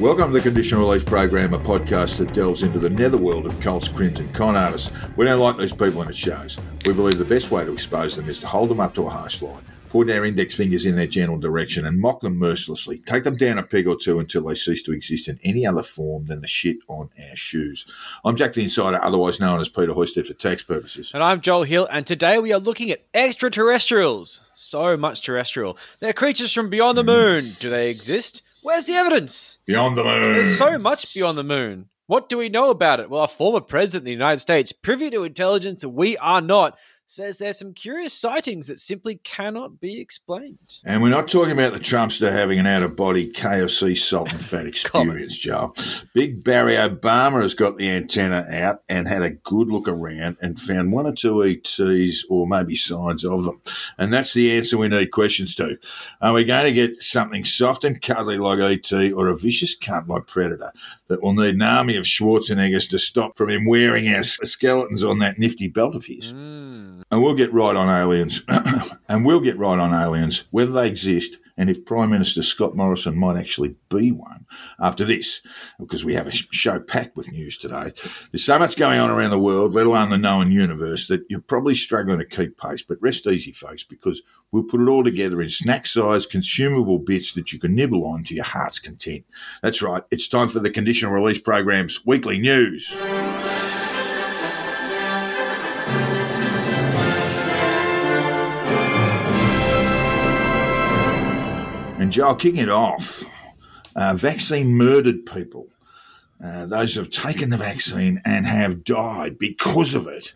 [0.00, 3.86] Welcome to the Conditional Release Program, a podcast that delves into the netherworld of cults,
[3.86, 4.90] crins, and con artists.
[5.14, 6.58] We don't like these people in the shows.
[6.86, 9.10] We believe the best way to expose them is to hold them up to a
[9.10, 12.96] harsh light, point our index fingers in their general direction, and mock them mercilessly.
[12.96, 15.82] Take them down a peg or two until they cease to exist in any other
[15.82, 17.84] form than the shit on our shoes.
[18.24, 21.12] I'm Jack the Insider, otherwise known as Peter Hoysted for tax purposes.
[21.12, 24.40] And I'm Joel Hill, and today we are looking at extraterrestrials.
[24.54, 25.76] So much terrestrial.
[25.98, 27.56] They're creatures from beyond the moon.
[27.60, 28.44] Do they exist?
[28.62, 29.58] Where's the evidence?
[29.66, 30.34] Beyond the moon.
[30.34, 31.88] There's so much beyond the moon.
[32.06, 33.08] What do we know about it?
[33.08, 36.78] Well, a former president of the United States, privy to intelligence we are not,
[37.10, 40.78] says there's some curious sightings that simply cannot be explained.
[40.84, 44.40] And we're not talking about the Trumpster having an out of body KFC salt and
[44.40, 45.74] fat experience, Joe.
[46.14, 50.60] Big Barry Obama has got the antenna out and had a good look around and
[50.60, 53.60] found one or two ETs or maybe signs of them.
[53.98, 55.78] And that's the answer we need questions to.
[56.20, 60.06] Are we going to get something soft and cuddly like ET or a vicious cunt
[60.06, 60.72] like Predator
[61.08, 65.18] that will need an army of Schwarzeneggers to stop from him wearing our skeletons on
[65.18, 66.32] that nifty belt of his?
[66.32, 66.99] Mm.
[67.10, 68.42] And we'll get right on aliens.
[69.08, 73.18] and we'll get right on aliens, whether they exist and if Prime Minister Scott Morrison
[73.18, 74.46] might actually be one
[74.78, 75.42] after this,
[75.78, 77.92] because we have a show packed with news today.
[78.32, 81.42] There's so much going on around the world, let alone the known universe, that you're
[81.42, 82.82] probably struggling to keep pace.
[82.82, 87.34] But rest easy, folks, because we'll put it all together in snack sized, consumable bits
[87.34, 89.26] that you can nibble on to your heart's content.
[89.62, 92.96] That's right, it's time for the Conditional Release Program's weekly news.
[102.10, 103.22] And Joel, kicking it off,
[103.94, 105.68] uh, vaccine murdered people.
[106.44, 110.34] Uh, those who have taken the vaccine and have died because of it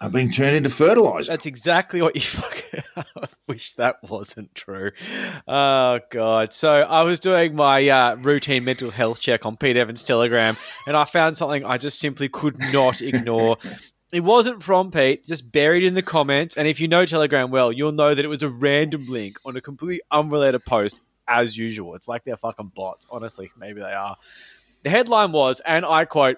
[0.00, 1.30] are being turned into fertilizer.
[1.30, 2.80] That's exactly what you fucking.
[2.96, 4.92] I wish that wasn't true.
[5.46, 6.54] Oh god!
[6.54, 10.96] So I was doing my uh, routine mental health check on Pete Evans Telegram, and
[10.96, 13.58] I found something I just simply could not ignore.
[14.14, 16.56] It wasn't from Pete, just buried in the comments.
[16.56, 19.56] And if you know Telegram well, you'll know that it was a random link on
[19.56, 21.94] a completely unrelated post, as usual.
[21.96, 23.06] It's like they're fucking bots.
[23.10, 24.16] Honestly, maybe they are.
[24.84, 26.36] The headline was, and I quote,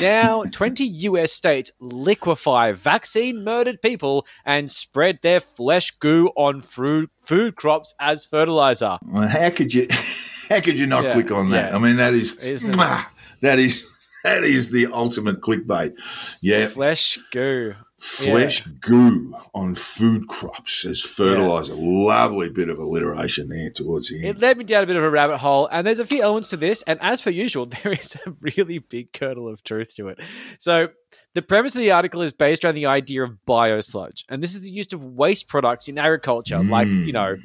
[0.00, 7.10] now 20 US states liquefy vaccine murdered people and spread their flesh goo on food,
[7.20, 8.98] food crops as fertilizer.
[9.06, 9.86] Well, how could you
[10.48, 11.70] how could you not Yeah, click on that?
[11.70, 11.76] yeah.
[11.76, 12.76] I mean that is Isn't it?
[12.76, 13.06] mwah,
[13.42, 13.91] that is
[14.24, 15.94] that is the ultimate clickbait.
[16.40, 17.74] Yeah, Flesh goo.
[17.98, 21.74] flesh goo on food crops as fertilizer.
[21.76, 24.36] Lovely bit of alliteration there towards the end.
[24.36, 26.48] It led me down a bit of a rabbit hole, and there's a few elements
[26.50, 26.82] to this.
[26.82, 30.18] And as per usual, there is a really big kernel of truth to it.
[30.58, 30.88] So,
[31.34, 34.62] the premise of the article is based around the idea of biosludge, and this is
[34.62, 37.06] the use of waste products in agriculture, like Mm.
[37.06, 37.36] you know,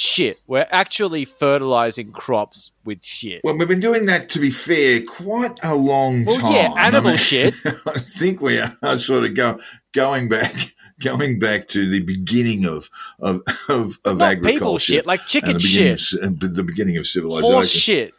[0.00, 0.40] shit.
[0.46, 3.42] We're actually fertilizing crops with shit.
[3.44, 6.52] Well, we've been doing that, to be fair, quite a long Well, time.
[6.54, 7.54] yeah, I animal mean, shit.
[7.86, 9.58] I think we are sort of go,
[9.92, 10.54] going back,
[11.00, 12.88] going back to the beginning of
[13.20, 14.52] of of, of Not agriculture.
[14.52, 17.52] people shit, like chicken the shit, Of, the beginning of civilization.
[17.52, 18.14] horse shit.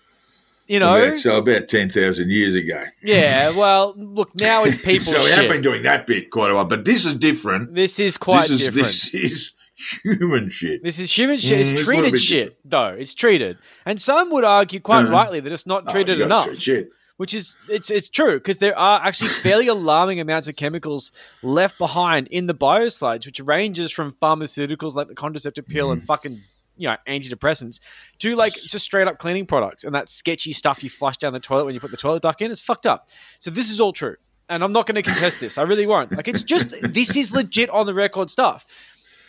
[0.68, 2.84] You know, About- so about ten thousand years ago.
[3.04, 3.50] yeah.
[3.58, 5.38] Well, look, now it's people so we shit.
[5.40, 7.74] have been doing that bit quite a while, but this is different.
[7.76, 8.86] this is quite this is different.
[8.86, 9.52] this is
[10.04, 10.84] human shit.
[10.84, 11.66] This is human shit.
[11.66, 12.90] Mm, it's treated shit, though.
[12.98, 15.12] It's treated, and some would argue quite Uh-huh.
[15.14, 16.58] rightly that it's not Oh, treated gotta enough.
[16.60, 16.90] Shit.
[17.18, 21.12] Which is it's it's true because there are actually fairly alarming amounts of chemicals
[21.44, 25.94] left behind in the biosludge, which ranges from pharmaceuticals like the contraceptive pill Mm.
[25.94, 26.42] and fucking
[26.78, 27.80] you know antidepressants
[28.20, 31.40] to like just straight up cleaning products and that sketchy stuff you flush down the
[31.40, 32.50] toilet when you put the toilet duck in.
[32.50, 33.08] It's fucked up.
[33.40, 34.16] So this is all true,
[34.50, 35.60] and I'm not going to contest this.
[35.60, 36.12] I really won't.
[36.12, 38.66] Like it's just this is legit on the record stuff.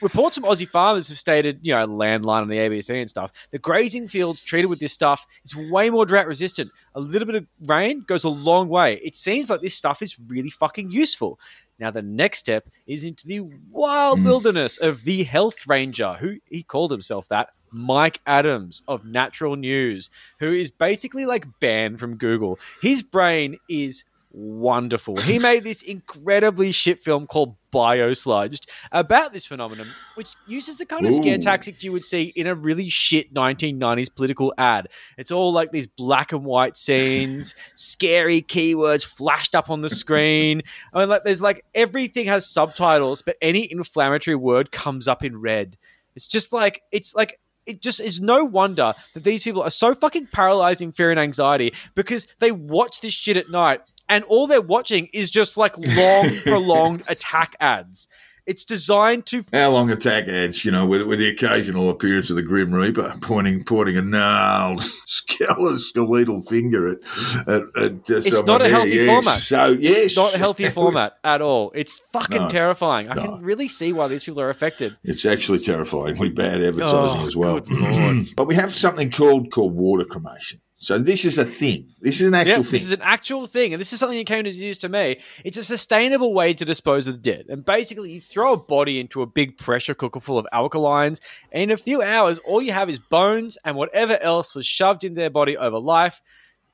[0.02, 3.58] Reports from Aussie farmers have stated, you know, landline on the ABC and stuff, the
[3.58, 6.70] grazing fields treated with this stuff is way more drought resistant.
[6.94, 8.94] A little bit of rain goes a long way.
[9.04, 11.38] It seems like this stuff is really fucking useful.
[11.78, 13.40] Now, the next step is into the
[13.70, 14.24] wild Mm.
[14.24, 20.10] wilderness of the health ranger, who he called himself that, Mike Adams of Natural News,
[20.40, 22.58] who is basically like banned from Google.
[22.82, 25.16] His brain is wonderful.
[25.16, 31.06] He made this incredibly shit film called Biosludged about this phenomenon, which uses the kind
[31.06, 34.88] of scare tactics you would see in a really shit 1990s political ad.
[35.16, 40.62] It's all like these black and white scenes, scary keywords flashed up on the screen.
[40.92, 45.40] I mean, like there's like everything has subtitles, but any inflammatory word comes up in
[45.40, 45.76] red.
[46.14, 49.94] It's just like it's like it just is no wonder that these people are so
[49.94, 53.80] fucking paralyzed in fear and anxiety because they watch this shit at night
[54.12, 58.08] and all they're watching is just like long, prolonged attack ads.
[58.44, 59.44] It's designed to.
[59.52, 63.14] How long attack ads, you know, with, with the occasional appearance of the Grim Reaper
[63.22, 66.98] pointing pointing a gnarled, skeletal finger at.
[67.46, 69.06] at, at uh, it's not a healthy yes.
[69.06, 69.34] format.
[69.38, 71.70] So yes, It's not a healthy format at all.
[71.74, 72.48] It's fucking No.
[72.48, 73.08] terrifying.
[73.08, 73.22] I No.
[73.22, 74.96] can really see why these people are affected.
[75.04, 77.60] It's actually terrifyingly bad advertising Oh, as well.
[78.36, 80.60] but we have something called called water cremation.
[80.82, 81.94] So this is a thing.
[82.00, 82.72] This is an actual Yep, thing.
[82.72, 85.20] this is an actual thing, and this is something that came to news to me.
[85.44, 88.98] It's a sustainable way to dispose of the dead, and basically, you throw a body
[88.98, 91.20] into a big pressure cooker full of alkalines,
[91.52, 95.04] and in a few hours, all you have is bones and whatever else was shoved
[95.04, 96.20] in their body over life.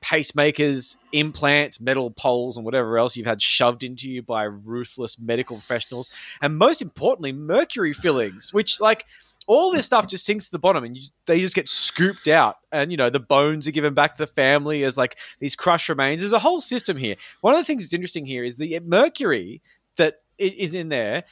[0.01, 5.57] Pacemakers, implants, metal poles, and whatever else you've had shoved into you by ruthless medical
[5.57, 6.09] professionals.
[6.41, 9.05] And most importantly, mercury fillings, which, like,
[9.49, 12.57] all this stuff just sinks to the bottom and you, they just get scooped out.
[12.71, 15.89] And you know the bones are given back to the family as like these crushed
[15.89, 16.21] remains.
[16.21, 17.17] There's a whole system here.
[17.41, 19.63] One of the things that's interesting here is the mercury
[19.97, 21.25] that is in there.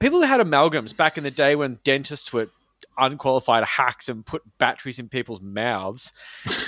[0.00, 2.48] People who had amalgams back in the day when dentists were
[2.98, 6.12] unqualified hacks and put batteries in people's mouths.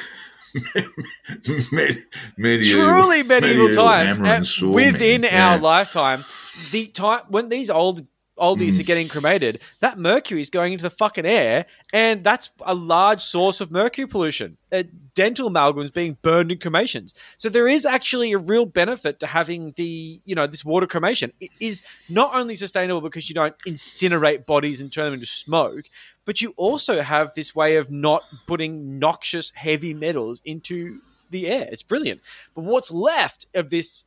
[1.70, 2.02] Med-
[2.36, 4.18] medieval, truly medieval, times.
[4.18, 4.26] and
[4.64, 5.60] and within our Yeah.
[5.60, 6.24] lifetime
[6.72, 8.04] the time when these old
[8.40, 8.80] oldies Mm.
[8.80, 13.20] are getting cremated that mercury is going into the fucking air and that's a large
[13.22, 14.82] source of mercury pollution uh,
[15.14, 19.72] dental amalgams being burned in cremations so there is actually a real benefit to having
[19.76, 24.46] the you know this water cremation it is not only sustainable because you don't incinerate
[24.46, 25.84] bodies and turn them into smoke
[26.24, 31.00] but you also have this way of not putting noxious heavy metals into
[31.30, 31.68] the air.
[31.70, 32.20] It's brilliant.
[32.56, 34.04] But what's left of this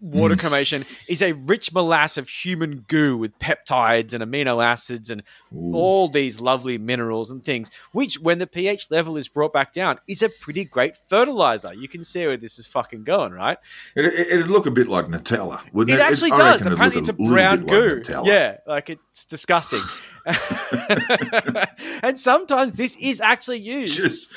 [0.00, 0.38] water mm.
[0.40, 5.22] cremation is a rich morass of human goo with peptides and amino acids and
[5.52, 9.98] all these lovely minerals and things, which, when the pH level is brought back down,
[10.06, 11.72] is a pretty great fertilizer.
[11.72, 13.58] You can see where this is fucking going, right?
[13.94, 16.10] It, it, it'd look a bit like Nutella, wouldn't It it?
[16.10, 16.66] actually I does.
[16.66, 18.02] Apparently, it's a brown goo.
[18.08, 19.80] Like yeah, like it's disgusting.
[22.02, 24.28] and sometimes this is actually used Just,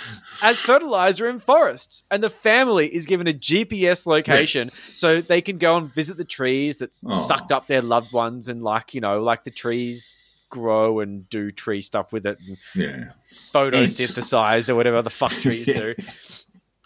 [0.44, 2.04] as fertilizer in forests.
[2.12, 6.26] And the family is given a GPS location so they can go and visit the
[6.26, 7.10] trees that Oh.
[7.12, 10.12] sucked up their loved ones and, like, you know, like the trees
[10.50, 13.12] grow and do tree stuff with it and yeah.
[13.54, 15.94] photosynthesize or whatever the fuck trees do.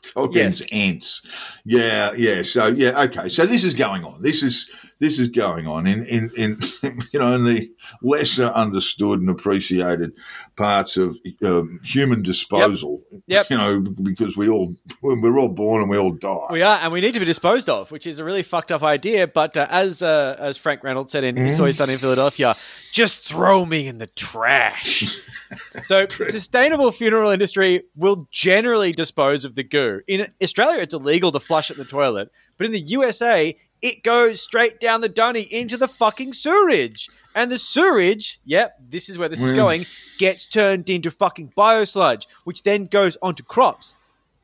[0.03, 0.69] Tolkien's Yes.
[0.71, 1.59] Ents.
[1.63, 2.41] Yeah, yeah.
[2.41, 3.29] So yeah, okay.
[3.29, 4.21] So this is going on.
[4.21, 4.69] This is
[5.03, 6.59] this is going on in in, in
[7.11, 7.69] you know in the
[8.01, 10.13] lesser understood and appreciated
[10.55, 13.01] parts of um, human disposal.
[13.27, 13.49] Yep.
[13.49, 16.47] You know, because we all we're all born and we all die.
[16.51, 18.81] We are, and we need to be disposed of, which is a really fucked up
[18.81, 19.27] idea.
[19.27, 22.55] But uh, as uh, as Frank Reynolds said in It's Always Sunny in Philadelphia,
[22.93, 25.19] just throw me in the trash.
[25.83, 29.99] so, sustainable funeral industry will generally dispose of the goo.
[30.07, 34.01] In Australia, it's illegal to flush it in the toilet, but in the USA, it
[34.01, 37.09] goes straight down the dunny into the fucking sewerage.
[37.35, 39.85] And the sewerage, yep, this is where this is going,
[40.17, 43.95] gets turned into fucking biosludge, which then goes onto crops.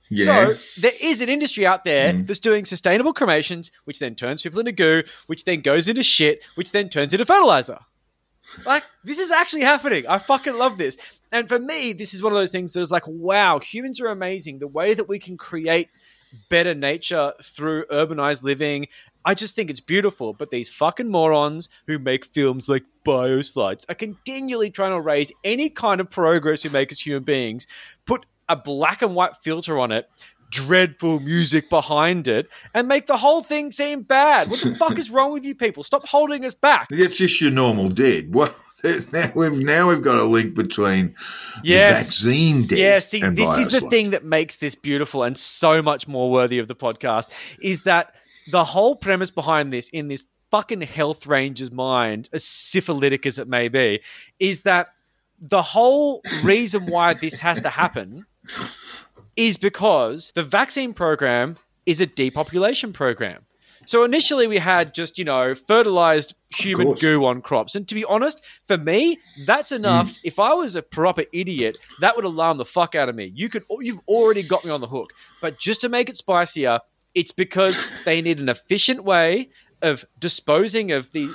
[0.09, 0.25] yeah.
[0.53, 2.25] So there is an industry out there Mm.
[2.27, 6.44] that's doing sustainable cremations, which then turns people into goo, which then goes into shit,
[6.56, 7.80] which then turns into fertilizer.
[8.65, 10.07] Like this is actually happening.
[10.07, 11.21] I fucking love this.
[11.31, 14.07] And for me, this is one of those things that is like, wow, humans are
[14.07, 14.57] amazing.
[14.57, 15.89] The way that we can create
[16.50, 18.87] better nature through urbanized living.
[19.26, 20.33] I just think it's beautiful.
[20.33, 25.69] But these fucking morons who make films like Biosludged are continually trying to erase any
[25.69, 27.68] kind of progress we make as human beings,
[28.06, 30.09] put a black and white filter on it,
[30.52, 34.49] dreadful music behind it, and make the whole thing seem bad.
[34.49, 35.83] What the fuck is wrong with you people?
[35.83, 36.88] Stop holding us back.
[36.90, 38.33] That's just your normal dead.
[38.33, 38.56] What?
[39.11, 41.14] Now we've now we've got a link between
[41.66, 42.21] Yes.
[42.23, 45.81] the vaccine dead Yeah, see, this is the thing that makes this beautiful and so
[45.81, 47.30] much more worthy of the podcast
[47.61, 48.16] is that
[48.51, 53.47] the whole premise behind this in this fucking health ranger's mind, as syphilitic as it
[53.47, 54.01] may be,
[54.39, 54.94] is that
[55.39, 58.25] the whole reason why this has to happen
[59.35, 63.45] is because the vaccine program is a depopulation program.
[63.85, 67.73] So initially we had just, you know, fertilized human goo on crops.
[67.73, 69.77] And to be honest, for me, that's mm.
[69.77, 70.15] enough.
[70.23, 73.31] If I was a proper idiot, that would alarm the fuck out of me.
[73.33, 75.13] You could you've already got me on the hook.
[75.41, 76.81] But just to make it spicier,
[77.16, 79.49] it's because they need an efficient way
[79.81, 81.30] of disposing of the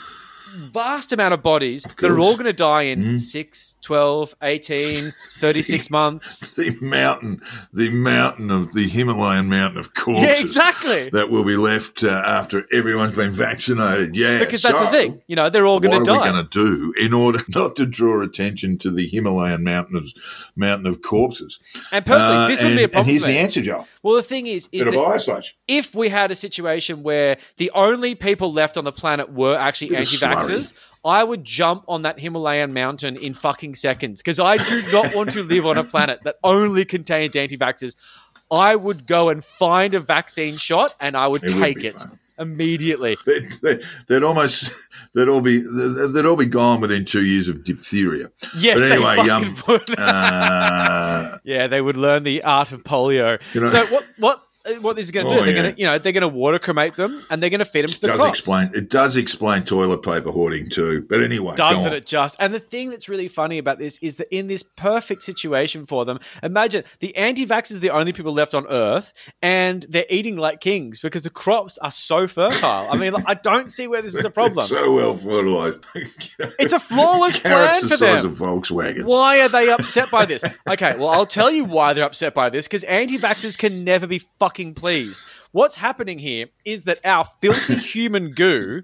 [0.56, 5.90] vast amount of bodies that are all going to die in 6, 12, 18, 36
[5.90, 6.54] months.
[6.54, 7.40] the mountain,
[7.72, 10.24] the mountain of the Himalayan mountain of corpses.
[10.24, 11.10] Yeah, exactly.
[11.10, 14.14] That will be left uh, after everyone's been vaccinated.
[14.14, 15.22] Yeah, Because that's the thing.
[15.26, 17.40] You know, they're all going to die What are we going to do in order
[17.48, 20.06] not to draw attention to the Himalayan mountain of
[20.54, 21.58] mountain of corpses?
[21.90, 23.88] And personally, Uh, this would and, be a problem and here's the answer, Joel.
[24.04, 28.52] Well, the thing is, is that if we had a situation where the only people
[28.52, 30.74] left on the planet were actually anti-vaxxers,
[31.06, 35.30] I would jump on that Himalayan mountain in fucking seconds because I do not want
[35.30, 37.96] to live on a planet that only contains anti vaxxers.
[38.50, 41.98] I would go and find a vaccine shot and I would It take be it
[41.98, 42.18] fun.
[42.38, 43.16] Immediately.
[43.26, 44.72] They'd, they'd, they'd almost
[45.14, 48.30] they'd all be they'd all be gone within two years of diphtheria.
[48.56, 49.98] Yes, But anyway, they um, would.
[49.98, 53.38] Uh, yeah, they would learn the art of polio.
[53.54, 55.44] You know- so what what Uh, what this is going to Oh, do?
[55.44, 55.62] They're yeah.
[55.62, 57.82] going to you know they're going to water cremate them and they're going to feed
[57.82, 58.38] them to the does crops.
[58.38, 61.06] explain it does explain toilet paper hoarding too.
[61.08, 62.36] But anyway, Doesn't it just?
[62.38, 66.04] And the thing that's really funny about this is that in this perfect situation for
[66.04, 70.60] them, imagine the anti-vaxxers are the only people left on Earth, and they're eating like
[70.60, 72.86] kings because the crops are so fertile.
[72.90, 74.66] I mean, like, I don't see where this is a problem.
[74.66, 75.84] So well fertilized.
[76.58, 78.30] It's a flawless Carrots plan the for size them.
[78.30, 79.06] of.
[79.06, 80.42] Why are they upset by this?
[80.70, 84.06] Okay, well, I'll tell you why they're upset by this because anti vaxxers can never
[84.06, 85.22] be fucking pleased.
[85.52, 88.82] What's happening here is that our filthy human goo,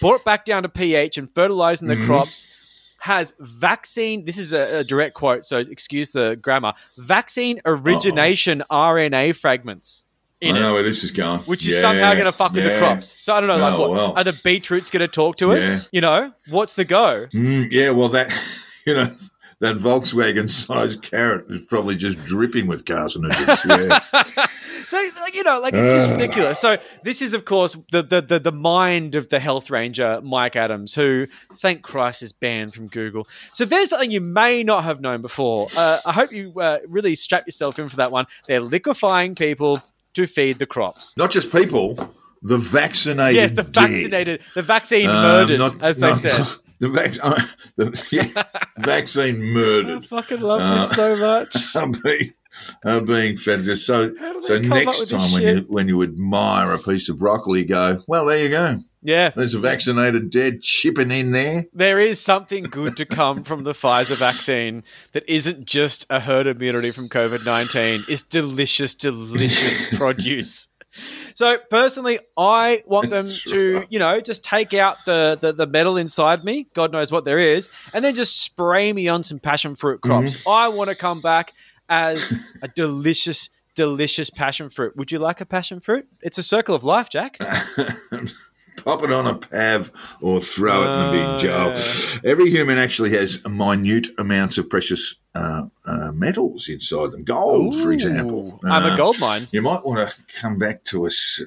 [0.00, 2.48] brought back down to pH and fertilizing the crops,
[3.00, 4.24] has vaccine.
[4.24, 10.04] This is a, a direct quote, so excuse the grammar vaccine origination RNA fragments.
[10.42, 11.40] I it, know where this is going.
[11.42, 13.14] which is Yeah, somehow going to fuck with the crops.
[13.20, 14.12] So I don't know, like, Oh, what well.
[14.16, 15.88] are the beetroots going to talk to us?
[15.92, 17.26] You know, what's the go?
[17.32, 18.30] Mm, yeah, well, that
[18.86, 19.06] you know
[19.60, 24.02] that Volkswagen sized carrot is probably just dripping with carcinogens.
[24.34, 24.46] Yeah.
[24.86, 25.00] So,
[25.32, 26.60] you know, like it's just ridiculous.
[26.60, 30.56] So, this is, of course, the, the the the mind of the health ranger, Mike
[30.56, 33.26] Adams, who, thank Christ, is banned from Google.
[33.54, 35.68] So, there's something you may not have known before.
[35.74, 38.26] Uh, I hope you uh, really strap yourself in for that one.
[38.46, 39.82] They're liquefying people
[40.12, 41.16] to feed the crops.
[41.16, 41.94] Not just people,
[42.42, 43.36] the vaccinated.
[43.36, 43.74] Yes, the dead.
[43.88, 46.46] vaccinated, the vaccine Um, murdered, not- as they no, said.
[46.80, 47.40] The, vac- uh,
[47.76, 48.42] the yeah,
[48.84, 51.76] vaccine I murdered fucking love Uh, this so much.
[51.76, 52.32] are being,
[52.84, 53.64] are being fed.
[53.64, 55.56] So, so next time when shit?
[55.56, 58.80] you when you admire a piece of broccoli, you go, well, there you go.
[59.06, 59.30] Yeah.
[59.36, 61.64] There's a vaccinated dead chipping in there.
[61.74, 66.46] There is something good to come from the Pfizer vaccine that isn't just a herd
[66.46, 68.04] immunity from COVID 19.
[68.08, 70.68] It's delicious, delicious produce.
[71.34, 75.96] So personally, I want them to, you know, just take out the, the the metal
[75.96, 76.68] inside me.
[76.74, 80.34] God knows what there is, and then just spray me on some passion fruit crops.
[80.34, 80.48] Mm-hmm.
[80.48, 81.52] I want to come back
[81.88, 84.96] as a delicious, delicious passion fruit.
[84.96, 86.06] Would you like a passion fruit?
[86.22, 87.38] It's a circle of life, Jack.
[88.84, 91.68] Pop it on a pav or throw it in the big jar.
[91.70, 92.30] yeah.
[92.30, 97.24] Every human actually has minute amounts of precious uh, uh, metals inside them.
[97.24, 98.60] Gold, for example.
[98.64, 99.42] I'm a Uh, gold mine.
[99.52, 101.42] You might want to come back to us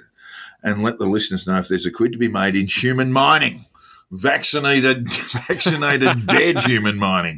[0.64, 3.66] and let the listeners know if there's a quid to be made in human mining.
[4.12, 5.08] Vaccinated,
[5.48, 7.38] vaccinated, dead human mining.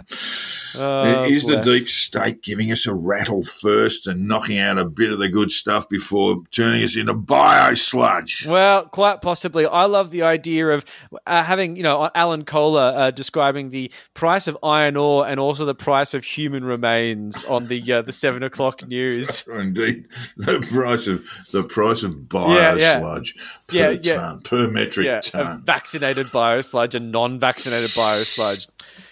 [0.77, 5.11] Oh, Is the deep state giving us a rattle first and knocking out a bit
[5.11, 8.45] of the good stuff before turning us into bio sludge?
[8.47, 9.65] Well, quite possibly.
[9.65, 10.85] I love the idea of
[11.25, 15.65] uh, having, you know, Alan Kohler uh, describing the price of iron ore and also
[15.65, 19.47] the price of human remains on the uh, the seven o'clock news.
[19.53, 20.07] Indeed,
[20.37, 22.99] the price of the price of bio Yeah, yeah.
[22.99, 23.35] sludge
[23.67, 25.63] per Yeah, ton, per metric ton.
[25.65, 28.67] vaccinated biosludge and non-vaccinated biosludge.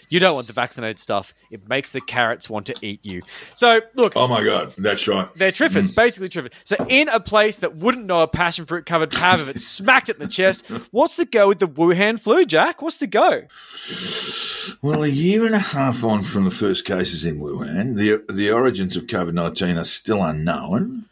[0.09, 1.33] You don't want the vaccinated stuff.
[1.51, 3.21] It makes the carrots want to eat you.
[3.55, 5.27] So, look, Oh my god, that's right.
[5.35, 5.95] They're triffids, mm.
[5.95, 6.61] basically triffids.
[6.65, 10.09] So in a place that wouldn't know a passion fruit covered pav if it smacked
[10.09, 12.81] it in the chest, what's the go with the Wuhan flu, Jack?
[12.81, 13.43] What's the go?
[14.81, 18.51] Well, a year and a half on from the first cases in Wuhan, the the
[18.51, 21.05] origins of COVID nineteen are still unknown.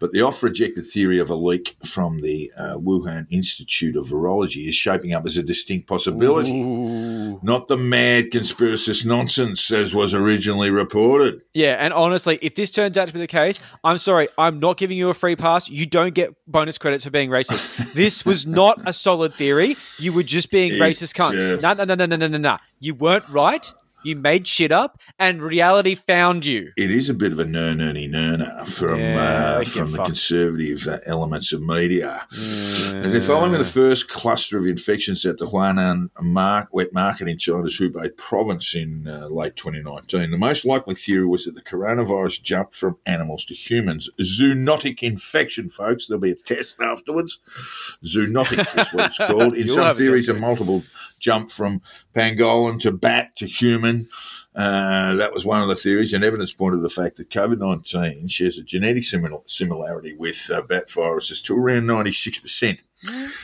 [0.00, 4.66] But the oft rejected theory of a leak from the uh, Wuhan Institute of Virology
[4.66, 6.62] is shaping up as a distinct possibility.
[6.62, 7.38] Ooh.
[7.42, 11.42] Not the mad conspiracist nonsense as was originally reported.
[11.52, 14.78] Yeah, and honestly, if this turns out to be the case, I'm sorry, I'm not
[14.78, 15.68] giving you a free pass.
[15.68, 17.92] You don't get bonus credits for being racist.
[17.94, 19.76] this was not a solid theory.
[19.98, 21.60] You were just being It, racist cunts.
[21.60, 22.56] No, no, no, no, no, no, no, no.
[22.78, 23.70] You weren't right.
[24.02, 26.72] You made shit up, and reality found you.
[26.76, 30.06] It is a bit of a ner nerny nerner from Yeah, uh, from the fucked.
[30.08, 32.26] conservative uh, elements of media.
[32.32, 37.38] As they're following the first cluster of infections at the Huanan mark, wet market in
[37.38, 42.42] China's Hubei province in uh, late 2019, the most likely theory was that the coronavirus
[42.42, 44.10] jumped from animals to humans.
[44.20, 46.06] Zoonotic infection, folks.
[46.06, 47.38] There'll be a test afterwards.
[48.04, 49.54] Zoonotic is what it's called.
[49.54, 50.82] In some theories, a multiple
[51.20, 51.82] jump from
[52.14, 54.08] pangolin to bat to human.
[54.54, 57.58] Uh, that was one of the theories, and evidence pointed to the fact that COVID
[57.58, 62.78] 19 shares a genetic simil- similarity with uh, bat viruses to around 96%.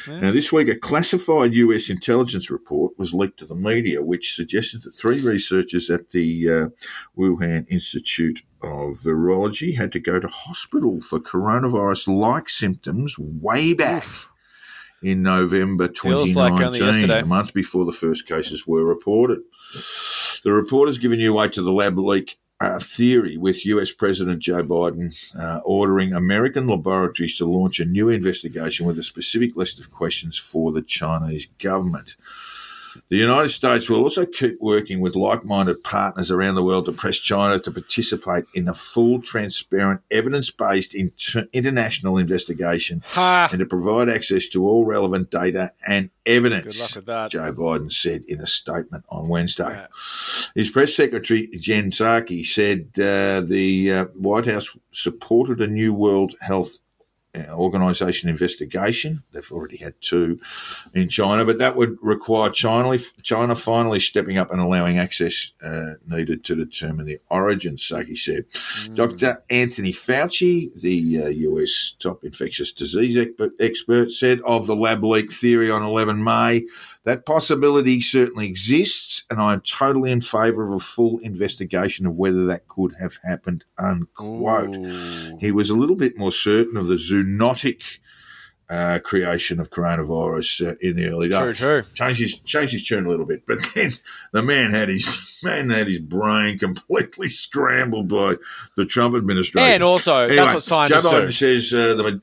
[0.08, 4.82] Now, this week, a classified US intelligence report was leaked to the media, which suggested
[4.82, 6.68] that three researchers at the uh,
[7.18, 14.04] Wuhan Institute of Virology had to go to hospital for coronavirus like symptoms way back
[15.02, 19.40] in November Feels like 2019, a month before the first cases were reported.
[20.42, 24.40] The report has given new weight to the lab leak uh, theory, with US President
[24.40, 29.78] Joe Biden uh, ordering American laboratories to launch a new investigation with a specific list
[29.78, 32.16] of questions for the Chinese government.
[33.08, 36.92] The United States will also keep working with like minded partners around the world to
[36.92, 43.48] press China to participate in a full, transparent, evidence based inter- international investigation Ha!
[43.50, 46.76] and to provide access to all relevant data and evidence.
[46.76, 47.30] Good luck with that.
[47.30, 49.68] Joe Biden said in a statement on Wednesday.
[49.68, 49.86] Yeah.
[50.54, 56.34] His press secretary, Jen Psaki, said uh, the uh, White House supported a new World
[56.40, 56.80] Health
[57.36, 59.22] uh, Organization investigation.
[59.32, 60.40] They've already had two
[60.94, 65.94] in China, but that would require China, China finally stepping up and allowing access uh,
[66.06, 68.44] needed to determine the origin, Psaki said.
[68.94, 69.42] Dr.
[69.50, 73.18] Anthony Fauci, the uh, US top infectious disease
[73.60, 76.64] expert, said of the lab leak theory on 11 May
[77.06, 82.16] that possibility certainly exists, and I am totally in favour of a full investigation of
[82.16, 83.64] whether that could have happened.
[83.78, 84.76] Unquote.
[84.76, 85.38] Ooh.
[85.40, 88.00] He was a little bit more certain of the zoonotic
[88.68, 91.58] uh, creation of coronavirus uh, in the early True, days.
[91.58, 91.82] true.
[91.94, 93.92] Changed his changed his tune a little bit, but then
[94.32, 98.34] the man had his man had his brain completely scrambled by
[98.76, 99.72] the Trump administration.
[99.74, 101.30] And also, Anyway, that's what scientists Joe Biden do.
[101.30, 102.20] says uh, the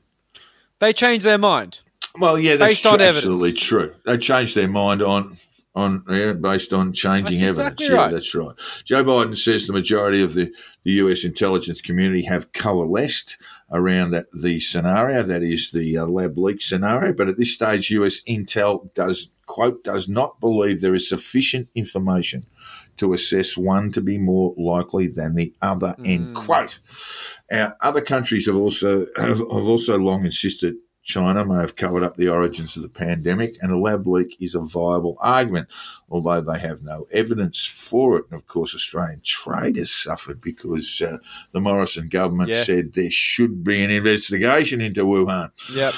[0.78, 1.80] They change their mind.
[2.18, 3.16] Well, yeah, that's Based on true, evidence.
[3.18, 3.94] absolutely true.
[4.06, 5.36] They changed their mind on
[5.76, 7.80] on yeah, based on changing That's evidence.
[7.80, 8.12] exactly yeah, right.
[8.12, 8.54] that's right.
[8.84, 10.54] Joe Biden says the majority of the,
[10.84, 13.36] the US intelligence community have coalesced
[13.72, 17.90] around that the scenario that is the uh, lab leak scenario, but at this stage,
[17.90, 22.46] US intel does quote does not believe there is sufficient information
[22.96, 25.96] to assess one to be more likely than the other.
[26.04, 26.78] End quote.
[27.50, 32.16] Our other countries have also have, have also long insisted China may have covered up
[32.16, 35.68] the origins of the pandemic, and a lab leak is a viable argument,
[36.10, 38.24] although they have no evidence for it.
[38.30, 41.18] And of course, Australian trade has suffered because uh,
[41.52, 42.56] the Morrison government Yeah.
[42.62, 45.50] said there should be an investigation into Wuhan.
[45.76, 45.92] Yep.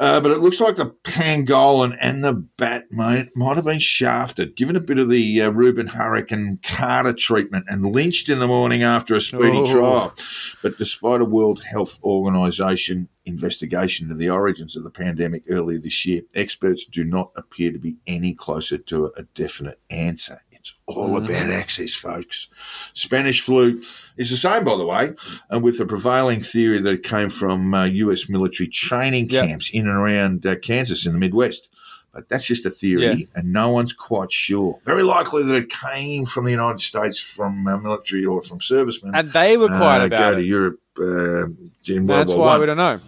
[0.00, 4.56] Uh, but it looks like the pangolin and the bat mate might have been shafted,
[4.56, 8.82] given a bit of the uh, Rubin Hurricane Carter treatment, and lynched in the morning
[8.82, 9.66] after a speedy Oh.
[9.70, 10.14] trial.
[10.62, 16.06] But despite a World Health Organization investigation into the origins of the pandemic earlier this
[16.06, 20.42] year, experts do not appear to be any closer to a definite answer.
[20.50, 22.48] It's all about access, folks.
[22.92, 23.80] Spanish flu
[24.16, 25.12] is the same, by the way,
[25.48, 29.86] and with the prevailing theory that it came from uh, US military training camps in
[29.88, 31.70] and around uh, Kansas in the Midwest.
[32.12, 33.24] But that's just a theory, Yeah.
[33.36, 34.80] and no one's quite sure.
[34.84, 39.14] Very likely that it came from the United States, from uh, military or from servicemen.
[39.14, 40.44] And they were quiet uh, about go to it.
[40.46, 42.98] Europe uh, in World That's War why we don't know.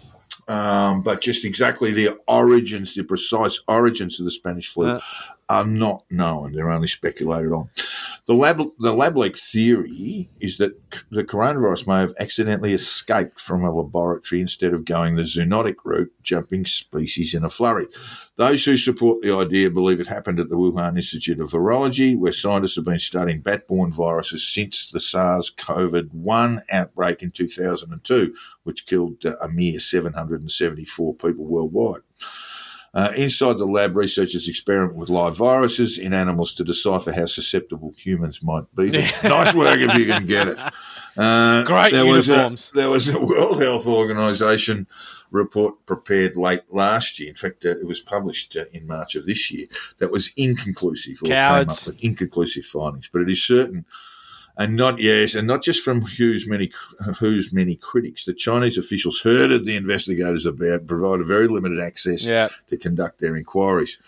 [0.48, 5.00] Um, but just exactly the origins, the precise origins of the Spanish flu Uh.
[5.48, 6.52] are not known.
[6.52, 7.70] They're only speculated on.
[8.26, 13.40] The lab, the lab leak theory is that c- the coronavirus may have accidentally escaped
[13.40, 17.88] from a laboratory instead of going the zoonotic route, jumping species in a flurry.
[18.36, 22.30] Those who support the idea believe it happened at the Wuhan Institute of Virology, where
[22.30, 29.34] scientists have been studying bat-borne viruses since the SARS-CoV-1 outbreak in 2002, which killed uh,
[29.42, 32.02] a mere 774 people worldwide.
[32.94, 37.94] Uh, inside the lab, researchers experiment with live viruses in animals to decipher how susceptible
[37.96, 38.90] humans might be.
[39.24, 40.58] nice work if you can get it.
[41.16, 42.70] Uh, Great there was a- uniforms.
[42.74, 44.86] there was a World Health Organization
[45.30, 47.30] report prepared late last year.
[47.30, 49.66] In fact, uh, it was published uh, in March of this year.
[49.98, 51.16] That was inconclusive.
[51.24, 51.84] Or Cowards.
[51.84, 53.86] Came up with inconclusive findings, but it is certain.
[54.56, 56.70] And not yes, and not just from who's many
[57.20, 58.26] who's many critics.
[58.26, 62.48] The Chinese officials heard herded the investigators about, provided very limited access Yeah.
[62.66, 63.98] to conduct their inquiries.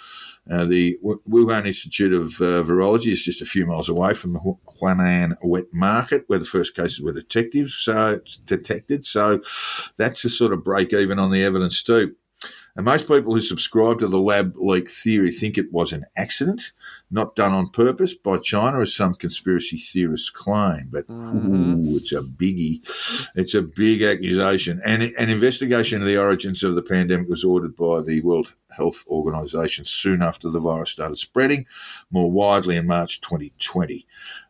[0.50, 4.40] Uh, the Wuhan Institute of uh, Virology is just a few miles away from the
[4.40, 7.70] Hu- Huanan wet market, where the first cases were detected.
[7.70, 9.06] So it's detected.
[9.06, 9.40] So
[9.96, 12.16] that's a sort of break even on the evidence too.
[12.76, 16.72] And most people who subscribe to the lab leak theory think it was an accident,
[17.08, 20.88] not done on purpose by China, as some conspiracy theorists claim.
[20.90, 22.80] But ooh, it's a biggie.
[23.36, 24.82] It's a big accusation.
[24.84, 29.04] And an investigation of the origins of the pandemic was ordered by the World Health
[29.06, 31.66] Organization soon after the virus started spreading
[32.10, 34.04] more widely in March 2020.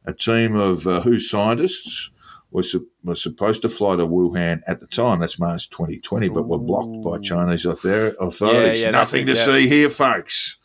[0.07, 2.11] A team of uh, WHO scientists
[2.55, 6.47] was, su- was supposed to fly to Wuhan at the time, that's March 2020, but
[6.49, 8.81] were blocked by Chinese author- authorities.
[8.81, 10.59] Yeah, yeah, Nothing to see here, folks.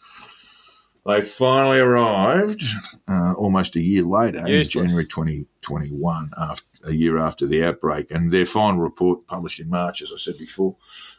[1.05, 2.61] They finally arrived
[3.07, 8.11] uh, almost a year later, in January 2021, after, a year after the outbreak.
[8.11, 10.75] And their final report, published in March, as I said before,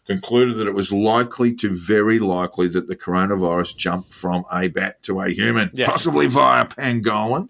[0.06, 5.02] concluded that it was likely to very likely that the coronavirus jumped from a bat
[5.04, 5.88] to a human, Yes.
[5.88, 7.48] possibly via pangolin.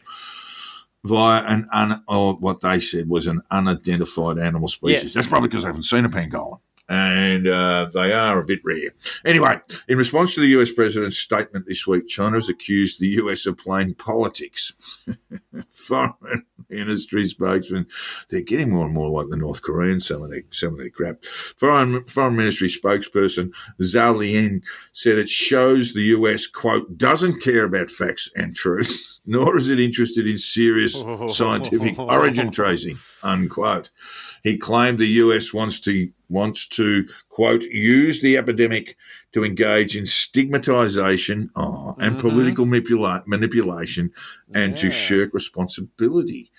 [1.05, 5.03] Via an un, or what they said was an unidentified animal species.
[5.03, 5.15] Yes.
[5.15, 6.59] That's probably because they haven't seen a pangolin
[6.91, 8.91] and uh, they are a bit rare.
[9.25, 13.47] Anyway, in response to the US president's statement this week, China has accused the US
[13.47, 14.75] of playing politics.
[15.71, 17.87] Foreign ministry spokesman,
[18.29, 20.91] they're getting more and more like the North Koreans, some of their, some of their
[20.91, 21.23] crap.
[21.25, 27.91] Foreign, Foreign ministry spokesperson Zhao Lian said it shows the US, quote, doesn't care about
[27.91, 33.91] facts and truth, nor is it interested in serious scientific origin tracing, unquote.
[34.43, 38.97] He claimed the US wants to wants to quote use the epidemic
[39.33, 42.21] to engage in stigmatization oh, and Mhm.
[42.21, 44.11] political manipula- manipulation
[44.55, 46.51] and to shirk responsibility.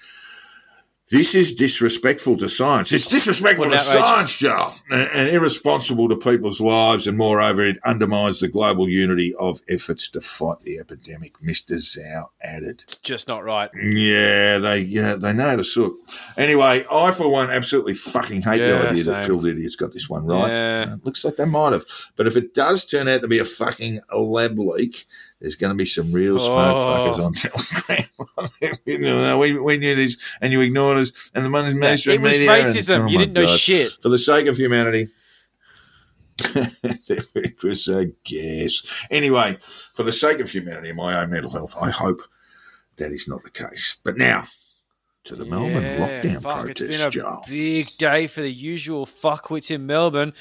[1.11, 2.93] This is disrespectful to science.
[2.93, 8.39] It's disrespectful to science, Joel, and, and irresponsible to people's lives, and moreover, it undermines
[8.39, 11.37] the global unity of efforts to fight the epidemic.
[11.39, 11.73] Mr.
[11.73, 12.83] Zhao added.
[12.83, 13.69] It's just not right.
[13.75, 15.97] Yeah, they yeah, they know the sook.
[16.37, 19.25] Anyway, I for one absolutely fucking hate the Yeah, idea that same.
[19.25, 20.49] Pilled Idiot's got this one right.
[20.49, 20.85] Yeah.
[20.93, 21.85] Uh, looks like they might have.
[22.15, 25.05] But if it does turn out to be a fucking lab leak,
[25.41, 27.11] there's going to be some real smoke Oh.
[27.11, 27.33] fuckers on
[28.63, 28.79] Telegram.
[28.85, 32.23] you know, we, we knew this, and you ignored us, and the Yeah, mainstream it
[32.23, 32.53] was media.
[32.53, 32.99] and- racism.
[33.01, 33.91] oh you didn't know shit.
[34.01, 35.09] For the sake of humanity.
[36.55, 39.05] it was a guess.
[39.11, 39.57] Anyway,
[39.93, 42.21] for the sake of humanity and my own mental health, I hope
[42.97, 43.97] that is not the case.
[44.03, 44.45] But now
[45.25, 47.43] to the Melbourne Yeah, lockdown fuck, It's protests, been a Joel.
[47.47, 50.33] big day for the usual fuckwits in Melbourne.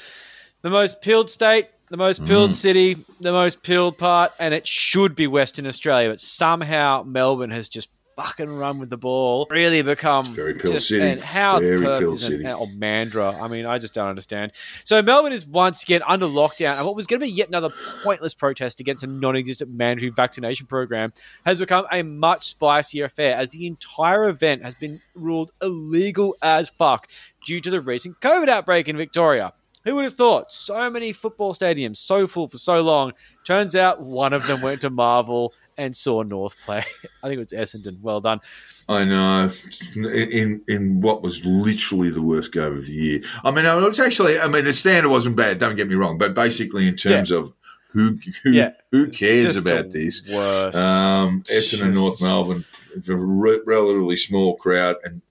[0.63, 2.55] The most pilled state, the most pilled Mm.
[2.55, 7.67] city, the most pilled part, and it should be Western Australia, but somehow Melbourne has
[7.67, 9.47] just fucking run with the ball.
[9.49, 11.01] Really become Very pilled just- city.
[11.05, 12.45] And how Very Perth pilled city.
[12.45, 13.41] Or Mandra.
[13.41, 14.51] I mean, I just don't understand.
[14.83, 17.71] So Melbourne is once again under lockdown, and what was going to be yet another
[18.03, 21.11] pointless protest against a non-existent mandatory vaccination program
[21.45, 26.69] has become a much spicier affair as the entire event has been ruled illegal as
[26.69, 27.07] fuck
[27.45, 29.53] due to the recent COVID outbreak in Victoria.
[29.83, 30.51] Who would have thought?
[30.51, 33.13] So many football stadiums so full for so long.
[33.45, 36.79] Turns out one of them went to Marvel and saw North play.
[37.23, 37.99] I think it was Essendon.
[38.01, 38.41] Well done.
[38.87, 39.49] I know.
[39.95, 43.21] In in what was literally the worst game of the year.
[43.43, 44.39] I mean, it was actually.
[44.39, 45.57] I mean, the standard wasn't bad.
[45.59, 47.53] Don't get me wrong, but basically, in terms of
[47.93, 48.71] who who, Yeah.
[48.91, 50.29] who cares about the this?
[50.31, 50.77] Worst.
[50.77, 52.65] Um, Essendon and Just- North Melbourne,
[52.95, 55.21] it's a re- relatively small crowd, and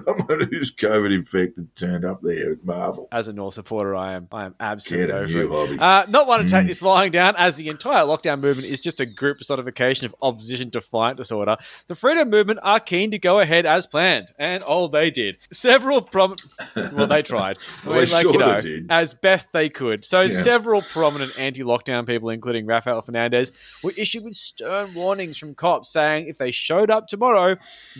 [0.04, 3.08] someone who's COVID infected turned up there at Marvel.
[3.12, 5.50] as a North supporter, I am I am absolutely over new it.
[5.50, 5.78] hobby.
[5.78, 6.68] Uh, not want to take Mm.
[6.68, 10.68] this lying down, as the entire lockdown movement is just a group personification of opposition
[10.70, 11.56] defiant disorder.
[11.86, 15.38] The freedom movement are keen to go ahead as planned, and oh, they did.
[15.52, 16.34] Several prom,
[16.76, 17.58] well, they tried.
[17.84, 18.86] I mean, they like you know, did.
[18.90, 20.04] as best they could.
[20.04, 20.28] So, Yeah.
[20.28, 26.26] several prominent anti-lockdown people, including Rafael Fernandez, were issued with stern warnings from cops saying
[26.28, 27.56] if they showed up tomorrow,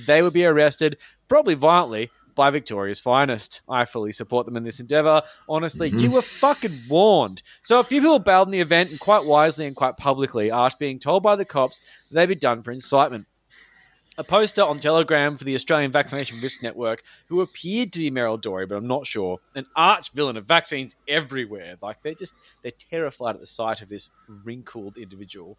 [0.07, 0.99] they would be arrested,
[1.29, 2.11] probably violently.
[2.35, 3.63] By Victoria's finest.
[3.69, 5.23] I fully support them in this endeavour.
[5.49, 5.99] Honestly, Mm-hmm.
[5.99, 7.43] you were fucking warned.
[7.65, 10.77] So, a few people bailed in the event, and quite wisely and quite publicly, after
[10.79, 11.81] being told by the cops
[12.13, 13.27] they'd be done for incitement.
[14.19, 18.41] A poster on Telegram for the Australian Vaccination Risk Network, who appeared to be Meryl
[18.41, 21.75] Dorey, but I'm not sure, an arch villain of vaccines everywhere.
[21.83, 24.11] Like they're just they're terrified at the sight of this
[24.45, 25.59] wrinkled individual.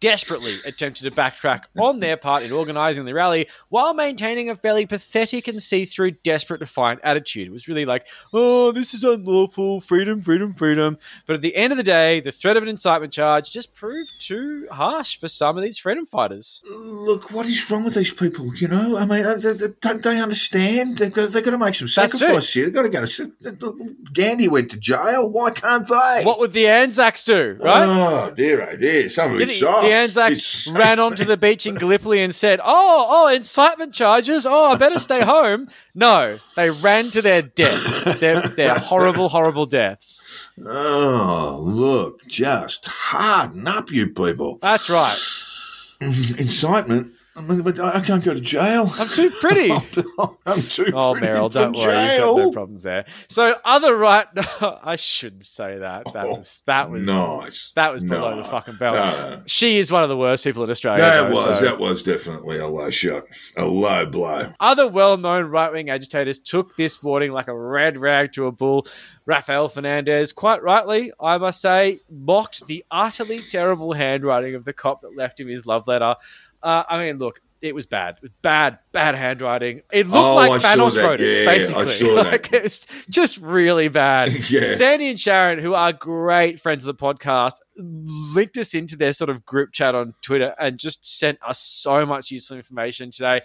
[0.00, 4.86] Desperately attempted to backtrack on their part in organising the rally while maintaining a fairly
[4.86, 7.48] pathetic and see-through, desperate, defiant attitude.
[7.48, 11.74] It was really like, "Oh, this is unlawful, freedom, freedom, freedom." But at the end
[11.74, 15.58] of the day, the threat of an incitement charge just proved too harsh for some
[15.58, 16.62] of these freedom fighters.
[16.80, 18.54] Look, what is wrong with these people?
[18.54, 19.36] You know, I mean, uh,
[19.82, 20.96] don't they understand?
[20.96, 22.64] They've got, they've got to make some sacrifice here.
[22.64, 23.04] They've got to go.
[23.04, 25.28] To, Gandhi went to jail.
[25.28, 26.22] Why can't they?
[26.24, 27.84] What would the Anzacs do, right?
[27.86, 29.10] Oh dear, oh dear.
[29.10, 29.89] Some of it's soft.
[29.90, 34.46] The Anzacs ran onto the beach in Gallipoli and said, "Oh, oh, incitement charges.
[34.46, 38.20] Oh, I better stay home." No, they ran to their deaths.
[38.20, 40.50] Their, their horrible, horrible deaths.
[40.64, 44.58] Oh, look, just harden up, you people.
[44.60, 45.18] That's right.
[46.00, 47.12] Incitement.
[47.40, 48.90] I, mean, but I can't go to jail.
[48.98, 49.72] I'm too pretty.
[50.22, 53.06] Oh, I'm too Oh, pretty Meryl, don't worry, you've got no problems there.
[53.28, 54.26] So, other right,
[54.60, 56.04] I shouldn't say that.
[56.12, 57.72] That Oh, was that was nice.
[57.74, 58.36] that was below No.
[58.38, 58.96] the fucking belt.
[58.96, 59.42] No.
[59.46, 61.00] She is one of the worst people in Australia.
[61.00, 63.24] That though, was so- that was definitely a low shot,
[63.56, 64.52] a low blow.
[64.60, 68.86] Other well-known right-wing agitators took this morning like a red rag to a bull.
[69.26, 75.00] Rafael Fernandez, quite rightly, I must say, mocked the utterly terrible handwriting of the cop
[75.02, 76.16] that left him his love letter.
[76.62, 79.82] Uh, I mean, look, it was bad, bad, bad handwriting.
[79.92, 82.10] It looked Oh, like I Thanos wrote it, Yeah, basically.
[82.14, 84.32] like, it's just really bad.
[84.50, 84.72] Yeah.
[84.72, 89.28] Sandy and Sharon, who are great friends of the podcast, linked us into their sort
[89.30, 93.42] of group chat on Twitter and just sent us so much useful information today.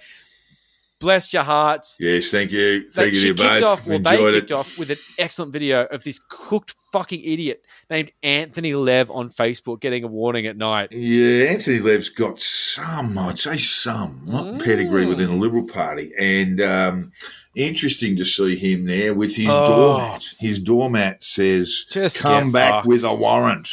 [1.02, 1.98] Bless your hearts.
[2.00, 3.64] Yes, thank you, They- thank she you kicked both.
[3.64, 4.54] off, well, they kicked it.
[4.54, 9.82] off with an excellent video of this cooked fucking idiot named Anthony Lev on Facebook
[9.82, 10.94] getting a warning at night.
[10.94, 14.64] Yeah, Anthony Lev's got some, I'd say some, not Mm.
[14.64, 16.12] pedigree within the Liberal Party.
[16.18, 17.12] And um,
[17.56, 19.68] interesting to see him there with his Oh.
[19.68, 20.34] doormat.
[20.40, 22.88] His doormat says, Just come back fucked.
[22.88, 23.68] with a warrant.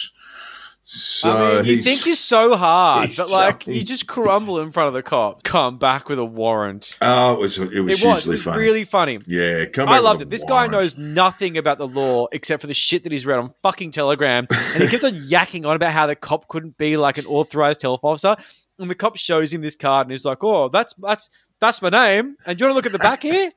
[0.94, 4.70] So I mean, you he's- think you're so hard, but like you just crumble in
[4.72, 5.42] front of the cop.
[5.42, 6.98] Come back with a warrant.
[7.00, 8.58] Oh, it was, it was It was, it was funny.
[8.58, 9.18] really funny.
[9.26, 10.28] yeah, come I loved it.
[10.28, 13.54] This guy knows nothing about the law except for the shit that he's read on
[13.62, 14.46] fucking Telegram.
[14.50, 17.80] And he keeps on yakking on about how the cop couldn't be like an authorized
[17.80, 18.36] health officer.
[18.78, 21.88] And the cop shows him this card and he's like, Oh, that's that's that's my
[21.88, 22.36] name.
[22.46, 23.50] And do you want to look at the back here?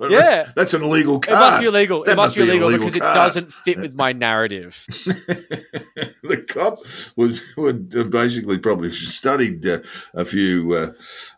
[0.10, 0.46] Yeah.
[0.56, 1.36] That's an illegal card.
[1.36, 2.04] It must be illegal.
[2.04, 3.10] That it must, be an illegal, because card.
[3.10, 4.82] it doesn't fit with my narrative.
[4.88, 6.78] the cop
[7.16, 9.80] was would basically probably studied uh,
[10.14, 10.92] a few uh,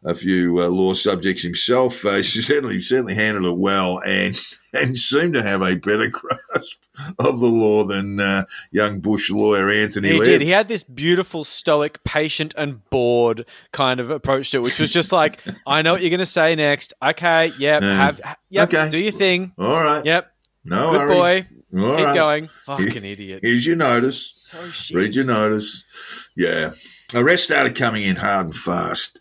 [0.04, 2.04] a few uh, law subjects himself.
[2.04, 4.40] Uh, he certainly certainly handled it well and
[4.72, 6.82] and seemed to have a better grasp
[7.18, 10.08] of the law than uh, young Bush lawyer Anthony.
[10.10, 10.26] He Lev.
[10.26, 10.40] did.
[10.42, 14.92] He had this beautiful, stoic, patient, and bored kind of approach to it, which was
[14.92, 16.92] just like, I know what you're going to say next.
[17.02, 17.94] Okay, yep, Yeah.
[17.96, 18.90] have, yep, Okay.
[18.90, 19.52] do your thing.
[19.58, 20.04] All right.
[20.04, 20.32] Yep,
[20.64, 21.42] No good worries.
[21.72, 21.80] boy.
[21.80, 22.14] All Keep right.
[22.14, 22.48] going.
[22.66, 23.40] Fucking idiot.
[23.42, 24.52] Here's your notice.
[24.52, 24.94] So.
[24.98, 26.28] Read your notice.
[26.36, 26.72] Yeah.
[27.14, 29.18] Arrests started coming in hard and fast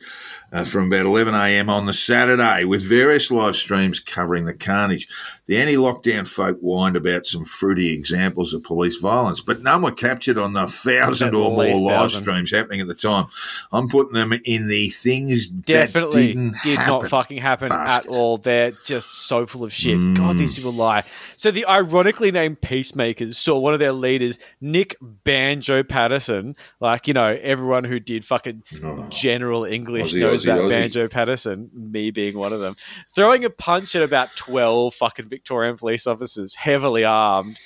[0.51, 1.69] uh, from about 11 a.m.
[1.69, 5.07] on the Saturday with various live streams covering the carnage.
[5.51, 9.91] The anti lockdown folk whined about some fruity examples of police violence, but none were
[9.91, 12.21] captured on the thousand or more live thousand.
[12.21, 13.25] streams happening at the time.
[13.69, 16.87] I'm putting them in the things Definitely did happen.
[16.87, 18.09] not fucking happen basket.
[18.09, 18.37] at all.
[18.37, 19.97] They're just so full of shit.
[19.97, 20.15] Mm.
[20.15, 21.03] God, these people lie.
[21.35, 27.13] So the ironically named Peacemakers saw one of their leaders, Nick Banjo Patterson, like, you
[27.13, 29.09] know, everyone who did fucking Oh.
[29.11, 30.69] general English Aussie, knows Aussie, about Aussie.
[30.69, 32.77] Banjo Paterson, me being one of them,
[33.13, 37.59] throwing a punch at about 12 fucking Victorian police officers, heavily armed.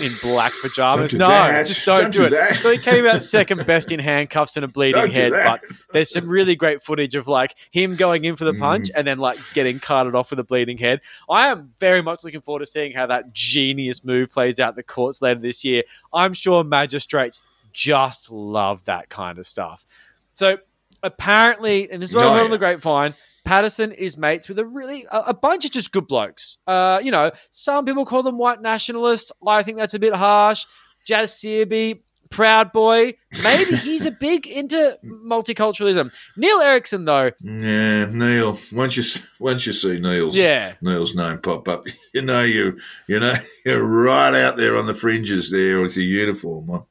[0.00, 1.10] In black pajamas.
[1.10, 1.66] Do no, that.
[1.66, 2.54] just don't, Don't do, do it.
[2.54, 5.60] So he came out second best in handcuffs and a bleeding Don't head, but
[5.92, 8.92] there's some really great footage of like him going in for the punch Mm.
[8.96, 11.02] and then like getting carted off with a bleeding head.
[11.28, 14.76] I am very much looking forward to seeing how that genius move plays out in
[14.76, 15.82] the courts later this year.
[16.10, 17.42] I'm sure magistrates
[17.74, 19.84] just love that kind of stuff.
[20.32, 20.56] So
[21.02, 23.12] apparently, and this is what I heard on the grapevine.
[23.44, 26.58] Patterson is mates with a really a, a bunch of just good blokes.
[26.66, 29.32] Uh, you know, some people call them white nationalists.
[29.46, 30.64] I think that's a bit harsh.
[31.04, 33.14] Jazz Searby, Proud Boy.
[33.44, 36.14] Maybe he's a big into multiculturalism.
[36.36, 38.58] Neil Erikson, though, Yeah, Neil.
[38.72, 43.20] Once you once you see Neil's yeah, Neil's name pop up, you know you you
[43.20, 43.34] know
[43.66, 46.84] you're right out there on the fringes there with your uniform on.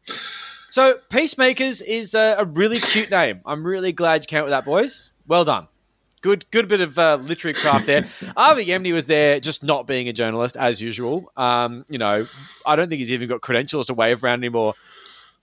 [0.70, 3.42] So Peacemakers is a, a really cute name.
[3.46, 5.12] I'm really glad you came up with that, boys.
[5.28, 5.68] Well done.
[6.22, 8.06] Good, good bit of uh, literary craft there.
[8.38, 11.32] Avi Yemini was there, just not being a journalist as usual.
[11.36, 12.28] Um, you know,
[12.64, 14.76] I don't think he's even got credentials to wave around anymore.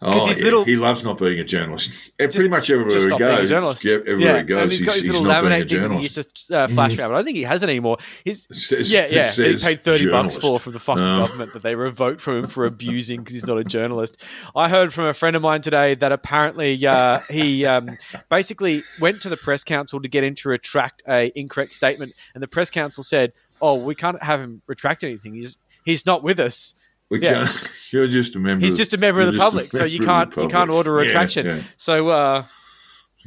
[0.00, 0.44] Oh, he's yeah.
[0.44, 2.12] little- he loves not being a journalist.
[2.20, 3.84] Eh, Pretty much everywhere he goes, journalist.
[3.84, 5.92] yeah, everywhere yeah, he goes, and he's got his little not being a laminate thing
[5.96, 7.10] he used to uh, flash around.
[7.10, 7.96] I don't think he has it anymore.
[8.24, 9.28] He's says- yeah, yeah.
[9.28, 11.24] He paid thirty bucks for from the fucking No.
[11.26, 14.16] government that they revoked from him for abusing because he's not a journalist.
[14.54, 17.88] I heard from a friend of mine today that apparently uh, he um,
[18.30, 22.42] basically went to the press council to get him to retract a incorrect statement, and
[22.42, 25.34] the press council said, "Oh, we can't have him retract anything.
[25.34, 26.74] He's he's not with us.
[27.10, 27.46] We yeah.
[27.46, 28.64] can't, you're just a member.
[28.64, 31.02] He's of- just a member of the public, so you can't you can't order a
[31.02, 31.60] Yeah, retraction." yeah.
[31.76, 32.08] So.
[32.08, 32.44] Uh,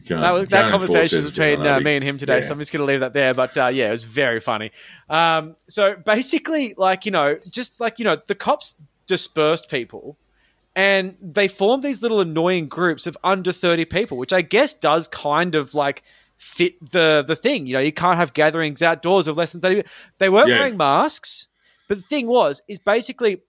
[0.08, 2.41] that that conversation was between uh, me and him today, Yeah.
[2.41, 3.34] so I'm just going to leave that there.
[3.34, 4.72] But uh, yeah, it was very funny.
[5.10, 10.17] Um, so basically, like you know, just like you know, the cops dispersed people,
[10.76, 15.08] and they formed these little annoying groups of under thirty people, which I guess does
[15.08, 16.04] kind of like
[16.38, 17.67] fit the the thing.
[17.67, 19.76] You know, you can't have gatherings outdoors of less than thirty.
[19.76, 19.91] people.
[20.20, 20.60] They weren't Yeah.
[20.60, 21.48] wearing masks,
[21.88, 23.41] but the thing was, is basically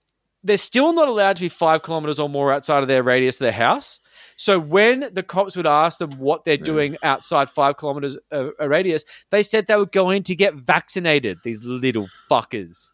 [0.43, 3.45] they're still not allowed to be five kilometers or more outside of their radius of
[3.45, 3.99] their house.
[4.35, 8.67] So when the cops would ask them what they're doing outside five kilometers a, a
[8.67, 11.37] radius, they said they were going to get vaccinated.
[11.43, 12.91] These little fuckers.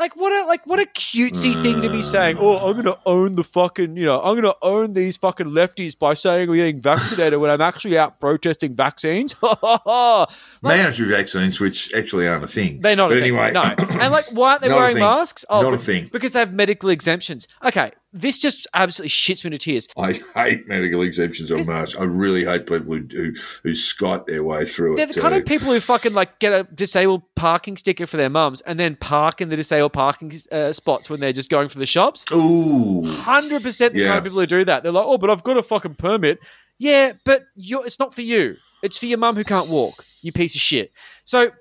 [0.00, 2.38] Like what a like what a cutesy thing to be saying.
[2.40, 6.14] Oh, I'm gonna own the fucking you know I'm gonna own these fucking lefties by
[6.14, 9.36] saying we're getting vaccinated when I'm actually out protesting vaccines.
[9.62, 10.28] like,
[10.62, 12.80] Mandatory vaccines, which actually aren't a thing.
[12.80, 13.36] they're not But a thing.
[13.36, 13.62] anyway, No,
[14.00, 15.44] and like why aren't they Not wearing masks?
[15.50, 16.08] Oh, Not a thing.
[16.10, 17.46] because they have medical exemptions.
[17.62, 19.86] Okay, this just absolutely shits me to tears.
[19.96, 21.96] I hate medical exemptions on masks.
[21.98, 24.96] I really hate people who who, who Skype their way through it.
[24.96, 28.16] They're the kind uh, of people who fucking like get a disabled parking sticker for
[28.16, 31.68] their mums and then park in the disabled parking uh, spots when they're just going
[31.68, 32.24] for the shops.
[32.32, 34.06] Ooh, Hundred percent the Yeah.
[34.08, 34.82] kind of people who do that.
[34.82, 36.40] They're like, oh, but I've got a fucking permit.
[36.78, 38.56] Yeah, but you're, it's not for you.
[38.82, 40.04] It's for your mum who can't walk.
[40.22, 40.92] You piece of shit.
[41.24, 41.52] So.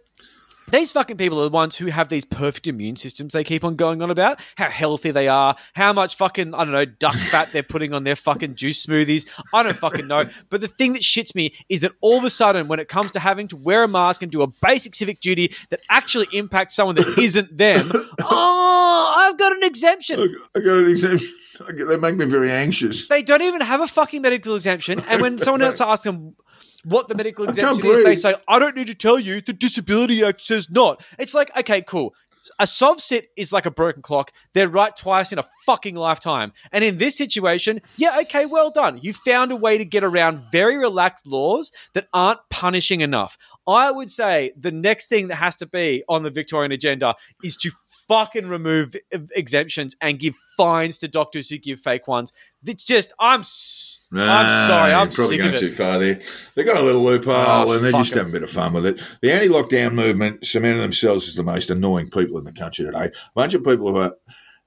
[0.71, 3.75] These fucking people are the ones who have these perfect immune systems they keep on
[3.75, 7.51] going on about, how healthy they are, how much fucking, I don't know, duck fat
[7.51, 9.27] they're putting on their fucking juice smoothies.
[9.53, 10.23] I don't fucking know.
[10.49, 13.11] But the thing that shits me is that all of a sudden, when it comes
[13.11, 16.75] to having to wear a mask and do a basic civic duty that actually impacts
[16.75, 17.89] someone that isn't them,
[18.21, 20.35] oh, I've got an exemption.
[20.55, 21.29] I got an exemption.
[21.67, 23.07] They make me very anxious.
[23.07, 25.01] They don't even have a fucking medical exemption.
[25.09, 26.35] And when someone else asks them
[26.85, 29.41] what the medical exemption is, they say, I don't need to tell you.
[29.41, 31.05] The Disability Act says not.
[31.17, 32.13] It's like, okay, cool.
[32.57, 34.31] A sov sit is like a broken clock.
[34.53, 36.53] They're right twice in a fucking lifetime.
[36.71, 38.99] And in this situation, yeah, okay, well done.
[39.01, 43.37] You found a way to get around very relaxed laws that aren't punishing enough.
[43.67, 47.55] I would say the next thing that has to be on the Victorian agenda is
[47.57, 47.71] to
[48.09, 48.95] fucking remove
[49.35, 52.33] exemptions and give fines to doctors who give fake ones.
[52.65, 53.43] It's just, I'm, I'm
[54.67, 56.19] sorry, I'm probably going too far there.
[56.55, 58.85] They got a little loophole, Oh, and they're just having a bit of fun with
[58.85, 59.01] it.
[59.21, 63.05] The anti-lockdown movement cemented themselves as the most annoying people in the country today.
[63.05, 64.15] A bunch of people who are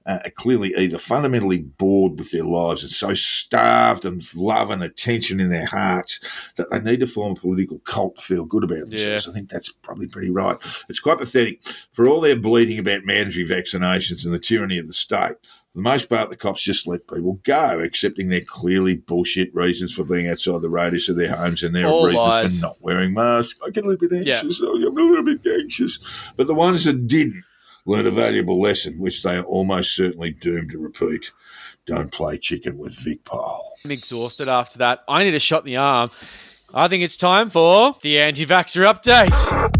[0.05, 5.39] uh, clearly either fundamentally bored with their lives and so starved of love and attention
[5.39, 8.79] in their hearts that they need to form a political cult to feel good about
[8.89, 9.27] themselves.
[9.27, 10.57] I think that's probably pretty right.
[10.89, 14.93] It's quite pathetic for all their bleating about mandatory vaccinations and the tyranny of the
[14.93, 15.35] state.
[15.43, 19.93] For the most part, the cops just let people go, accepting their clearly bullshit reasons
[19.93, 22.59] for being outside the radius of their homes and their All reasons lies.
[22.59, 23.59] for not wearing masks.
[23.65, 24.59] I get a little bit anxious.
[24.59, 26.31] I'm a little bit anxious.
[26.37, 27.43] But the ones that didn't
[27.85, 31.31] learn a valuable lesson, which they are almost certainly doomed to repeat.
[31.85, 33.73] Don't play chicken with Vic Pyle.
[33.83, 35.03] I'm exhausted after that.
[35.07, 36.11] I need a shot in the arm.
[36.73, 39.71] I think it's time for the anti vaxxer update.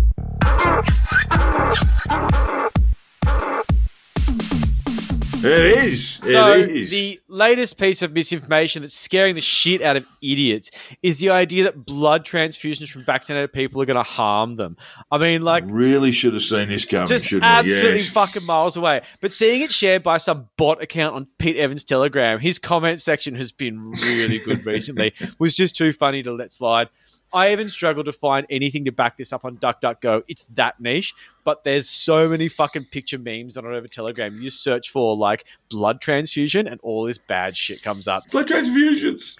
[5.43, 6.13] It is.
[6.15, 6.91] So, it is.
[6.91, 11.63] the latest piece of misinformation that's scaring the shit out of idiots is the idea
[11.65, 14.77] that blood transfusions from vaccinated people are going to harm them.
[15.11, 17.93] I mean, like, really should have seen this coming, just absolutely?
[17.93, 18.09] Yes.
[18.09, 19.01] fucking miles away.
[19.21, 23.35] But seeing it shared by some bot account on Pete Evans' Telegram, his comment section
[23.35, 25.13] has been really good recently.
[25.39, 26.89] Was just too funny to let slide.
[27.33, 30.21] I even struggled to find anything to back this up on DuckDuckGo.
[30.27, 34.41] It's that niche, but there's so many fucking picture memes on it over Telegram.
[34.41, 38.27] You search for like blood transfusion, and all this bad shit comes up.
[38.31, 39.37] Blood transfusions.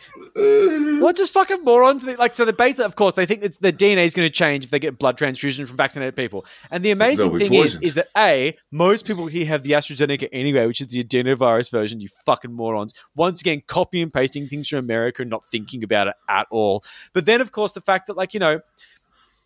[1.01, 2.03] What just fucking morons?
[2.03, 4.65] Like, so the base, of course, they think that the DNA is going to change
[4.65, 6.45] if they get blood transfusion from vaccinated people.
[6.71, 10.65] And the amazing thing is, is that A, most people here have the AstraZeneca anyway,
[10.67, 12.93] which is the adenovirus version, you fucking morons.
[13.15, 16.83] Once again, copy and pasting things from America and not thinking about it at all.
[17.13, 18.61] But then, of course, the fact that, like, you know,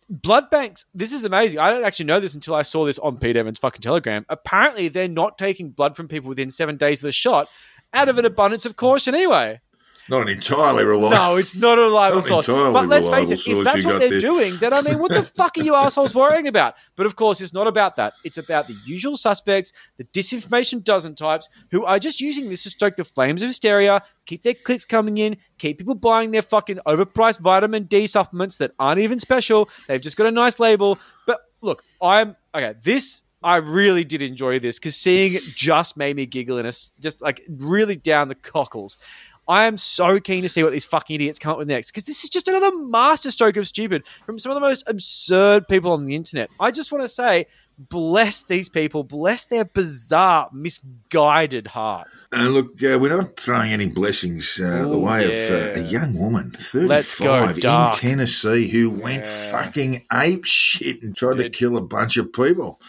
[0.08, 1.60] blood banks, this is amazing.
[1.60, 4.24] I didn't actually know this until I saw this on Pete Evans' fucking Telegram.
[4.28, 7.48] Apparently, they're not taking blood from people within seven days of the shot
[7.92, 9.60] out of an abundance of caution anyway.
[10.08, 11.16] Not an entirely reliable.
[11.16, 12.46] No, it's not a reliable Not source.
[12.46, 14.20] But let's face it, if that's what they're there.
[14.20, 16.74] doing, then I mean, what the fuck are you assholes worrying about?
[16.96, 18.14] But of course, it's not about that.
[18.24, 22.70] It's about the usual suspects, the disinformation dozen types, who are just using this to
[22.70, 26.80] stoke the flames of hysteria, keep their clicks coming in, keep people buying their fucking
[26.86, 29.68] overpriced vitamin D supplements that aren't even special.
[29.88, 30.98] They've just got a nice label.
[31.26, 32.74] But look, I'm okay.
[32.82, 37.22] This I really did enjoy this because seeing it just made me giggle and just
[37.22, 38.98] like really down the cockles.
[39.48, 42.04] I am so keen to see what these fucking idiots come up with next because
[42.04, 46.04] this is just another masterstroke of stupid from some of the most absurd people on
[46.04, 46.50] the internet.
[46.60, 47.46] I just want to say,
[47.78, 52.28] bless these people, bless their bizarre, misguided hearts.
[52.30, 55.80] And look, uh, we're not throwing any blessings uh, the Ooh, way of yeah.
[55.80, 57.98] uh, a young woman, Let's go 35, in.
[57.98, 62.80] Tennessee, who went fucking ape shit and tried to kill a bunch of people.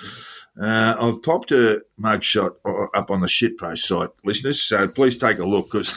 [0.60, 5.40] Uh, I've popped a mugshot o- up on the shitpost site, listeners, so please take
[5.40, 5.94] a look because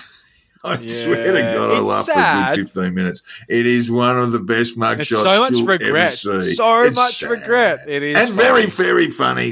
[0.64, 1.54] I swear to Yeah.
[1.54, 2.46] God, I It's laughed sad.
[2.48, 3.22] for a good 15 minutes.
[3.48, 6.12] It is one of the best mugshots It's so much regret.
[6.14, 7.30] So It's much sad.
[7.30, 7.80] regret.
[7.88, 8.88] It is and very, funny.
[8.88, 9.48] very funny.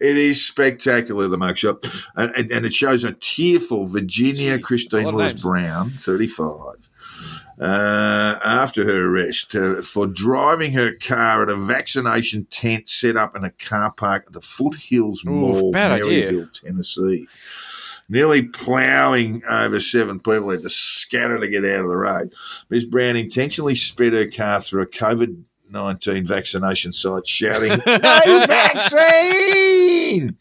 [0.00, 2.06] It is spectacular, the mugshot.
[2.14, 5.32] And, and, and it shows a tearful Virginia Jeez, Christine that's a lot of Willis
[5.32, 5.42] names.
[5.44, 6.88] Brown, 35,
[7.60, 13.36] uh, after her arrest uh, for driving her car at a vaccination tent set up
[13.36, 16.30] in a car park at the Foothills Mall, idea.
[16.32, 17.26] Maryville, Tennessee.
[18.10, 22.34] Nearly ploughing over seven people had to scatter to get out of the road.
[22.68, 22.84] Ms.
[22.84, 30.36] Brown intentionally sped her car through a COVID 19 vaccination site, shouting, No vaccine!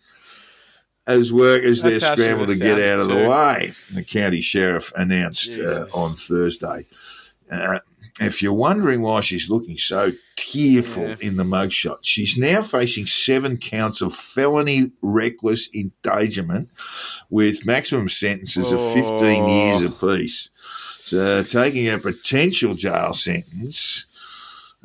[1.06, 5.86] As workers there scrambled to get out of the way, the county sheriff announced uh,
[5.94, 6.88] on Thursday.
[7.52, 7.80] Uh,
[8.20, 10.14] if you're wondering why she's looking so
[10.52, 11.16] tearful Yeah.
[11.22, 16.70] in the mugshot, she's now facing seven counts of felony reckless endangerment
[17.30, 19.48] with maximum sentences of 15 Oh.
[19.48, 20.50] years apiece.
[21.02, 24.06] So, taking a potential jail sentence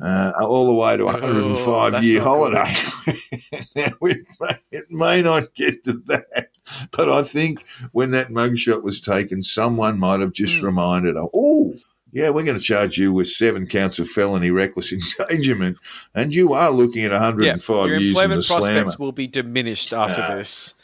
[0.02, 2.72] uh, all the way to a Oh, 105 that's year holiday.
[3.76, 6.48] now, it may, it may not get to that,
[6.90, 10.66] but I think when that mugshot was taken, someone might have just Hmm.
[10.66, 11.74] reminded her, oh,
[12.14, 15.76] yeah, we're going to charge you with seven counts of felony reckless endangerment,
[16.14, 18.62] and you are looking at Yeah, 105 your years in the employment slammer.
[18.66, 20.36] prospects will be diminished after Ah.
[20.36, 20.74] this.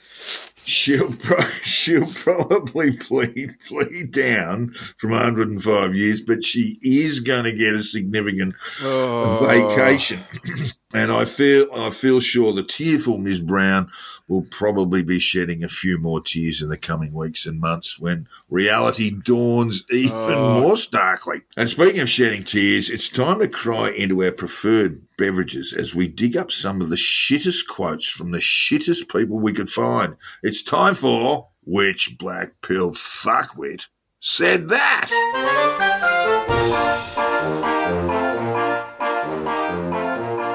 [0.64, 7.52] She'll pro- she'll probably plead plead down from 105 years, but she is going to
[7.52, 9.46] get a significant Oh.
[9.46, 10.20] vacation.
[10.92, 13.40] and I feel I feel sure the tearful Ms.
[13.40, 13.90] Brown
[14.28, 18.26] will probably be shedding a few more tears in the coming weeks and months when
[18.48, 20.60] reality dawns even Oh.
[20.60, 21.42] more starkly.
[21.56, 26.08] And speaking of shedding tears, it's time to cry into our preferred beverages as we
[26.08, 30.16] dig up some of the shittest quotes from the shittest people we could find.
[30.42, 33.86] It's time for which black pill fuckwit
[34.20, 35.10] said that.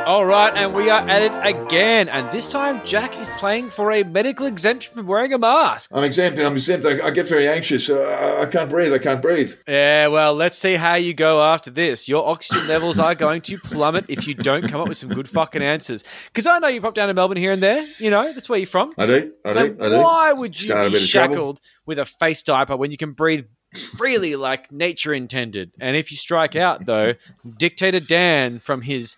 [0.06, 2.10] All right, and we are at it again.
[2.10, 5.90] And this time, Jack is playing for a medical exemption from wearing a mask.
[5.92, 6.38] I'm exempt.
[6.38, 6.86] I'm exempt.
[6.86, 7.90] I, I get very anxious.
[7.90, 8.94] Uh, I can't breathe.
[8.94, 9.54] I can't breathe.
[9.68, 12.08] Yeah, well, let's see how you go after this.
[12.08, 15.28] Your oxygen levels are going to plummet if you don't come up with some good
[15.28, 16.04] fucking answers.
[16.28, 17.88] Because I know you pop down to Melbourne here and there.
[17.98, 18.94] You know, that's where you're from.
[19.00, 19.34] I do.
[19.44, 19.78] I do.
[19.82, 20.02] I do.
[20.02, 24.36] why would you Start be shackled with a face diaper when you can breathe freely
[24.36, 25.72] like nature intended?
[25.80, 27.16] And if you strike out, though,
[27.58, 29.16] Dictator Dan from his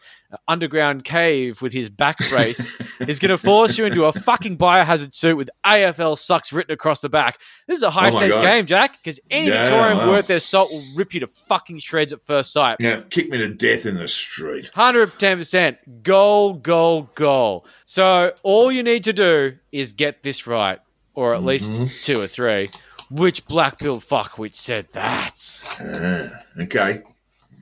[0.48, 5.14] underground cave with his back brace is going to force you into a fucking biohazard
[5.14, 7.40] suit with AFL sucks written across the back.
[7.68, 8.44] This is a high Oh stakes God.
[8.44, 10.10] game, Jack, because any Yeah, Victorian wow.
[10.10, 12.78] worth their salt will rip you to fucking shreds at first sight.
[12.82, 14.72] Now, kick me to death in the street.
[14.76, 17.66] 110% goal, goal, goal.
[17.86, 20.80] So all you need to do is get this right,
[21.14, 21.86] or at least mm-hmm.
[22.02, 22.70] two or three.
[23.10, 25.40] Which black pilled fuckwit said that?
[25.80, 27.02] Ah, okay.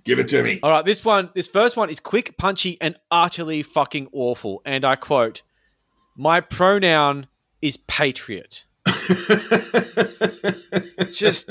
[0.05, 0.59] Give it to me.
[0.61, 4.61] All right, this one, this first one is quick, punchy, and utterly fucking awful.
[4.63, 5.41] And I quote:
[6.15, 7.25] "My pronoun
[7.61, 8.65] is patriot."
[11.11, 11.49] just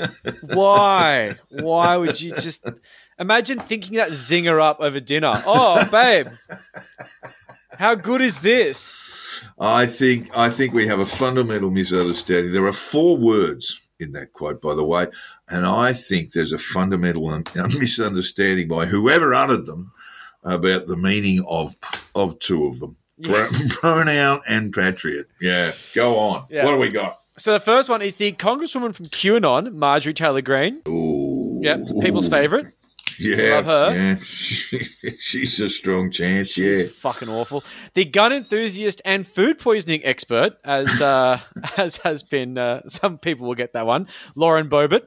[0.53, 1.31] why?
[1.49, 2.65] Why would you just
[3.19, 5.33] imagine thinking that zinger up over dinner?
[5.45, 6.27] Oh, babe,
[7.77, 9.43] how good is this?
[9.59, 12.53] I think I think we have a fundamental misunderstanding.
[12.53, 15.07] There are four words in that quote, by the way,
[15.49, 17.43] and I think there's a fundamental un-
[17.79, 19.91] misunderstanding by whoever uttered them
[20.43, 21.75] about the meaning of
[22.13, 22.97] of two of them.
[23.17, 23.75] Yes.
[23.79, 25.27] pronoun and patriot.
[25.41, 26.45] Yeah, go on.
[26.49, 26.65] Yeah.
[26.65, 27.15] What do we got?
[27.37, 30.81] So the first one is the Congresswoman from QAnon, Marjorie Taylor Greene.
[30.87, 32.67] Ooh, Yeah, people's favorite.
[33.19, 33.95] Yeah, Love her.
[33.95, 36.49] Yeah, she's a strong chance.
[36.49, 37.63] She's Yeah, fucking awful.
[37.93, 41.39] The gun enthusiast and food poisoning expert, as uh,
[41.77, 44.07] as has been, uh, some people will get that one.
[44.35, 45.05] Lauren Boebert.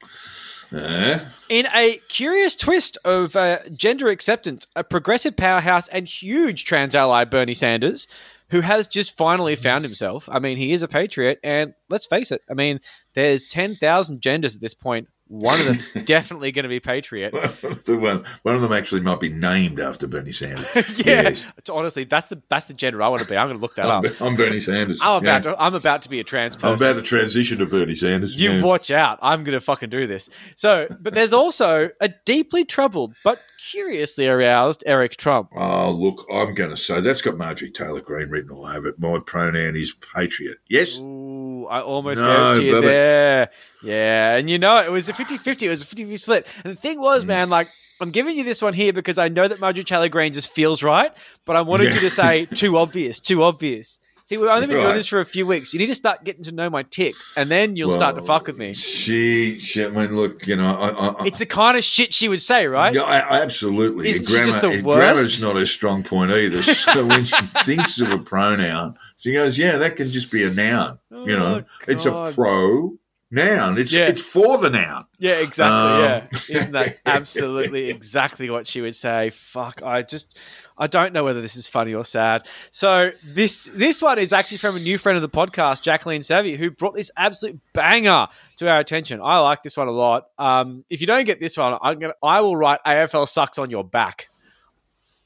[0.71, 6.95] Uh, In a curious twist of uh, gender acceptance, a progressive powerhouse and huge trans
[6.95, 8.07] ally Bernie Sanders,
[8.51, 10.29] who has just finally found himself.
[10.31, 12.43] I mean, he is a patriot, and let's face it.
[12.51, 12.81] I mean,
[13.15, 15.09] there's ten thousand genders at this point.
[15.29, 17.33] One of them's definitely going to be patriot.
[17.33, 20.67] the one one of them actually might be named after Bernie Sanders.
[21.05, 21.45] yeah, Yes.
[21.71, 23.37] honestly, that's the that's the gender I want to be.
[23.37, 24.21] I'm going to look that I'm, up.
[24.21, 24.99] I'm Bernie Sanders.
[25.03, 25.53] I'm about Yeah.
[25.53, 26.69] to I'm about to be a trans person.
[26.69, 28.41] I'm about to transition to Bernie Sanders.
[28.41, 28.63] you yeah.
[28.63, 29.19] watch out.
[29.23, 30.31] I'm going to fucking do this.
[30.57, 35.51] So, but there's also a deeply troubled but curiously aroused Eric Trump.
[35.55, 38.99] Oh, look, I'm going to say that's got Marjorie Taylor Greene written all over it.
[38.99, 40.59] My pronoun is patriot.
[40.69, 40.99] Yes?
[40.99, 41.28] Ooh,
[41.69, 43.51] I almost No, gave it to you there.
[43.83, 45.67] Yeah, and you know, it was a 50 50.
[45.67, 46.47] It was a 50 50 split.
[46.65, 47.69] And the thing was, man, like,
[48.01, 50.83] I'm giving you this one here because I know that Marjorie Taylor Greene just feels
[50.83, 51.11] right,
[51.45, 51.95] but I wanted Yeah.
[51.95, 54.01] you to say too obvious, too obvious.
[54.29, 55.73] See, we've only been doing this for a few weeks.
[55.73, 58.47] You need to start getting to know my ticks, and then you'll start to fuck
[58.47, 58.75] with me.
[58.75, 62.29] She, she, I mean, look, you know, I, I, It's the kind of shit she
[62.29, 62.93] would say, right?
[62.95, 64.11] Yeah, I, absolutely.
[64.11, 64.85] Isn't she grammar, just the worst?
[64.85, 66.61] Grammar's not her strong point either.
[66.63, 70.51] So when she thinks of a pronoun, she goes, "Yeah, that can just be a
[70.51, 70.99] noun.
[71.11, 72.99] you know, Oh, it's a pro
[73.31, 73.79] noun.
[73.79, 74.09] It's Yeah.
[74.09, 75.75] it's for the noun." Yeah, exactly.
[75.75, 79.31] Um, yeah, isn't that absolutely exactly what she would say?
[79.31, 80.39] Fuck, I just,
[80.79, 82.47] I don't know whether this is funny or sad.
[82.71, 86.57] So this this one is actually from a new friend of the podcast, Jacqueline Savvy,
[86.57, 89.21] who brought this absolute banger to our attention.
[89.23, 90.29] I like this one a lot.
[90.39, 93.71] Um, if you don't get this one, I'm gonna, I will write AFL sucks on
[93.71, 94.29] your back.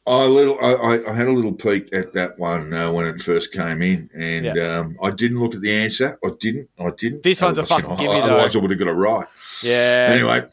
[0.04, 3.52] I little, I, I- had a little peek at that one uh, when it first
[3.52, 6.18] came in, and um, I didn't look at the answer.
[6.24, 6.70] I didn't.
[6.76, 7.22] I didn't.
[7.22, 8.20] This one's a fucking gimme, though.
[8.22, 9.26] Otherwise, I would have got it right.
[9.62, 10.08] Yeah.
[10.10, 10.44] Anyway,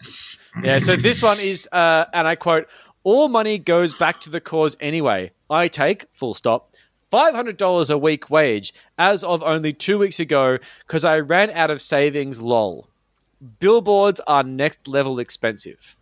[0.62, 2.68] Yeah, so this one is, uh, and I quote,
[3.04, 5.32] all money goes back to the cause anyway.
[5.50, 6.74] I take, full stop,
[7.12, 11.82] $500 a week wage as of only two weeks ago because I ran out of
[11.82, 12.88] savings, lol.
[13.60, 15.96] Billboards are next level expensive.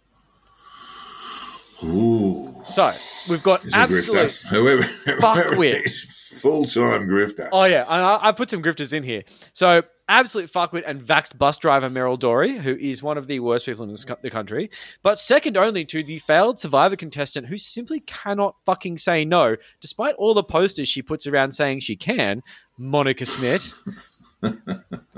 [1.83, 2.91] ooh, So
[3.29, 4.31] we've got he's absolute.
[5.21, 6.41] Fuckwit.
[6.41, 7.47] full time grifter.
[7.51, 9.23] Oh yeah, I, I put some grifters in here.
[9.53, 13.65] So absolute fuckwit and vaxxed bus driver Meryl Dorey, who is one of the worst
[13.65, 14.69] people in co- the country,
[15.01, 20.15] but second only to the failed Survivor contestant who simply cannot fucking say no, despite
[20.15, 22.41] all the posters she puts around saying she can.
[22.77, 23.73] Monica Smith.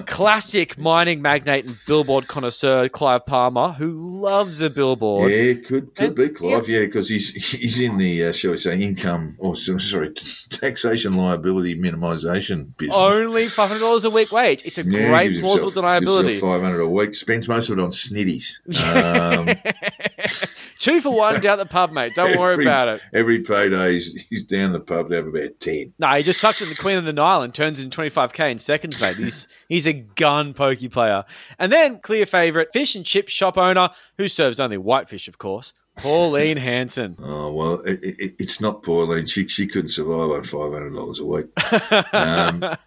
[0.06, 5.32] Classic mining magnate and billboard connoisseur Clive Palmer, who loves a billboard.
[5.32, 6.70] Yeah, could could And- be Clive.
[6.70, 10.14] Yeah, because he's he's in the uh, shall we say income or sorry
[10.50, 12.96] taxation liability minimisation business.
[12.98, 14.64] Only five hundred dollars a week wage.
[14.66, 16.40] It's a Yeah, great plausible himself- deniability.
[16.40, 17.14] Five hundred a week.
[17.16, 18.60] Spends most of it on snitties.
[18.90, 19.48] Um,
[20.80, 22.16] Two for one down the pub, mate.
[22.16, 23.02] Don't worry about it.
[23.14, 25.94] Every payday, he's, he's down the pub to have about ten.
[26.00, 28.52] No, he just chucks in the Queen of the Nile and turns it into 25k
[28.52, 29.18] in seconds, mate.
[29.18, 31.26] He's he's a gun pokey player.
[31.60, 35.74] And then clear favourite, fish and chip shop owner, who serves only whitefish, of course,
[35.98, 37.18] Pauline Hanson.
[37.40, 39.26] Oh well, it, it, it's not Pauline.
[39.26, 41.48] She she couldn't survive on five hundred dollars a week.
[42.14, 42.78] Um,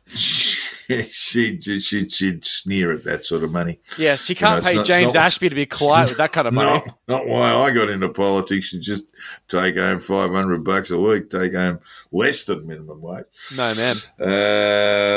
[1.11, 3.79] she'd, she'd she'd sneer at that sort of money.
[3.99, 6.47] Yes, she can't it's pay not- James not- Ashby to be quiet with that kind
[6.49, 6.83] of money.
[6.87, 8.73] Not, not why I got into politics.
[8.73, 9.05] You just
[9.49, 11.31] take home five hundred bucks a week.
[11.31, 11.81] Take home
[12.11, 13.25] less than minimum wage.
[13.57, 13.97] No, man.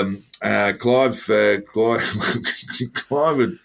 [0.06, 2.02] Um, uh, Clive, uh, Clive,
[2.94, 3.58] Clive had,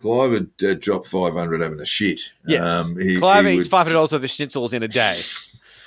[0.00, 2.20] Clive had uh, dropped five hundred having a shit.
[2.46, 2.62] Yes.
[2.86, 5.18] Um, he- Clive he eats would- $500 worth of schnitzels in a day.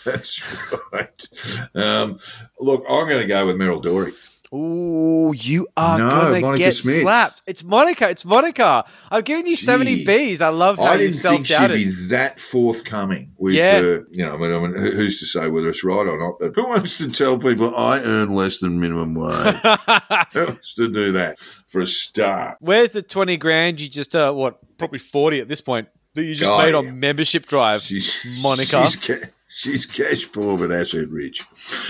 [0.05, 0.55] That's
[0.91, 1.27] right.
[1.75, 2.19] Um,
[2.59, 4.13] look, I'm going to go with Meryl Dorey.
[4.53, 7.01] Ooh, you are No, gonna Monica get Smith.
[7.01, 7.41] slapped.
[7.47, 8.07] It's Monica.
[8.09, 8.85] It's Monica.
[9.09, 10.05] I've given you so many Gee.
[10.05, 10.41] B's.
[10.41, 13.77] I love how I you didn't think self she'd be that forthcoming with, Yeah.
[13.83, 16.35] uh, you know, I mean, I mean, who's to say whether it's right or not?
[16.39, 19.55] But who wants to tell people I earn less than minimum wage?
[20.33, 22.57] who wants to do that for a start?
[22.59, 26.35] Where's the twenty grand you just uh what probably forty at this point that you
[26.35, 26.77] just Oh, made yeah.
[26.77, 27.81] on membership drive?
[27.81, 28.85] She's Monica.
[28.87, 31.41] She's, she's cash poor but asset rich.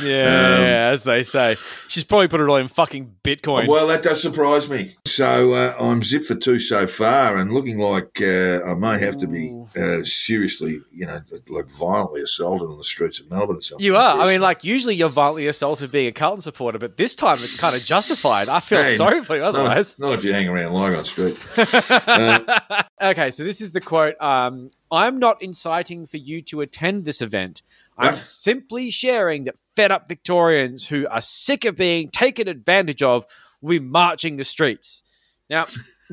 [0.03, 1.55] Yeah, Um, as they say.
[1.87, 3.67] She's probably put it all in fucking Bitcoin.
[3.67, 4.95] Well, that does surprise me.
[5.05, 9.17] So uh, I'm zip for two so far, and looking like uh, I may have
[9.19, 13.57] to be uh, seriously, you know, like violently assaulted on the streets of Melbourne.
[13.57, 13.85] Or something.
[13.85, 14.19] you are.
[14.19, 17.59] I mean, like usually you're violently assaulted being a Carlton supporter, but this time it's
[17.59, 18.49] kind of justified.
[18.49, 19.97] I feel Hey, sorry for you not, otherwise.
[19.99, 21.37] not if you hang around Lygon Street.
[23.01, 24.15] Okay, so this is the quote.
[24.21, 27.63] Um, I'm not inciting for you to attend this event.
[27.97, 33.25] I'm simply sharing that fed up Victorians who are sick of being taken advantage of
[33.59, 35.01] will be marching the streets.
[35.49, 35.65] Now,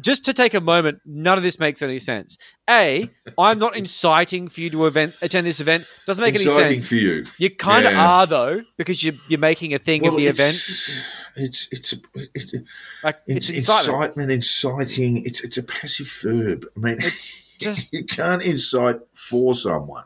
[0.02, 2.38] just to take a moment, none of this makes any sense.
[2.68, 5.84] A, I'm not inciting for you to event, attend this event.
[6.06, 6.88] Doesn't make Exciting any sense.
[6.88, 7.24] for you.
[7.38, 8.08] You kind of Yeah.
[8.08, 10.50] are though, because you're, you're making a thing of the event.
[10.54, 11.94] it's, It's it's
[12.34, 12.58] it's, a,
[13.04, 14.30] Like it's, it's incitement.
[14.30, 15.24] inciting.
[15.24, 16.66] It's it's a passive verb.
[16.76, 17.28] I mean, It's
[17.60, 20.04] just you can't incite for someone.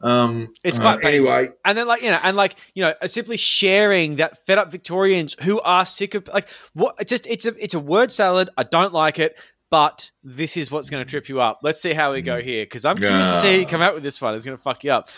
[0.00, 1.08] Um, It's uh, quite painful.
[1.30, 1.50] anyway.
[1.64, 5.36] And then, like you know, and like you know, simply sharing that fed up Victorians
[5.42, 6.94] who are sick of like what?
[6.98, 8.50] It's just it's a it's a word salad.
[8.56, 9.40] I don't like it,
[9.70, 11.60] but this is what's going to trip you up.
[11.62, 12.44] Let's see how we go mm.
[12.44, 14.34] here because I'm curious to see how you come out with this one.
[14.34, 15.10] It's going to fuck you up.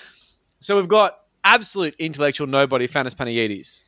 [0.60, 3.84] So we've got absolute intellectual nobody, Fanis Panagides.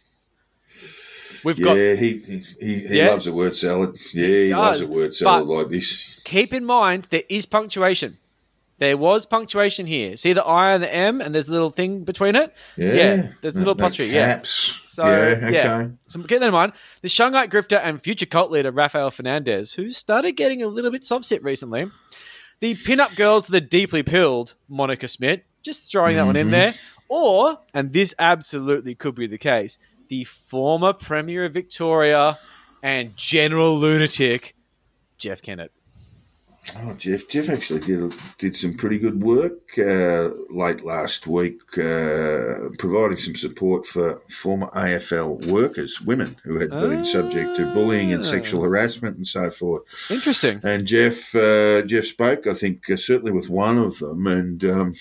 [1.44, 3.10] We've got Yeah, he he, he, he Yeah?
[3.10, 3.96] loves a word salad.
[4.12, 6.20] Yeah, he, does, loves a word salad like this.
[6.24, 8.18] keep in mind there is punctuation.
[8.80, 10.16] There was punctuation here.
[10.16, 12.52] See the I and the M, and there's a little thing between it.
[12.78, 14.10] Yeah, there's a little no apostrophe.
[14.10, 14.40] Yeah.
[14.42, 15.52] So yeah, okay.
[15.52, 15.88] yeah.
[16.08, 16.72] So keep that in mind.
[17.02, 21.04] The Shanghai grifter and future cult leader Rafael Fernandez, who started getting a little bit
[21.04, 21.90] sit recently.
[22.60, 26.52] The pin-up girl to the deeply pilled Monica Smith, just throwing that one in Mm-hmm.
[26.52, 26.74] there.
[27.08, 29.76] Or, and this absolutely could be the case,
[30.08, 32.38] the former Premier of Victoria
[32.82, 34.54] and general lunatic,
[35.18, 35.70] Jeff Kennett.
[36.78, 37.28] Oh, Jeff!
[37.28, 43.34] Jeff actually did did some pretty good work uh, late last week, uh, providing some
[43.34, 49.16] support for former AFL workers, women who had been subject to bullying and sexual harassment
[49.16, 49.82] and so forth.
[50.10, 50.60] Interesting.
[50.62, 54.94] And Jeff uh, Jeff spoke, I think, uh, certainly with one of them, and um,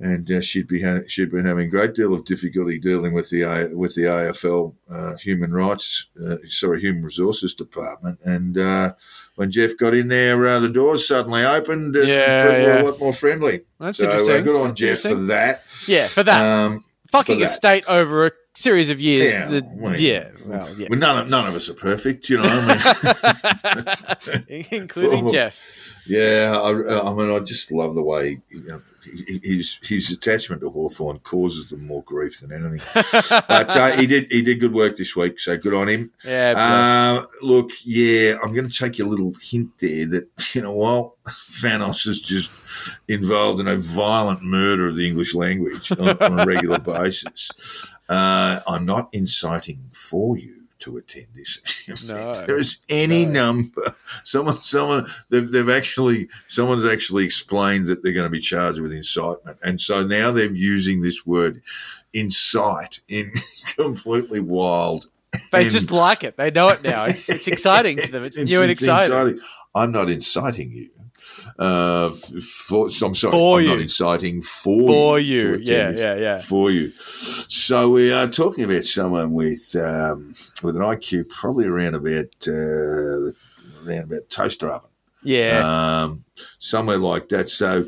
[0.00, 3.30] and uh, she'd be ha- she'd been having a great deal of difficulty dealing with
[3.30, 8.58] the A- with the AFL uh, Human Rights, uh, sorry, Human Resources Department, and.
[8.58, 8.92] Uh,
[9.36, 12.82] when Jeff got in there, uh, the doors suddenly opened and Yeah, people were a
[12.90, 13.62] lot more friendly.
[13.78, 14.44] That's so, uh, interesting.
[14.44, 15.62] good on Jeff for that.
[15.88, 16.40] Yeah, for that.
[16.66, 17.50] Um, Fucking for a that.
[17.50, 19.30] state over a series of years.
[19.32, 20.88] Yeah, The- well, yeah, well, yeah.
[20.90, 22.42] well, none of none of us are perfect, you know.
[22.44, 24.16] I
[24.48, 26.02] mean, Including Well, Jeff.
[26.06, 26.68] yeah, I,
[27.08, 31.70] I mean, I just love the way you know, his his attachment to Hawthorn causes
[31.70, 32.80] them more grief than anything.
[33.48, 36.12] but uh, he did he did good work this week, so good on him.
[36.24, 36.54] Yeah.
[36.56, 41.16] Uh, look, yeah, I'm going to take a little hint there that, you know, while
[41.26, 42.50] Thanos is just
[43.08, 48.60] involved in a violent murder of the English language on, on a regular basis, uh,
[48.66, 51.60] I'm not inciting for you to attend this.
[52.06, 53.52] No, There's any no.
[53.52, 53.96] number.
[54.24, 58.92] Someone, someone, they've, they've actually, someone's actually explained that they're going to be charged with
[58.92, 59.58] incitement.
[59.62, 61.62] And so now they're using this word
[62.12, 63.32] incite in
[63.76, 65.08] completely wild
[65.52, 66.36] they and- just like it.
[66.36, 67.04] They know it now.
[67.04, 68.24] It's, it's exciting to them.
[68.24, 69.16] It's, new and exciting.
[69.16, 69.40] inciting.
[69.74, 70.90] I'm not inciting you.
[71.58, 73.70] Uh, for, so I'm sorry, For I'm you.
[73.70, 75.54] not inciting for, For you.
[75.54, 76.36] attend Yeah, yeah, yeah.
[76.36, 76.90] For you.
[76.90, 83.32] So we are talking about someone with um, with an IQ probably around about uh,
[83.86, 84.90] around about toaster oven.
[85.22, 85.60] Yeah.
[86.02, 86.24] Um,
[86.58, 87.48] somewhere like that.
[87.50, 87.86] So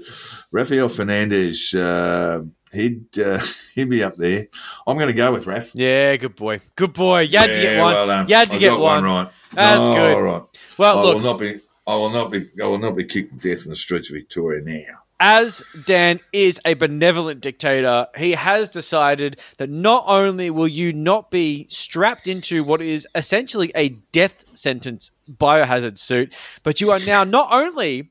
[0.51, 3.41] Rafael Fernandez, uh, he'd uh,
[3.75, 4.47] he'd be up there.
[4.87, 5.73] I'm going to go with Raf.
[5.75, 6.61] yeah, good boy.
[6.77, 7.21] Good boy.
[7.21, 7.93] You had to get one.
[7.95, 9.05] well you had to I get got one.
[9.05, 9.29] right.
[9.53, 10.15] That's Oh, good.
[10.15, 10.43] All right.
[10.79, 11.61] Well, I look, will not be.
[11.87, 12.47] I will not be.
[12.63, 15.01] I will not be kicked to death in the streets of Victoria now.
[15.21, 21.31] as Dan is a benevolent dictator, he has decided that not only will you not
[21.31, 27.23] be strapped into what is essentially a death sentence biohazard suit, but you are now
[27.39, 28.11] not only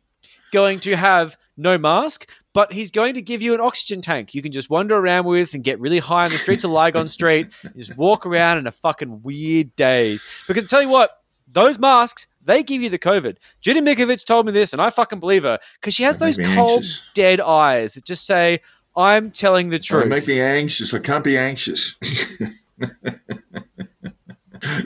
[0.54, 4.42] going to have no mask, but he's going to give you an oxygen tank you
[4.42, 7.48] can just wander around with and get really high on the streets of Lygon Street,
[7.78, 10.26] just walk around in a fucking weird daze.
[10.48, 11.12] Because I tell you what,
[11.48, 13.38] those masks, they give you the COVID.
[13.62, 16.78] Judy Mikovits told me this, and I fucking believe her because she has those cold,
[16.78, 17.10] anxious.
[17.14, 18.62] dead eyes that just say,
[18.96, 20.94] "I'm telling the truth." make me anxious.
[20.94, 21.96] I can't be anxious.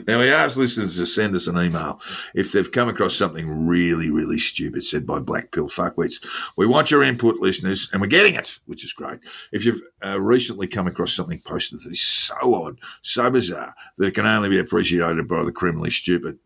[0.06, 2.00] now we ask listeners to send us an email
[2.34, 6.24] if they've come across something really, really stupid said by black pill fuckwits.
[6.56, 9.20] We want your input, listeners, and we're getting it, which is great.
[9.52, 14.06] If you've uh, recently come across something posted that is so odd, so bizarre that
[14.06, 16.38] it can only be appreciated by the criminally stupid,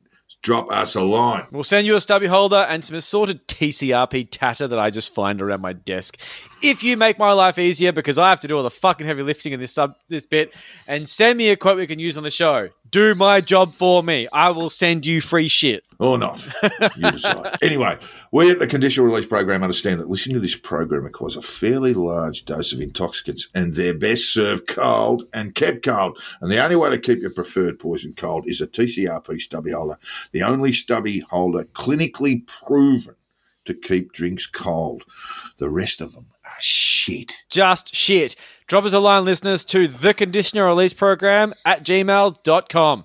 [0.42, 1.46] drop us a line.
[1.50, 5.40] We'll send you a stubby holder and some assorted TCRP tatter that I just find
[5.40, 6.18] around my desk.
[6.62, 9.22] If you make my life easier, because I have to do all the fucking heavy
[9.22, 10.54] lifting in this sub this bit,
[10.86, 12.68] and send me a quote we can use on the show.
[12.90, 14.26] Do my job for me.
[14.32, 15.86] I will send you free shit.
[16.00, 16.44] Or not.
[16.96, 17.56] You decide.
[17.62, 17.98] anyway,
[18.32, 21.94] we at the Conditional Release Program understand that listening to this program requires a fairly
[21.94, 26.20] large dose of intoxicants and they're best served cold and kept cold.
[26.40, 29.98] And the only way to keep your preferred poison cold is a TCRP stubby holder,
[30.32, 33.14] the only stubby holder clinically proven
[33.66, 35.04] to keep drinks cold.
[35.58, 36.26] The rest of them
[36.62, 37.44] shit.
[37.50, 38.36] Just shit.
[38.66, 43.04] Drop us a line, listeners, to the conditional release program at gmail.com.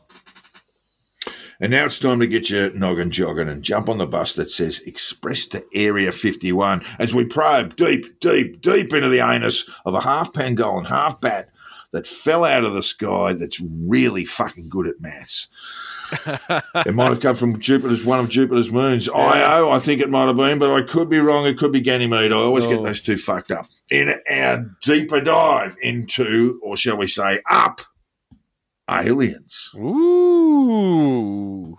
[1.60, 4.50] And now it's time to get your noggin jogging and jump on the bus that
[4.50, 9.94] says Express to Area 51 as we probe deep, deep, deep into the anus of
[9.94, 11.50] a half pangolin, half bat
[11.96, 15.48] that fell out of the sky that's really fucking good at maths.
[16.86, 19.08] it might have come from Jupiter's one of Jupiter's moons.
[19.08, 21.46] Io, oh, I think it might have been, but I could be wrong.
[21.46, 22.34] It could be Ganymede.
[22.34, 22.84] I always get Oh.
[22.84, 23.68] those two fucked up.
[23.90, 27.80] In our deeper dive into, or shall we say, up
[28.92, 29.72] aliens.
[29.78, 31.78] Ooh.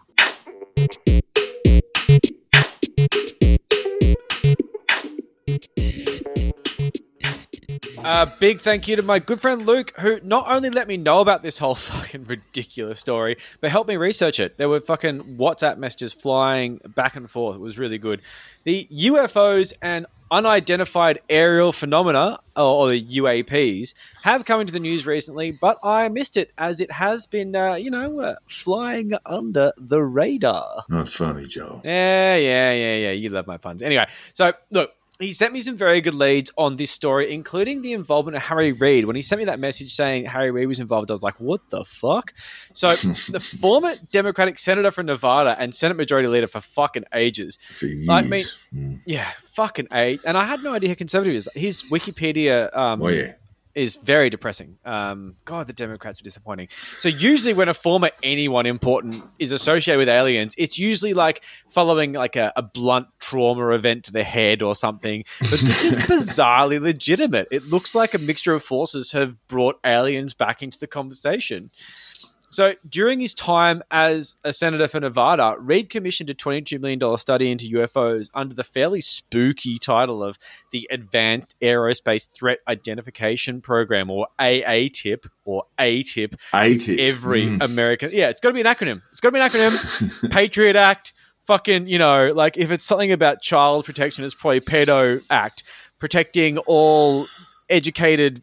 [8.08, 11.18] A big thank you to my good friend Luke, who not only let me know
[11.18, 14.58] about this whole fucking ridiculous story, but helped me research it.
[14.58, 17.56] There were fucking WhatsApp messages flying back and forth.
[17.56, 18.22] It was really good.
[18.62, 25.50] The UFOs and unidentified aerial phenomena, or, the UAPs, have come into the news recently,
[25.50, 30.02] but I missed it as it has been, uh, you know, uh, flying under the
[30.04, 30.84] radar.
[30.88, 31.80] Not funny, Joel.
[31.84, 33.10] Yeah, yeah, yeah, yeah.
[33.10, 33.82] You love my puns.
[33.82, 37.92] Anyway, so look, he sent me some very good leads on this story, including the
[37.92, 39.04] involvement of Harry Reid.
[39.06, 41.70] When he sent me that message saying Harry Reid was involved, I was like, what
[41.70, 42.32] the fuck?
[42.72, 42.88] So,
[43.30, 47.56] the former Democratic senator from Nevada and Senate Majority Leader for fucking ages.
[47.56, 48.08] For years.
[48.08, 48.44] I mean,
[48.74, 49.00] Mm.
[49.06, 50.20] Yeah, fucking age.
[50.24, 51.48] And I had no idea how conservative he is.
[51.54, 53.32] His Wikipedia um, Oh, yeah.
[53.76, 54.78] Is very depressing.
[54.86, 56.68] Um, God, the Democrats are disappointing.
[56.98, 62.14] So usually when a former anyone important is associated with aliens, it's usually like following
[62.14, 65.24] like a, a blunt trauma event to the head or something.
[65.40, 67.48] But this is bizarrely legitimate.
[67.50, 71.70] It looks like a mixture of forces have brought aliens back into the conversation.
[72.56, 77.50] So during his time as a senator for Nevada, Reid commissioned a $22 million study
[77.50, 80.38] into UFOs under the fairly spooky title of
[80.72, 86.36] the Advanced Aerospace Threat Identification Program, or AATIP, or ATIP.
[86.54, 86.98] ATIP.
[86.98, 87.62] Every Mm.
[87.62, 89.02] American, yeah, it's got to be an acronym.
[89.10, 90.30] It's got to be an acronym.
[90.30, 91.12] Patriot Act,
[91.44, 95.62] fucking, you know, like if it's something about child protection, it's probably Pedo Act,
[95.98, 97.26] protecting all
[97.68, 98.42] educated.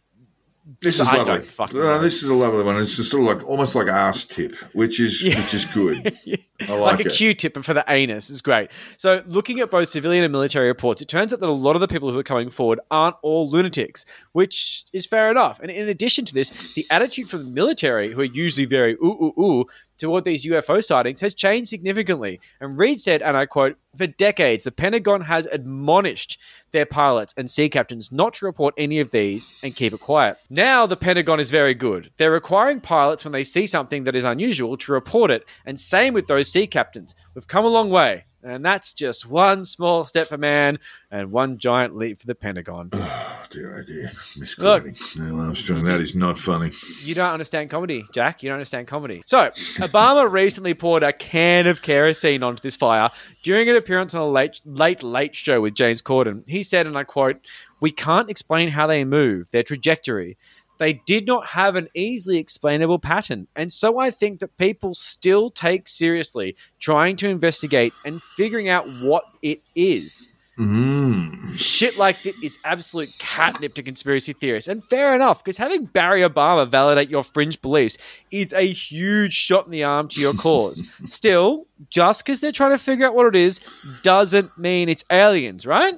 [0.81, 1.45] This is I lovely.
[1.59, 2.77] Uh, this is a lovely one.
[2.77, 5.35] It's just sort of like almost like ass tip, which is Yeah.
[5.37, 6.17] which is good.
[6.69, 7.09] I like, like a.
[7.09, 8.71] Q-tip, but for the anus is great.
[8.97, 11.81] So, looking at both civilian and military reports, it turns out that a lot of
[11.81, 15.59] the people who are coming forward aren't all lunatics, which is fair enough.
[15.59, 19.33] And in addition to this, the attitude from the military, who are usually very ooh
[19.37, 19.65] ooh ooh
[19.97, 22.39] toward these UFO sightings, has changed significantly.
[22.59, 26.39] And Reid said, and I quote: "For decades, the Pentagon has admonished
[26.71, 30.37] their pilots and sea captains not to report any of these and keep it quiet.
[30.49, 32.11] Now the Pentagon is very good.
[32.17, 36.13] They're requiring pilots when they see something that is unusual to report it, and same
[36.13, 37.15] with those sea captains.
[37.35, 38.25] We've come a long way.
[38.43, 40.79] And that's just one small step for man
[41.09, 42.89] and one giant leap for the Pentagon.
[43.45, 44.11] Oh dear, oh dear.
[44.37, 44.95] Misquoting.
[45.15, 45.83] Neil Armstrong.
[45.83, 46.71] That is not funny.
[47.03, 48.41] You don't understand comedy, Jack.
[48.41, 49.21] You don't understand comedy.
[49.27, 53.11] So, Obama recently poured a can of kerosene onto this fire
[53.43, 56.49] during an appearance on a late, late, late show with James Corden.
[56.49, 57.47] He said, and I quote,
[57.79, 60.37] We can't explain how they move, their trajectory.
[60.79, 63.47] They did not have an easily explainable pattern.
[63.55, 68.87] And so I think that people still take seriously trying to investigate and figuring out
[69.01, 71.57] what it is Mm.
[71.57, 74.67] shit like that is absolute catnip to conspiracy theorists.
[74.67, 77.97] And fair enough, because having Barry Obama validate your fringe beliefs
[78.29, 80.87] is a huge shot in the arm to your cause.
[81.07, 83.61] Still, just because they're trying to figure out what it is
[84.03, 85.95] doesn't mean it's aliens, right?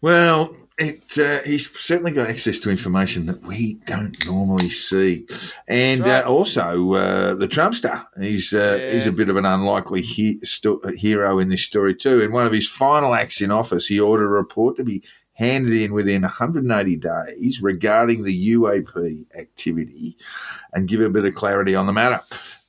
[0.00, 5.26] Well, it, uh, he's certainly got access to information that we don't normally see,
[5.68, 6.24] and Right.
[6.24, 8.06] uh, also uh, the Trumpster.
[8.20, 8.92] He's uh, Yeah.
[8.92, 12.20] he's a bit of an unlikely he- sto- hero in this story too.
[12.20, 15.02] In one of his final acts in office, he ordered a report to be
[15.34, 20.16] handed in within 180 days regarding the UAP activity,
[20.72, 22.20] and give a bit of clarity on the matter.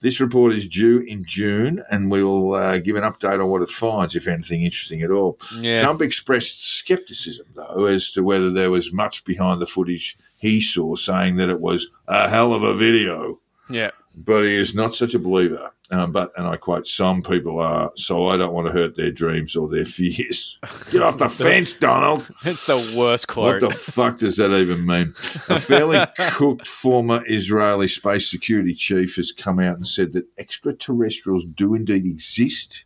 [0.01, 3.69] This report is due in June, and we'll uh, give an update on what it
[3.69, 5.37] finds, if anything interesting at all.
[5.59, 5.79] Yeah.
[5.81, 10.95] Trump expressed skepticism, though, as to whether there was much behind the footage he saw,
[10.95, 13.39] saying that it was a hell of a video.
[13.69, 13.91] Yeah.
[14.15, 15.71] But he is not such a believer.
[15.89, 19.11] Um, but, and I quote, some people are, so I don't want to hurt their
[19.11, 20.57] dreams or their fears.
[20.91, 22.29] Get off the fence, Donald.
[22.43, 23.61] It's the worst quote.
[23.61, 25.13] What the fuck does that even mean?
[25.49, 25.99] A fairly
[26.31, 32.05] cooked former Israeli space security chief has come out and said that extraterrestrials do indeed
[32.05, 32.85] exist,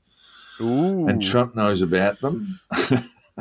[0.62, 1.08] Ooh.
[1.08, 2.60] and Trump knows about them.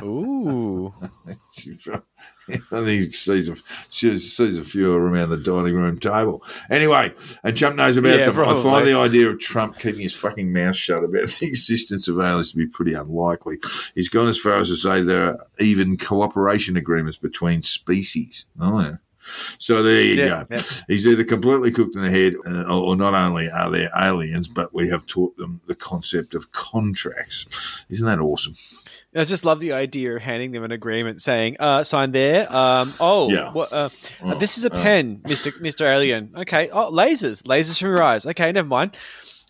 [0.02, 0.92] Ooh.
[1.28, 3.56] I think he sees a,
[3.90, 6.44] sees sees a few around the dining room table.
[6.70, 8.40] Anyway, and Trump knows about Yeah, them.
[8.44, 12.18] I find the idea of Trump keeping his fucking mouth shut about the existence of
[12.18, 13.58] aliens to be pretty unlikely.
[13.94, 18.46] He's gone as far as to say there are even cooperation agreements between species.
[18.60, 18.96] Oh, yeah.
[19.58, 20.46] So there you Yeah, go.
[20.50, 20.60] yeah.
[20.86, 24.72] He's either completely cooked in the head, uh, or not only are there aliens, but
[24.72, 27.84] we have taught them the concept of contracts.
[27.88, 28.54] Isn't that awesome?
[29.16, 32.54] I just love the idea of handing them an agreement saying, uh, sign there.
[32.54, 33.52] Um, oh, Yeah.
[33.52, 33.88] what, uh,
[34.22, 34.82] Oh, this is a uh.
[34.82, 35.52] pen, Mr.
[35.60, 35.82] Mr.
[35.82, 36.32] Alien.
[36.36, 36.68] Okay.
[36.72, 37.42] Oh, lasers.
[37.44, 38.26] Lasers from your eyes.
[38.26, 38.96] Okay, never mind.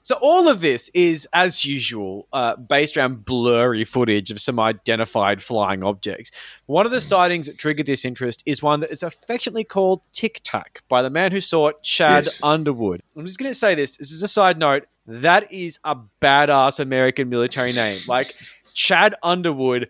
[0.03, 5.43] So all of this is, as usual, uh, based around blurry footage of some identified
[5.43, 6.31] flying objects.
[6.67, 10.43] One of the sightings that triggered this interest is one that is affectionately called Tic
[10.45, 12.41] Tac by the man who saw it, Chad Yes.
[12.41, 13.03] Underwood.
[13.17, 13.97] I'm just going to say this.
[13.97, 14.87] This is a side note.
[15.09, 17.99] That is a badass American military name.
[18.07, 18.33] Like
[18.77, 19.89] Chad Underwood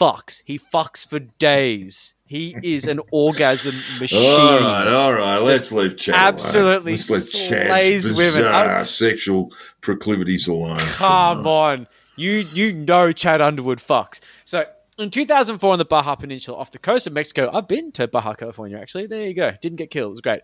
[0.00, 0.42] fucks.
[0.44, 2.14] He fucks for days.
[2.24, 4.40] He is an orgasm machine.
[4.40, 5.38] All right, all right.
[5.38, 7.08] Let's leave Chad absolutely alone.
[7.10, 8.26] Let's let Chad's women.
[8.26, 9.52] bizarre sexual
[9.82, 10.78] proclivities alone.
[10.78, 11.86] Come on.
[12.16, 14.20] You you know Chad Underwood fucks.
[14.44, 14.64] So
[14.98, 18.32] in 2004 on the Baja Peninsula off the coast of Mexico, I've been to Baja,
[18.34, 19.06] California actually.
[19.06, 19.52] There you go.
[19.60, 20.08] Didn't get killed.
[20.08, 20.40] It was great.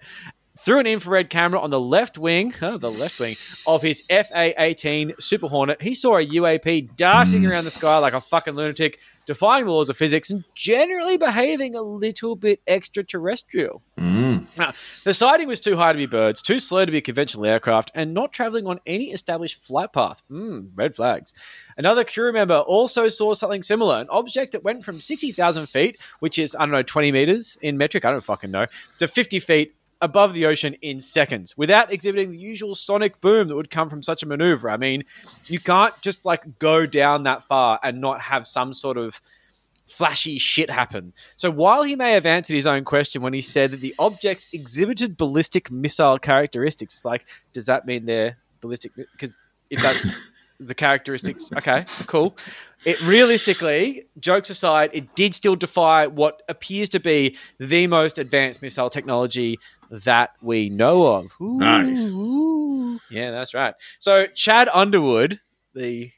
[0.58, 3.36] Through an infrared camera on the left wing, huh, the left wing
[3.66, 8.20] of his FA-18 Super Hornet, he saw a UAP darting around the sky like a
[8.20, 13.82] fucking lunatic, defying the laws of physics and generally behaving a little bit extraterrestrial.
[13.98, 14.46] Mm.
[14.56, 14.72] Now,
[15.04, 17.90] the sighting was too high to be birds, too slow to be a conventional aircraft,
[17.94, 20.22] and not traveling on any established flight path.
[20.30, 21.32] Mm, red flags.
[21.78, 26.38] Another crew member also saw something similar an object that went from 60,000 feet, which
[26.38, 28.66] is, I don't know, 20 meters in metric, I don't fucking know,
[28.98, 33.56] to 50 feet above the ocean in seconds without exhibiting the usual sonic boom that
[33.56, 34.68] would come from such a maneuver.
[34.68, 35.04] I mean,
[35.46, 39.20] you can't just like go down that far and not have some sort of
[39.86, 41.12] flashy shit happen.
[41.36, 44.46] So while he may have answered his own question when he said that the objects
[44.52, 48.92] exhibited ballistic missile characteristics, it's like, does that mean they're ballistic?
[48.96, 49.36] Because
[49.70, 50.18] if that's
[50.58, 52.36] the characteristics, okay, cool.
[52.84, 58.62] It realistically, jokes aside, it did still defy what appears to be the most advanced
[58.62, 59.58] missile technology
[59.92, 61.32] that we know of.
[61.40, 61.98] Ooh, Nice.
[62.10, 62.98] ooh.
[63.10, 63.74] Yeah, that's right.
[63.98, 65.40] So Chad Underwood,
[65.74, 66.10] the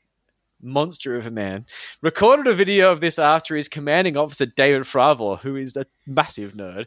[0.62, 1.66] monster of a man,
[2.00, 6.52] recorded a video of this after his commanding officer David Fravor, who is a massive
[6.52, 6.86] nerd,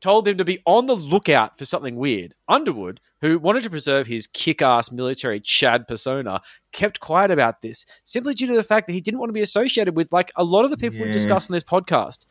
[0.00, 2.34] told him to be on the lookout for something weird.
[2.48, 6.40] Underwood, who wanted to preserve his kick-ass military Chad persona,
[6.72, 9.42] kept quiet about this simply due to the fact that he didn't want to be
[9.42, 11.12] associated with like a lot of the people we Yeah.
[11.12, 12.24] discussed on this podcast.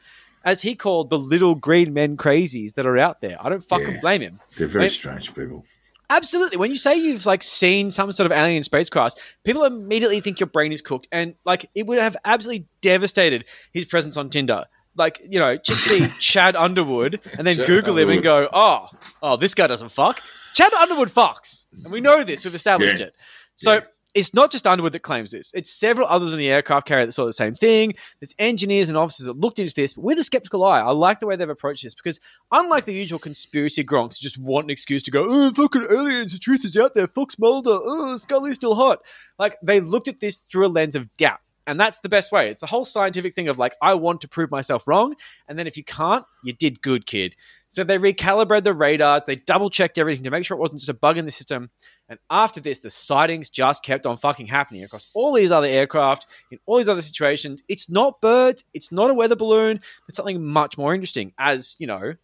[0.44, 3.38] As he called the little green men crazies that are out there.
[3.40, 4.00] I don't fucking Yeah.
[4.02, 4.40] blame him.
[4.58, 4.92] They're very Mate.
[4.92, 5.66] strange people.
[6.10, 6.58] Absolutely.
[6.58, 10.48] When you say you've like seen some sort of alien spacecraft, people immediately think your
[10.48, 14.66] brain is cooked, and like it would have absolutely devastated his presence on Tinder.
[14.96, 18.90] Like you know, just see Chad Underwood, and then Chad Google him and go, "Oh,
[19.22, 20.20] oh, this guy doesn't fuck."
[20.56, 22.44] Chad Underwood fucks, and we know this.
[22.44, 23.08] We've established Yeah.
[23.08, 23.16] it.
[23.56, 23.74] So.
[23.76, 23.80] Yeah.
[24.16, 25.52] It's not just Underwood that claims this.
[25.54, 27.94] It's several others in the aircraft carrier that saw the same thing.
[28.20, 30.82] There's engineers and officers that looked into this, but with a skeptical eye.
[30.82, 32.20] I like the way they've approached this because
[32.52, 36.34] unlike the usual conspiracy gronks who just want an excuse to go, oh, fucking aliens,
[36.34, 39.00] the truth is out there, Fox Mulder, oh, Scully's still hot.
[39.38, 41.40] Like, they looked at this through a lens of doubt.
[41.70, 42.50] And that's the best way.
[42.50, 45.14] It's the whole scientific thing of like, I want to prove myself wrong.
[45.48, 47.36] And then if you can't, you did good, kid.
[47.68, 50.90] So they recalibrated the radar, they double checked everything to make sure it wasn't just
[50.90, 51.70] a bug in the system.
[52.10, 56.26] And after this, the sightings just kept on fucking happening across all these other aircraft,
[56.50, 57.62] in all these other situations.
[57.68, 61.86] It's not birds, it's not a weather balloon, but something much more interesting, as, you
[61.86, 62.16] know,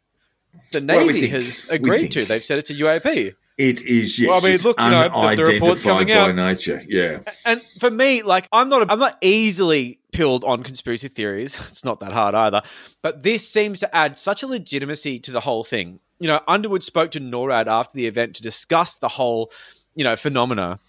[0.71, 2.25] the Well, we Navy has agreed to.
[2.25, 3.35] They've said it's a UAP.
[3.57, 4.27] It is, yes.
[4.29, 6.35] Well, I mean, it's look, you know, the- report's coming by out.
[6.35, 6.81] nature.
[6.87, 7.19] Yeah.
[7.45, 11.57] And for me, like I'm not I'm not easily pilled on conspiracy theories.
[11.69, 12.61] It's not that hard either.
[13.01, 16.01] But this seems to add such a legitimacy to the whole thing.
[16.19, 19.51] You know, Underwood spoke to NORAD after the event to discuss the whole,
[19.95, 20.79] you know, phenomena.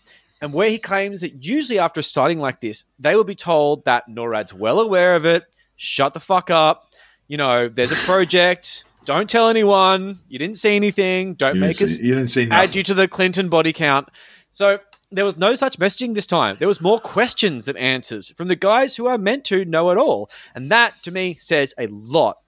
[0.41, 3.85] And where he claims that usually after a sighting like this, they will be told
[3.85, 5.45] that NORAD's well aware of it,
[5.77, 6.91] shut the fuck up,
[7.27, 11.81] you know, there's a project, don't tell anyone, you didn't see anything, don't You make
[11.81, 14.09] us see, you didn't see add you to the Clinton body count.
[14.53, 14.81] So
[15.11, 16.57] there was no such messaging this time.
[16.59, 19.97] There was more questions than answers from the guys who are meant to know it
[19.97, 20.29] all.
[20.55, 22.39] And that to me says a lot.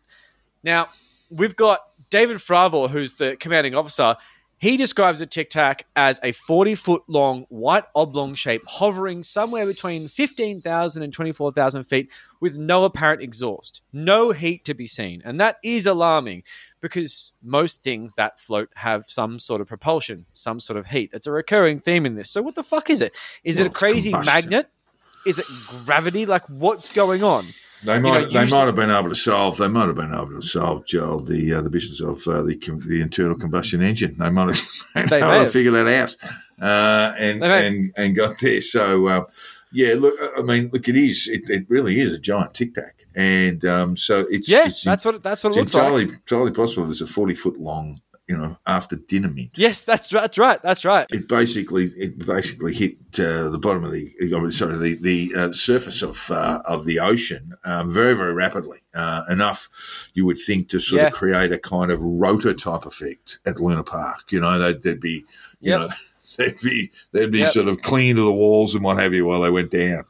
[0.62, 0.88] Now,
[1.30, 1.80] we've got
[2.10, 4.16] David Fravor, who's the commanding officer.
[4.60, 9.64] He describes a Tic Tac as a 40 foot long white oblong shape hovering somewhere
[9.64, 15.22] between 15,000 and 24,000 feet with no apparent exhaust, no heat to be seen.
[15.24, 16.42] And that is alarming
[16.80, 21.10] because most things that float have some sort of propulsion, some sort of heat.
[21.12, 22.28] That's a recurring theme in this.
[22.28, 23.14] So, what the fuck is it?
[23.44, 24.34] Is Well, it a crazy combustion.
[24.50, 24.70] magnet?
[25.24, 25.46] Is it
[25.84, 26.26] gravity?
[26.26, 27.44] Like, what's going on?
[27.84, 29.56] They know, might, they usually- might have been able to solve.
[29.58, 32.56] They might have been able to solve, Joel, the uh, the business of uh, the
[32.56, 34.16] com- the internal combustion engine.
[34.18, 36.16] They might have been They able may to figure that out,
[36.60, 38.60] uh, and and and got there.
[38.60, 39.24] So uh,
[39.72, 41.28] yeah, look, I mean, look, it is.
[41.28, 45.04] It, it really is a giant tic tac, and um, so it's Yeah, it's, that's
[45.04, 46.14] what that's what it it's looks entirely like.
[46.14, 46.84] entirely possible.
[46.86, 47.98] There's a forty foot long,
[48.28, 49.52] you know, after dinner mint.
[49.56, 50.20] Yes, that's right.
[50.22, 50.62] That's right.
[50.62, 51.06] That's right.
[51.10, 54.12] It basically it basically hit uh, the bottom of the
[54.50, 59.22] sorry the the uh, surface of uh, of the ocean um, very very rapidly uh,
[59.30, 59.68] enough
[60.14, 61.06] you would think to sort Yeah.
[61.08, 64.30] of create a kind of rotor type effect at Luna Park.
[64.30, 65.24] You know, they'd, they'd be
[65.60, 65.80] you Yep.
[65.80, 65.88] know
[66.36, 67.48] they'd be they'd be Yep.
[67.52, 70.04] sort of clinging to the walls and what have you while they went down.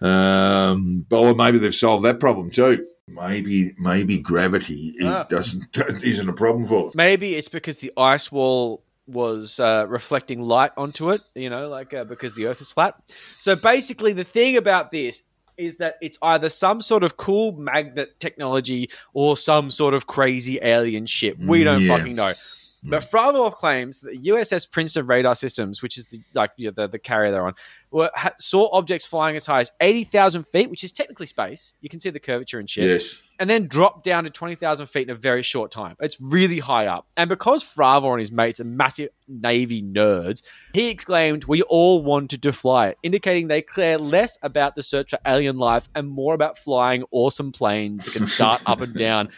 [0.00, 2.86] Um, but well, maybe they've solved that problem too.
[3.20, 5.24] Maybe maybe gravity is, Ah.
[5.28, 5.64] doesn't
[6.02, 6.92] isn't a problem for them.
[6.94, 11.22] Maybe it's because the ice wall was uh, reflecting light onto it.
[11.34, 12.94] You know, like uh, because the Earth is flat.
[13.38, 15.22] So basically, the thing about this
[15.56, 20.58] is that it's either some sort of cool magnet technology or some sort of crazy
[20.62, 21.36] alien ship.
[21.38, 21.96] We don't yeah.
[21.96, 22.34] fucking know.
[22.82, 23.16] But hmm.
[23.16, 26.98] Fravor claims that the USS Princeton radar systems, which is the, like the, the, the
[26.98, 27.54] carrier they're on,
[27.90, 31.74] were, ha, saw objects flying as high as 80,000 feet, which is technically space.
[31.80, 32.84] You can see the curvature and shit.
[32.84, 33.22] Yes.
[33.40, 35.96] and then drop down to 20,000 feet in a very short time.
[36.00, 37.06] It's really high up.
[37.16, 42.42] And because Fravor and his mates are massive Navy nerds, he exclaimed, We all wanted
[42.42, 46.34] to fly it, indicating they care less about the search for alien life and more
[46.34, 49.30] about flying awesome planes that can dart up and down.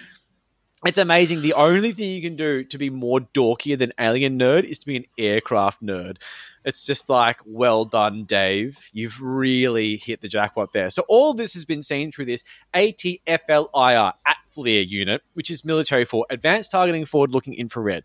[0.86, 1.42] It's amazing.
[1.42, 4.86] The only thing you can do to be more dorkier than alien nerd is to
[4.86, 6.16] be an aircraft nerd.
[6.64, 8.88] It's just like, well done, Dave.
[8.94, 10.88] You've really hit the jackpot there.
[10.88, 16.06] So all this has been seen through this ATFLIR at FLIR unit, which is military
[16.06, 18.04] for Advanced Targeting Forward Looking Infrared,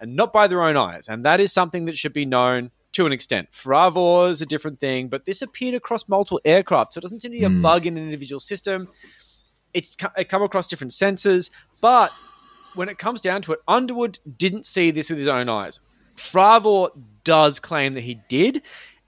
[0.00, 1.06] and not by their own eyes.
[1.08, 3.52] And that is something that should be known to an extent.
[3.52, 7.30] Fravor is a different thing, but this appeared across multiple aircraft, so it doesn't seem
[7.32, 7.62] to be a Mm.
[7.62, 8.88] bug in an individual system.
[9.74, 11.50] It's it come across different senses,
[11.80, 12.10] but
[12.74, 15.80] when it comes down to it, Underwood didn't see this with his own eyes.
[16.16, 16.90] Fravor
[17.24, 18.62] does claim that he did,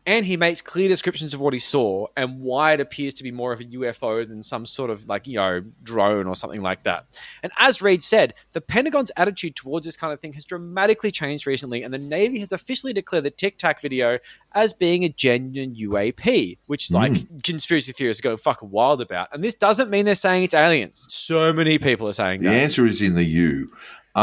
[0.09, 3.31] and he makes clear descriptions of what he saw and why it appears to be
[3.31, 6.85] more of a UFO than some sort of like, you know, drone or something like
[6.85, 7.05] that.
[7.43, 11.47] And as Reid said, the Pentagon's attitude towards this kind of thing has dramatically changed
[11.47, 14.19] recently, and the Navy has officially declared the Tic Tac video
[14.53, 17.45] as being a genuine UAP, which is like mm.
[17.45, 19.29] conspiracy theorists go fucking wild about.
[19.35, 21.07] And this doesn't mean they're saying it's aliens.
[21.11, 22.63] So many people are saying The that.
[22.63, 23.71] answer is in the U,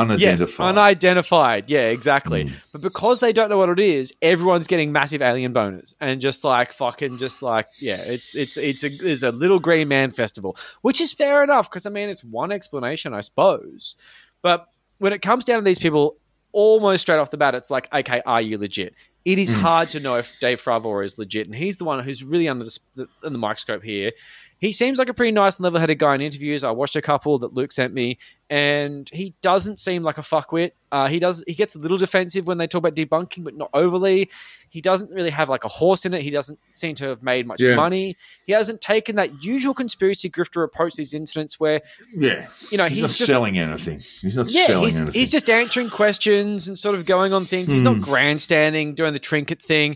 [0.01, 0.49] unidentified.
[0.49, 1.69] Yes, unidentified.
[1.69, 2.45] Yeah, exactly.
[2.45, 2.65] Mm.
[2.71, 6.43] But because they don't know what it is, everyone's getting massive alien boners and just
[6.43, 10.57] like fucking, just like yeah, it's it's it's a it's a little green man festival,
[10.81, 13.95] which is fair enough because I mean it's one explanation, I suppose.
[14.41, 14.67] But
[14.97, 16.17] when it comes down to these people,
[16.51, 18.93] almost straight off the bat, it's like, okay, are you legit?
[19.25, 22.23] It is hard to know if Dave Fravor is legit, and he's the one who's
[22.23, 24.11] really under the, the, in the microscope here.
[24.59, 26.63] He seems like a pretty nice and level-headed guy in interviews.
[26.63, 28.19] I watched a couple that Luke sent me,
[28.51, 30.71] and he doesn't seem like a fuckwit.
[30.91, 31.43] Uh, he does.
[31.47, 34.29] He gets a little defensive when they talk about debunking, but not overly.
[34.75, 36.21] He doesn't really have like a horse in it.
[36.21, 37.75] He doesn't seem to have made much Yeah.
[37.75, 38.17] money.
[38.45, 41.79] He hasn't taken that usual conspiracy grifter approach these incidents where
[42.13, 44.01] yeah, you know he's, he's, not just selling anything.
[44.21, 45.17] He's not yeah, selling he's, anything.
[45.19, 47.71] he's just answering questions and sort of going on things.
[47.71, 48.01] He's not Hmm.
[48.01, 49.95] grandstanding, doing the trinket thing.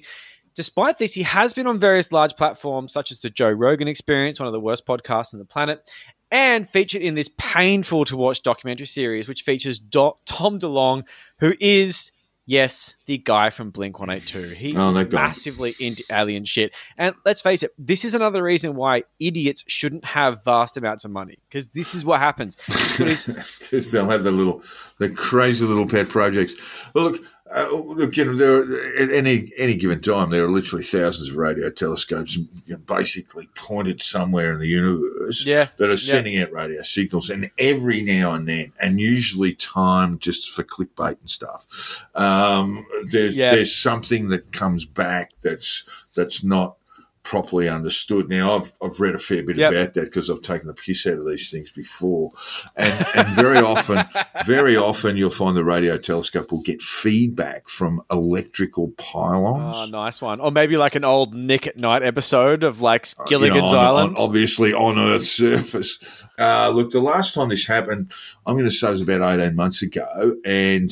[0.55, 4.39] Despite this, he has been on various large platforms such as the Joe Rogan Experience,
[4.39, 5.89] one of the worst podcasts on the planet,
[6.31, 11.03] and featured in this painful to watch documentary series, which features Do- Tom DeLonge,
[11.39, 12.11] who is.
[12.49, 14.55] Yes, the guy from Blink 182.
[14.55, 16.75] He Oh, is massively into alien shit.
[16.97, 21.11] And let's face it, this is another reason why idiots shouldn't have vast amounts of
[21.11, 21.37] money.
[21.47, 22.57] Because this is what happens.
[22.97, 24.63] Because they'll have the little,
[24.97, 26.55] the crazy little pet projects.
[26.95, 27.21] Well, look,
[27.51, 31.29] uh, look, you know, there are, at any any given time there are literally thousands
[31.29, 35.95] of radio telescopes, you know, basically pointed somewhere in the universe Yeah, that are yeah.
[35.95, 41.19] sending out radio signals, and every now and then, and usually timed just for clickbait
[41.19, 42.05] and stuff.
[42.15, 43.55] Um, there's Yeah.
[43.55, 45.83] there's something that comes back that's
[46.15, 46.75] that's not
[47.23, 48.29] properly understood.
[48.29, 49.71] Now, I've, I've read a fair bit Yep.
[49.71, 52.31] about that because I've taken the piss out of these things before.
[52.75, 54.03] And, and very often,
[54.45, 59.75] very often you'll find the radio telescope will get feedback from electrical pylons.
[59.77, 60.39] Oh, nice one.
[60.39, 63.73] Or maybe like an old Nick at Nite episode of like Uh, you know, Gilligan's
[63.73, 64.17] on- Island.
[64.17, 66.25] on- obviously on Earth's surface.
[66.39, 68.11] Uh, look, the last time this happened,
[68.45, 70.89] I'm going to say it was about 18 months ago, and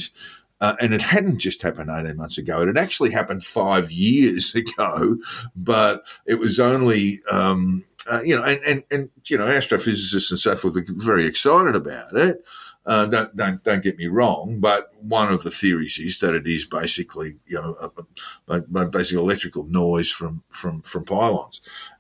[0.61, 2.61] uh, and it hadn't just happened 18 months ago.
[2.61, 5.17] It had actually happened five years ago,
[5.55, 7.21] but it was only.
[7.29, 11.25] Um, uh, you know, and, and, and you know, astrophysicists and so forth are very
[11.25, 12.37] excited about it.
[12.85, 16.47] Uh, don't, don't don't get me wrong, but one of the theories is that it
[16.47, 21.59] is basically you know a, a, a basically electrical noise from from from pylons,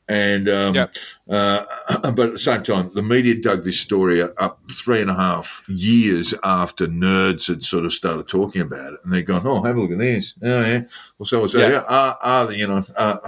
[0.09, 0.95] and um, Yep.
[1.29, 1.65] uh,
[2.11, 5.63] but at the same time, the media dug this story up three and a half
[5.67, 9.75] years after nerds had sort of started talking about it, and they're going, "Oh, have
[9.75, 10.33] a look at this.
[10.41, 10.81] Oh, yeah.
[11.19, 11.69] Well, so so Yeah.
[11.69, 11.83] yeah.
[11.87, 13.21] Are, are you know are,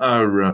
[0.00, 0.52] are uh,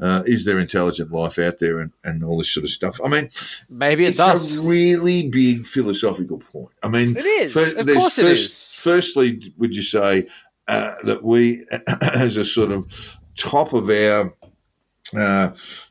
[0.00, 3.00] uh, is there intelligent life out there and, and all this sort of stuff?
[3.04, 3.30] I mean,
[3.68, 4.56] maybe it's, it's, us.
[4.56, 6.70] a really big philosophical point.
[6.82, 7.52] I mean, It is.
[7.52, 8.74] fir- Of course it first, is.
[8.80, 10.26] Firstly, would you say
[10.68, 11.64] uh, that we,
[12.14, 14.32] as a sort of top of our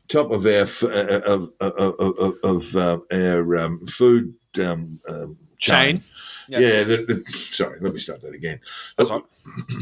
[0.08, 5.36] top of our f- uh, of of, of, of uh, our um, food um, um,
[5.58, 5.96] chain.
[5.96, 6.04] Chain.
[6.48, 6.58] Yeah.
[6.58, 6.84] Yeah.
[6.84, 8.60] the, the, sorry, let me start that again.
[8.96, 9.22] That's right.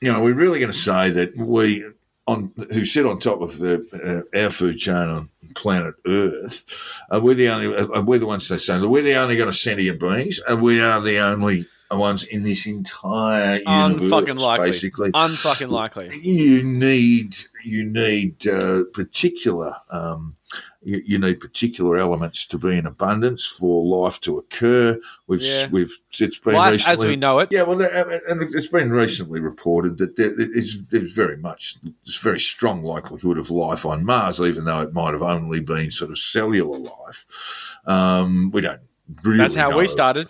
[0.00, 1.84] You know, we're really going to say that we
[2.28, 7.20] on who sit on top of the, uh, our food chain on planet Earth, uh,
[7.20, 9.98] we're the only uh, we're the ones that say that we're the only of sentient
[9.98, 14.42] beings, and we are the only ones in this entire universe.
[14.42, 14.66] Likely.
[14.66, 16.16] Basically, Unfucking likely.
[16.20, 20.36] you need you need uh, particular um,
[20.82, 24.98] you, you, need particular elements to be in abundance for life to occur.
[25.26, 25.68] We've Yeah.
[25.70, 27.48] we've it's been Life recently, as we know it.
[27.52, 32.40] yeah, well, and it's been recently reported that there is there's very much there's very
[32.40, 36.18] strong likelihood of life on Mars, even though it might have only been sort of
[36.18, 37.24] cellular life.
[37.86, 38.80] Um, we don't
[39.22, 39.38] really.
[39.38, 39.78] That's how know.
[39.78, 40.28] we started.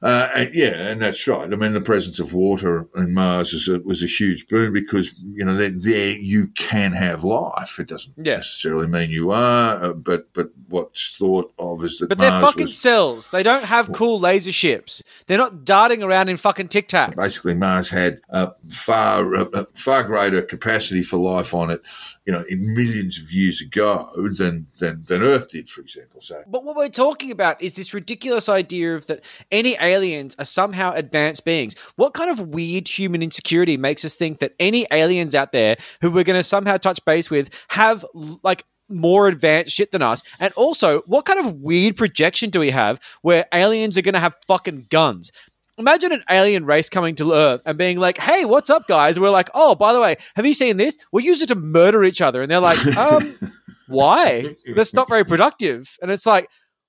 [0.00, 1.52] Uh, and yeah, and that's right.
[1.52, 5.12] I mean, the presence of water in Mars is a, was a huge boon because
[5.20, 7.80] you know there, there you can have life.
[7.80, 8.36] It doesn't Yeah.
[8.36, 12.66] necessarily mean you are, uh, but but what's thought of is that But they're fucking
[12.66, 13.28] was cells.
[13.30, 15.02] They don't have cool laser ships.
[15.26, 17.16] They're not darting around in fucking tic tacs.
[17.16, 21.82] basically Mars had uh, far uh, far greater capacity for life on it,
[22.24, 26.20] you know, in millions of years ago than than, than Earth did, for example.
[26.20, 30.44] So But what we're talking about is this ridiculous idea of that any aliens are
[30.44, 31.76] somehow advanced beings.
[31.96, 36.10] What kind of weird human insecurity makes us think that any aliens out there who
[36.10, 38.04] we're going to somehow touch base with have
[38.42, 40.22] like more advanced shit than us?
[40.38, 44.20] And also, what kind of weird projection do we have where aliens are going to
[44.20, 45.32] have fucking guns?
[45.78, 49.22] Imagine an alien race coming to Earth and being like, "Hey, what's up, guys?" And
[49.22, 50.98] we're like, "Oh, by the way, have you seen this?
[51.12, 53.38] We'll use it to murder each other." And they're like, "Um,
[53.86, 54.56] why?
[54.74, 56.48] That's not very productive." And it's like,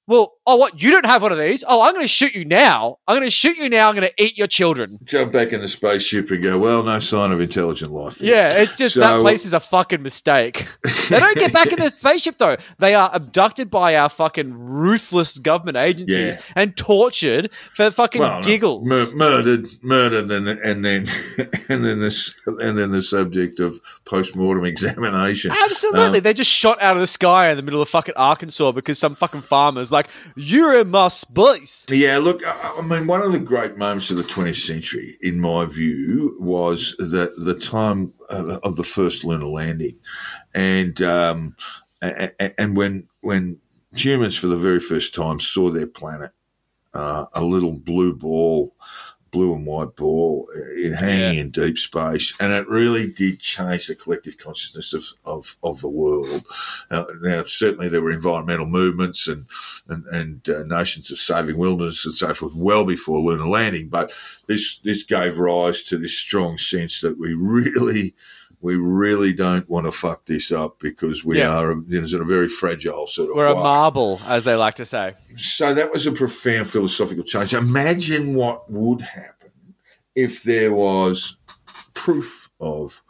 [0.09, 0.81] well, oh, what?
[0.83, 1.63] You don't have one of these?
[1.67, 2.97] Oh, I'm going to shoot you now.
[3.07, 3.87] I'm going to shoot you now.
[3.89, 4.99] I'm going to eat your children.
[5.05, 8.17] jump back in the spaceship and go, well, no sign of intelligent life.
[8.17, 10.67] there." Yeah, it's just that place is a fucking mistake.
[11.09, 12.57] They don't get back in the spaceship though.
[12.79, 16.53] They are abducted by our fucking ruthless government agencies Yeah.
[16.55, 18.87] and tortured for fucking Well, no, giggles.
[18.89, 21.05] mur- murdered, murdered, and and then
[21.69, 25.51] and then this and then the subject of post mortem examination.
[25.51, 26.17] Absolutely.
[26.19, 28.97] Um, They're just shot out of the sky in the middle of fucking Arkansas because
[28.97, 29.98] some fucking farmer's like,
[30.35, 31.85] you're in my space.
[31.89, 35.65] Yeah, look, I mean, one of the great moments of the 20th century, in my
[35.65, 39.97] view, was the the time uh, of the first lunar landing,
[40.53, 41.55] and um,
[42.01, 43.57] and when when
[43.93, 46.31] humans for the very first time saw their planet,
[46.93, 48.75] uh, a little blue ball,
[49.31, 50.47] blue and white ball,
[50.97, 55.81] hanging in deep space, and it really did change the collective consciousness of of, of
[55.81, 56.43] the world.
[56.89, 59.45] Uh, now, certainly there were environmental movements and
[59.87, 64.11] and, and uh, notions of saving wilderness and so forth well before lunar landing, but
[64.47, 68.13] this this gave rise to this strong sense that we really.
[68.61, 71.57] We really don't want to fuck this up because we Yeah.
[71.57, 74.75] are you know, in a very fragile sort of We're a marble, as they like
[74.75, 75.13] to say.
[75.35, 77.53] so that was a profound philosophical change.
[77.53, 79.51] Imagine what would happen
[80.15, 81.37] if there was
[81.93, 83.01] proof of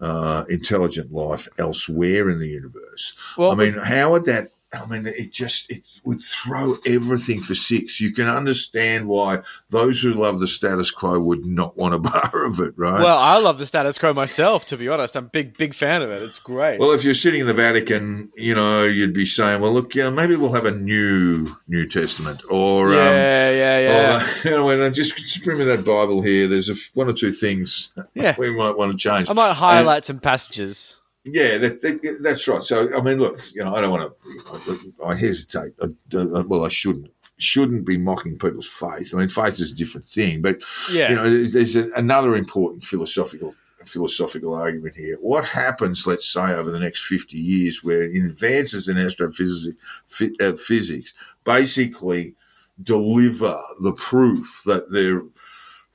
[0.00, 3.14] uh, intelligent life elsewhere in the universe.
[3.36, 4.48] Well, I mean, how would that?
[4.72, 8.00] I mean, it just it would throw everything for six.
[8.00, 12.44] You can understand why those who love the status quo would not want a bar
[12.46, 13.00] of it, right?
[13.00, 15.16] Well, I love the status quo myself, to be honest.
[15.16, 16.22] I'm a big, big fan of it.
[16.22, 16.78] It's great.
[16.78, 20.08] Well, if you're sitting in the Vatican, you know, you'd be saying, "Well, look, yeah,
[20.10, 24.16] maybe we'll have a new New Testament," or um, yeah, yeah, yeah.
[24.18, 26.46] Or, you know, and uh, just, just bring me that Bible here.
[26.46, 28.36] There's a, one or two things Yeah.
[28.38, 29.28] we might want to change.
[29.28, 30.99] I might highlight some passages.
[31.24, 32.62] Yeah, that, that, that's right.
[32.62, 34.94] So, I mean, look, you know, I don't want to.
[35.04, 35.72] I, I hesitate.
[35.82, 37.10] I, don't- well, I shouldn't.
[37.38, 39.14] Shouldn't be mocking people's faith.
[39.14, 40.60] I mean, faith is a different thing, but
[40.92, 41.08] Yeah.
[41.10, 43.54] you know, there's, there's a, another important philosophical
[43.86, 45.16] philosophical argument here.
[45.22, 49.74] What happens, let's say, over the next fifty years, where advances in astrophysics
[50.06, 51.14] phy- uh, physics
[51.44, 52.34] basically
[52.82, 55.22] deliver the proof that there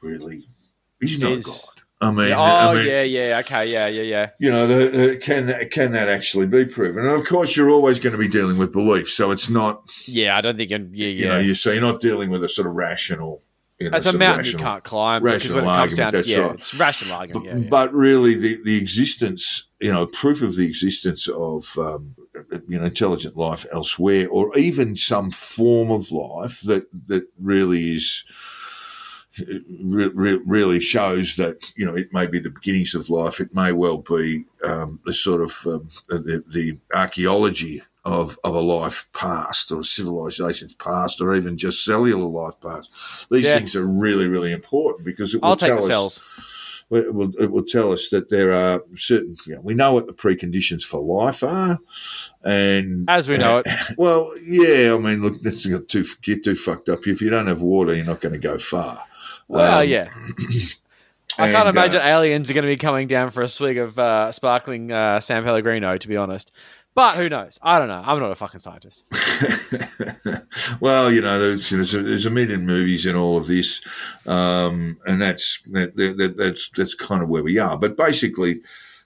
[0.02, 0.48] really
[1.00, 1.36] is no.
[1.40, 1.75] God.
[2.02, 3.40] I mean, oh, I mean, yeah, yeah.
[3.40, 4.30] Okay, yeah, yeah, yeah.
[4.38, 7.06] you know, the, the, can can that actually be proven?
[7.06, 10.38] And of course, you're always going to be dealing with belief, so it's not Yeah,
[10.38, 10.72] I don't think.
[10.72, 13.44] You, yeah, you know, you so you're not dealing with a sort of rational.
[13.80, 16.18] You know, That's a mountain you can't climb because when it rational comes down to
[16.18, 16.56] argument, yeah, right.
[16.56, 17.46] it's rational argument.
[17.46, 17.70] But, Yeah, yeah.
[17.70, 22.16] but really, the, the existence, you know, proof of the existence of, um,
[22.68, 28.26] you know, intelligent life elsewhere, or even some form of life that that really is.
[29.84, 33.40] Re- re- really shows that you know it may be the beginnings of life.
[33.42, 38.60] It may well be um, the sort of um, the, the archaeology of, of a
[38.62, 43.28] life past or a civilization's past or even just cellular life past.
[43.32, 43.58] These Yeah.
[43.58, 46.86] things are really really important because it will I'll tell us cells.
[46.92, 50.06] it will, it will tell us that there are certain, you know, we know what
[50.06, 51.80] the preconditions for life are.
[52.44, 53.68] And As we know it.
[53.98, 57.08] well, yeah, I mean, look, that's not too, get too fucked up.
[57.08, 59.04] If you don't have water, you're not going to go far.
[59.48, 60.10] Well, Um, yeah.
[61.38, 63.78] I can't and, uh, imagine aliens are going to be coming down for a swig
[63.78, 66.52] of uh, sparkling uh, San Pellegrino, to be honest.
[66.94, 67.60] But who knows?
[67.62, 68.02] I don't know.
[68.06, 69.04] I'm not a fucking scientist.
[70.80, 73.82] well, you know, there's, there's, a, there's a million movies in all of this,
[74.26, 77.78] um, and that's that, that, that- that's that's kind of where we are.
[77.78, 78.62] But basically,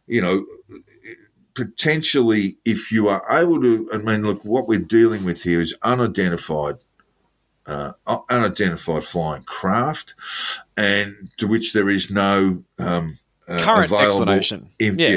[0.06, 0.46] you know,
[1.56, 5.76] potentially, if you are able to, I mean, look, what we're dealing with here is
[5.82, 6.76] unidentified.
[7.66, 7.92] Uh,
[8.30, 10.16] unidentified flying craft,
[10.76, 14.70] and to which there is no um, uh, Current explanation.
[14.80, 15.10] in- Yeah.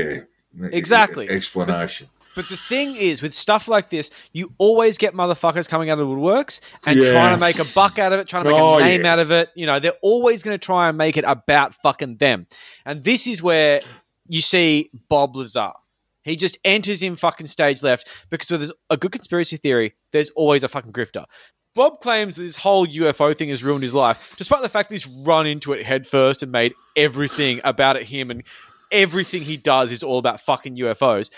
[0.60, 1.30] yeah, Exactly.
[1.30, 2.08] explanation.
[2.34, 6.06] But the thing is, with stuff like this, you always get motherfuckers coming out of
[6.08, 7.12] the woodworks and Yeah.
[7.12, 9.12] trying to make a buck out of it, trying to make Oh, a name yeah.
[9.12, 9.50] out of it.
[9.54, 12.46] You know, they're always going to try and make it about fucking them.
[12.84, 13.80] And this is where
[14.28, 15.72] you see Bob Lazar.
[16.22, 20.30] He just enters in fucking stage left because where there's a good conspiracy theory, there's
[20.30, 21.24] always a fucking grifter.
[21.74, 24.94] Bob claims that this whole UFO thing has ruined his life, despite the fact that
[24.94, 28.42] he's run into it headfirst and made everything about it him and
[28.90, 31.30] everything he does is all about fucking UFOs.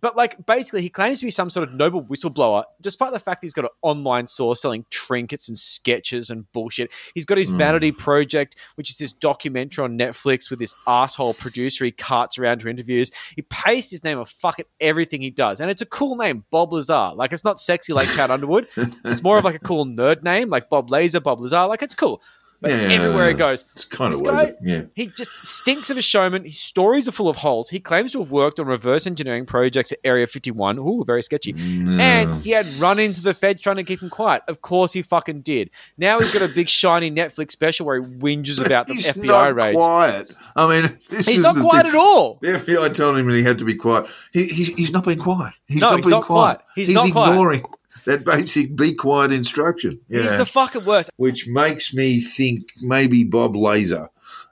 [0.00, 3.42] But like basically, he claims to be some sort of noble whistleblower, despite the fact
[3.42, 6.90] he's got an online source selling trinkets and sketches and bullshit.
[7.14, 7.58] He's got his hmm.
[7.58, 12.60] Vanity Project, which is this documentary on Netflix with this asshole producer he carts around
[12.60, 13.10] to interviews.
[13.36, 16.72] He pastes his name on fucking everything he does, and it's a cool name, Bob
[16.72, 17.12] Lazar.
[17.14, 18.68] Like it's not sexy like Chad Underwood.
[19.04, 21.66] it's more of like a cool nerd name, like Bob Laser, Bob Lazar.
[21.66, 22.22] Like it's cool.
[22.62, 22.76] But Yeah.
[22.90, 24.54] everywhere he goes, It's kind of guy- weird.
[24.62, 24.82] Yeah.
[24.94, 26.44] he just stinks of a showman.
[26.44, 27.70] His stories are full of holes.
[27.70, 30.78] He claims to have worked on reverse engineering projects at Area 51.
[30.78, 31.54] Ooh, very sketchy.
[31.54, 34.42] Mm, and he had run into the feds trying to keep him quiet.
[34.46, 35.70] Of course he fucking did.
[35.96, 39.24] Now he's got a big shiny Netflix special where he whinges about the He's FBI
[39.26, 39.76] not raids.
[39.78, 40.32] quiet.
[40.54, 41.94] I mean, this He's not quiet thing.
[41.94, 42.38] at all.
[42.42, 44.06] The FBI told him that he had to be quiet.
[44.32, 45.54] He, he, he's not being quiet.
[45.66, 46.60] He's No, not he's being not quiet.
[46.74, 47.62] He's not quiet.
[48.06, 50.00] That basic be quiet instruction.
[50.08, 50.22] Yeah.
[50.22, 51.10] He's the fucking worst.
[51.16, 54.08] Which makes me think maybe Bob Laser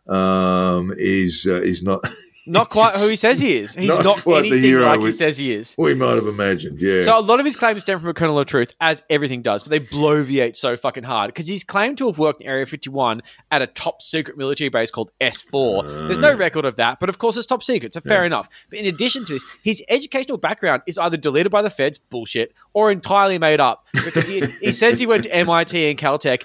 [0.06, 2.00] um, is uh, is not.
[2.48, 3.74] Not quite who he says he is.
[3.74, 5.74] He's Not not, anything hero like he says he is.
[5.78, 6.80] we might have imagined.
[6.80, 7.00] Yeah.
[7.00, 9.62] So a lot of his claims stem from a kernel of truth, as everything does,
[9.62, 13.22] but they bloviate so fucking hard because he's claimed to have worked in Area 51
[13.50, 16.06] at a top secret military base called S4.
[16.06, 18.48] There's no record of that, but of course it's top secret, so fair enough.
[18.70, 22.54] But in addition to this, his educational background is either deleted by the feds, bullshit,
[22.72, 26.42] or entirely made up because he, he says he went to MIT and Caltech,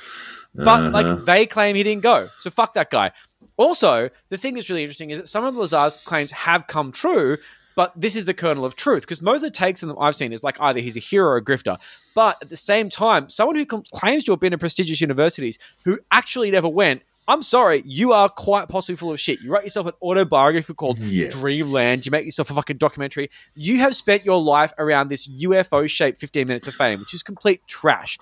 [0.55, 1.25] but like uh-huh.
[1.25, 2.27] they claim he didn't go.
[2.39, 3.11] So fuck that guy.
[3.57, 7.37] Also, the thing that's really interesting is that some of Lazar's claims have come true,
[7.75, 10.15] but this is the kernel of truth because most of the takes in them I've
[10.15, 11.77] seen is like either he's a hero or a grifter.
[12.15, 15.99] But at the same time, someone who claims to have been in prestigious universities who
[16.11, 17.01] actually never went.
[17.25, 19.39] I'm sorry, you are quite possibly full of shit.
[19.41, 21.29] You write yourself an autobiography called Yeah.
[21.29, 22.05] Dreamland.
[22.05, 23.29] You make yourself a fucking documentary.
[23.55, 27.23] You have spent your life around this UFO shaped 15 minutes of fame, which is
[27.23, 28.17] complete trash.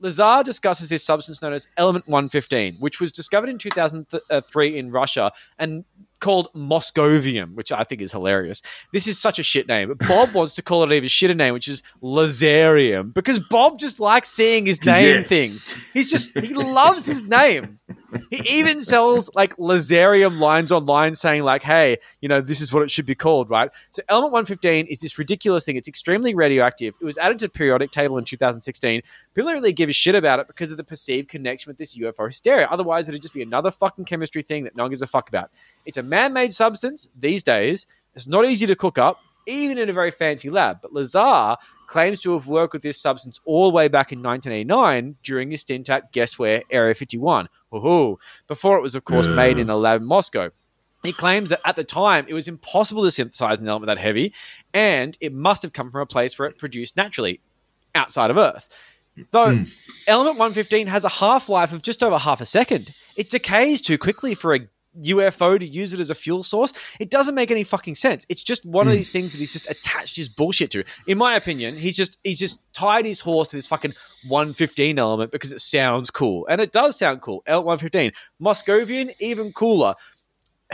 [0.00, 5.32] Lazar discusses this substance known as Element 115, which was discovered in 2003 in Russia
[5.58, 5.84] and
[6.20, 8.62] called Moscovium, which I think is hilarious.
[8.92, 9.88] This is such a shit name.
[9.88, 14.00] But Bob wants to call it even shitter name, which is Lazarium, because Bob just
[14.00, 15.16] likes seeing his name Yeah.
[15.18, 15.74] in things.
[15.92, 17.78] He's just, he loves his name.
[18.30, 22.82] He even sells like Lazarium lines online saying, like, hey, you know, this is what
[22.82, 23.70] it should be called, right?
[23.90, 25.76] So Element 115 is this ridiculous thing.
[25.76, 26.94] It's extremely radioactive.
[27.00, 29.02] It was added to the periodic table in 2016.
[29.34, 31.96] People don't really give a shit about it because of the perceived connection with this
[31.96, 32.68] UFO hysteria.
[32.70, 35.50] Otherwise, it'd just be another fucking chemistry thing that no one gives a fuck about.
[35.84, 37.86] It's a man made substance these days.
[38.14, 40.80] It's not easy to cook up, even in a very fancy lab.
[40.82, 41.56] But Lazar
[41.86, 45.62] claims to have worked with this substance all the way back in 1989 during his
[45.62, 47.48] stint at, guess where, Area 51.
[47.72, 48.16] Woohoo.
[48.48, 50.50] Before it was, of course, made in a lab in Moscow.
[51.02, 54.34] He claims that at the time it was impossible to synthesize an element that heavy,
[54.74, 57.40] and it must have come from a place where it produced naturally
[57.94, 58.68] outside of Earth.
[59.30, 59.64] Though hmm.
[60.06, 63.98] element 115 has a half life of just over half a second, it decays too
[63.98, 64.68] quickly for a
[65.02, 66.72] UFO to use it as a fuel source.
[66.98, 68.26] It doesn't make any fucking sense.
[68.28, 68.96] It's just one of hmm.
[68.96, 70.84] these things that he's just attached his bullshit to.
[71.06, 73.94] In my opinion, he's just he's just tied his horse to this fucking
[74.28, 76.46] 115 element because it sounds cool.
[76.48, 77.42] And it does sound cool.
[77.46, 78.14] L115.
[78.40, 79.94] Moscovium, even cooler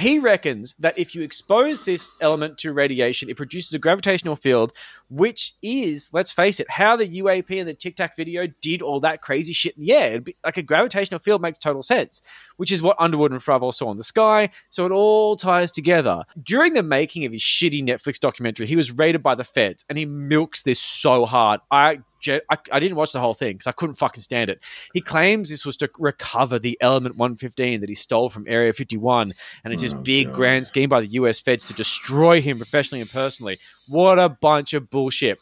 [0.01, 4.73] he reckons that if you expose this element to radiation, it produces a gravitational field,
[5.10, 9.01] which is, let's face it, how the UAP and the Tic Tac video did all
[9.01, 10.20] that crazy shit in the air.
[10.20, 12.23] Be, like a gravitational field makes total sense,
[12.56, 14.48] which is what Underwood and Fravor saw in the sky.
[14.70, 16.24] So it all ties together.
[16.43, 19.98] During the making of his shitty Netflix documentary, he was raided by the feds, and
[19.98, 21.60] he milks this so hard.
[21.70, 24.62] I I, I didn't watch the whole thing because I couldn't fucking stand it.
[24.93, 29.32] He claims this was to recover the Element 115 that he stole from Area 51,
[29.65, 33.01] and it's this oh, big grand scheme by the US feds to destroy him professionally
[33.01, 33.59] and personally.
[33.89, 35.39] What a bunch of bullshit.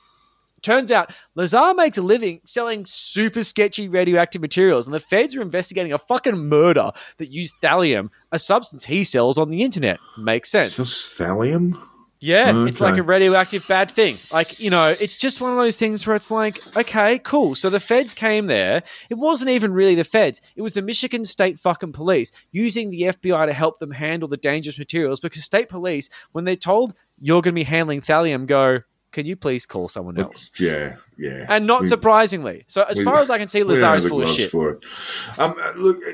[0.62, 5.43] Turns out Lazar makes a living selling super sketchy radioactive materials, and the feds are
[5.43, 9.98] investigating a fucking murder that used thallium, a substance he sells on the internet.
[10.19, 10.74] Makes sense.
[10.74, 11.81] So thallium?
[12.23, 12.69] Yeah, mm-hmm.
[12.69, 14.19] it's like a radioactive bad thing.
[14.31, 17.55] Like, you know, it's just one of those things where it's like, okay, cool.
[17.55, 18.83] So the feds came there.
[19.09, 20.43] It wasn't even really the feds.
[20.55, 24.37] It was the Michigan State fucking police using the FBI to help them handle the
[24.37, 28.81] dangerous materials because state police, when they're told you're going to be handling thallium, go,
[29.12, 30.51] can you please call someone else?
[30.59, 31.47] Yeah, yeah.
[31.49, 32.65] And not We- surprisingly.
[32.69, 34.51] So as we- far as I can see, we Lazar is the full of shit.
[34.51, 34.85] For it.
[35.39, 36.11] Um, uh, look, uh,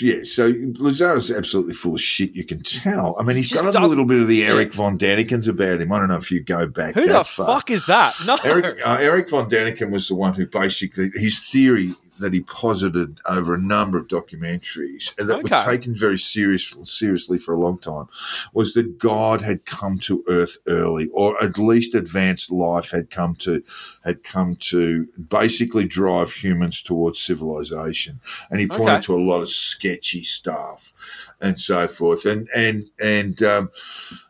[0.00, 0.22] yeah.
[0.24, 2.32] So Lazar is absolutely full of shit.
[2.34, 3.16] You can tell.
[3.18, 5.92] I mean, he's got a little bit of the Eric von Danikens about him.
[5.92, 6.94] I don't know if you go back.
[6.94, 7.46] Who that the far.
[7.46, 8.14] fuck is that?
[8.26, 8.36] No.
[8.44, 13.20] Eric, uh, Eric von Daniken was the one who basically his theory that he posited
[13.26, 15.56] over a number of documentaries and that Okay.
[15.56, 18.06] were taken very serious, seriously for a long time
[18.52, 23.34] was that God had come to Earth early, or at least advanced life had come
[23.36, 23.62] to
[24.04, 28.20] had come to basically drive humans towards civilization.
[28.50, 29.02] And he pointed Okay.
[29.02, 30.92] to a lot of sketchy stuff
[31.40, 32.26] and so forth.
[32.26, 33.70] And and and um,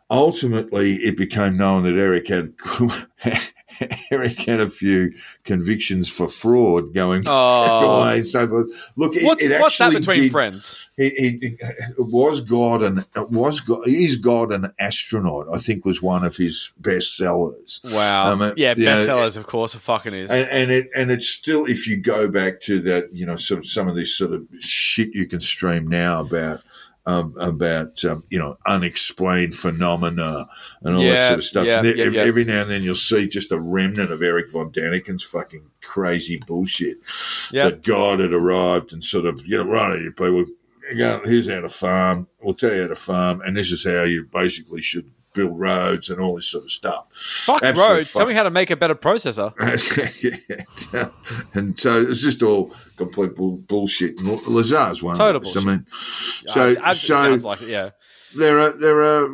[0.09, 2.53] ultimately, it became known that Eric had.
[4.11, 8.01] Eric had a few convictions for fraud going Oh.
[8.01, 8.91] away and so forth.
[8.95, 10.89] Look, it, What's, it what's that between did- friends?
[10.97, 11.57] he, he,
[11.97, 15.47] was God and was God is God an astronaut?
[15.53, 17.79] I think was one of his best sellers.
[17.85, 18.31] Wow.
[18.31, 20.29] Um, yeah, bestsellers, of course, it fucking is.
[20.29, 23.59] And, and it and it's still if you go back to that you know sort
[23.59, 26.61] of some of this sort of shit you can stream now about
[27.05, 30.47] um, about um, you know unexplained phenomena
[30.81, 31.65] and all that sort of stuff.
[31.65, 32.53] yeah, yeah, every, yeah.
[32.53, 36.97] now and then you'll see just a remnant of Eric von Daniken's fucking crazy bullshit
[37.51, 37.65] yeah.
[37.65, 40.45] that God had arrived and sort of, you know, right, you people,
[41.25, 42.27] here's how to farm.
[42.41, 46.09] We'll tell you how to farm, and this is how you basically should build roads
[46.09, 47.05] and all this sort of stuff.
[47.11, 48.13] Fuck Absolute roads.
[48.13, 49.53] Tell me how to make a better processor.
[50.93, 51.09] Yeah.
[51.53, 54.19] and so it's just all complete bull- bullshit.
[54.19, 55.15] And Lazar's one.
[55.15, 55.57] Total those.
[55.57, 57.89] I mean, so, it absolutely so sounds like it, yeah.
[58.35, 59.29] there are there are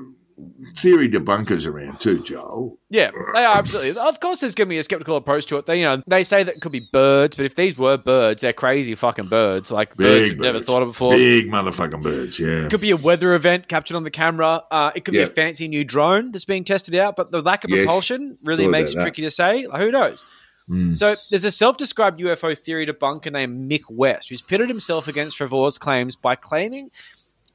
[0.78, 2.78] theory debunkers around too, Joel.
[2.90, 4.02] Yeah, they are absolutely.
[4.02, 5.66] Of course, there's going to be a skeptical approach to it.
[5.66, 8.42] They, you know, they say that it could be birds, but if these were birds,
[8.42, 9.72] they're crazy fucking birds.
[9.72, 11.12] Like birds you've never thought of before.
[11.14, 12.66] Big motherfucking birds, yeah.
[12.66, 14.64] It could be a weather event captured on the camera.
[14.70, 17.64] Uh, it could be a fancy new drone that's being tested out, but the lack
[17.64, 17.86] of Yes.
[17.86, 19.02] propulsion really makes it that.
[19.04, 19.68] tricky to say.
[19.68, 20.24] Like, who knows?
[20.70, 20.98] Mm.
[20.98, 25.78] So there's a self-described UFO theory debunker named Mick West who's pitted himself against Fravor's
[25.78, 26.90] claims by claiming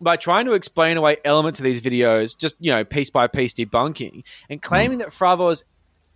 [0.01, 3.52] by trying to explain away elements of these videos, just you know, piece by piece
[3.52, 5.64] debunking, and claiming that Fravor's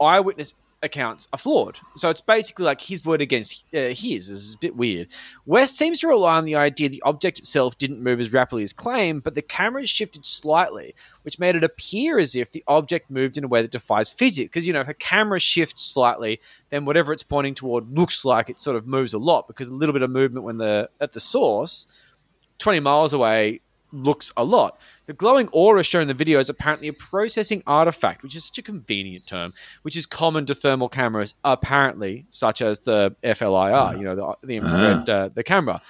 [0.01, 0.55] eyewitness
[0.85, 1.79] accounts are flawed.
[1.97, 4.29] So it's basically like his word against uh, his.
[4.29, 5.09] This is a bit weird.
[5.47, 8.73] West seems to rely on the idea the object itself didn't move as rapidly as
[8.73, 13.37] claimed, but the camera shifted slightly, which made it appear as if the object moved
[13.37, 14.49] in a way that defies physics.
[14.49, 16.39] Because you know, if a camera shifts slightly,
[16.71, 19.75] then whatever it's pointing toward looks like it sort of moves a lot because a
[19.75, 21.87] little bit of movement when the at the source,
[22.59, 23.61] twenty miles away,
[23.95, 24.79] looks a lot.
[25.07, 28.59] The glowing aura shown in the video is apparently a processing artifact, which is such
[28.59, 29.53] a convenient term,
[29.83, 34.57] which is common to thermal cameras, apparently, such as the FLIR, you know, the, the
[34.57, 35.81] infrared, uh, the camera.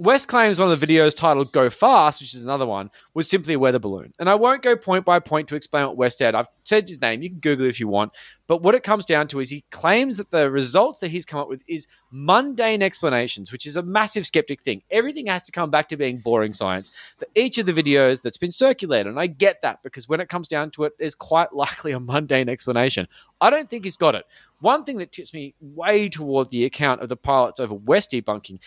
[0.00, 3.52] West claims one of the videos titled Go Fast, which is another one, was simply
[3.52, 4.14] a weather balloon.
[4.18, 6.34] And I won't go point by point to explain what West said.
[6.34, 7.20] I've said his name.
[7.20, 8.16] You can Google it if you want.
[8.46, 11.38] But what it comes down to is he claims that the results that he's come
[11.38, 14.80] up with is mundane explanations, which is a massive skeptic thing.
[14.90, 18.38] Everything has to come back to being boring science for each of the videos that's
[18.38, 19.06] been circulated.
[19.06, 22.00] And I get that because when it comes down to it, there's quite likely a
[22.00, 23.06] mundane explanation.
[23.38, 24.24] I don't think he's got it.
[24.60, 28.60] One thing that tips me way toward the account of the pilots over West debunking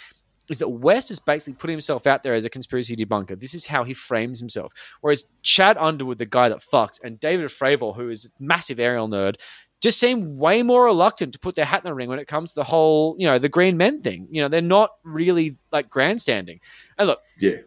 [0.50, 3.40] is that West has basically put himself out there as a conspiracy debunker.
[3.40, 4.74] This is how he frames himself.
[5.02, 9.08] Whereas Chad Underwood, the guy that fucks, and David Fravor, who is a massive aerial
[9.08, 9.36] nerd,
[9.82, 12.52] just seem way more reluctant to put their hat in the ring when it comes
[12.54, 14.28] to the whole, you know, the green men thing.
[14.32, 16.60] You know, they're not really like grandstanding.
[16.98, 17.58] And look, Yeah.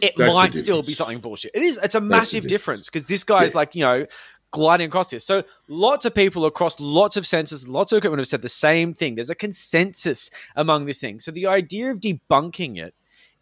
[0.00, 1.52] it That's might still be something bullshit.
[1.54, 1.78] It is.
[1.82, 3.58] It's a massive difference because this guy's Yeah.
[3.58, 4.06] like you know
[4.52, 5.24] gliding across this.
[5.24, 8.94] So lots of people across lots of senses, lots of equipment have said the same
[8.94, 9.16] thing.
[9.16, 11.18] There's a consensus among this thing.
[11.18, 12.94] So the idea of debunking it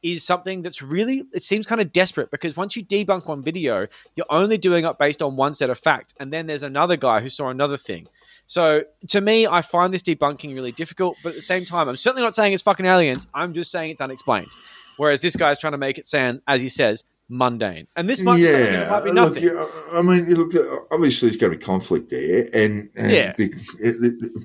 [0.03, 3.87] is something that's really it seems kind of desperate because once you debunk one video,
[4.17, 7.21] you're only doing it based on one set of fact, and then there's another guy
[7.21, 8.09] who saw another thing.
[8.47, 11.97] So to me, I find this debunking really difficult, but at the same time, I'm
[11.97, 13.27] certainly not saying it's fucking aliens.
[13.35, 14.49] I'm just saying it's unexplained.
[14.97, 17.87] Whereas this guy's trying to make it sound, as he says, mundane.
[17.97, 19.45] And this might be something that might be look, nothing.
[19.45, 23.33] yeah, I mean, you look, obviously there's going to be conflict there, and, and Yeah.
[23.37, 23.53] be-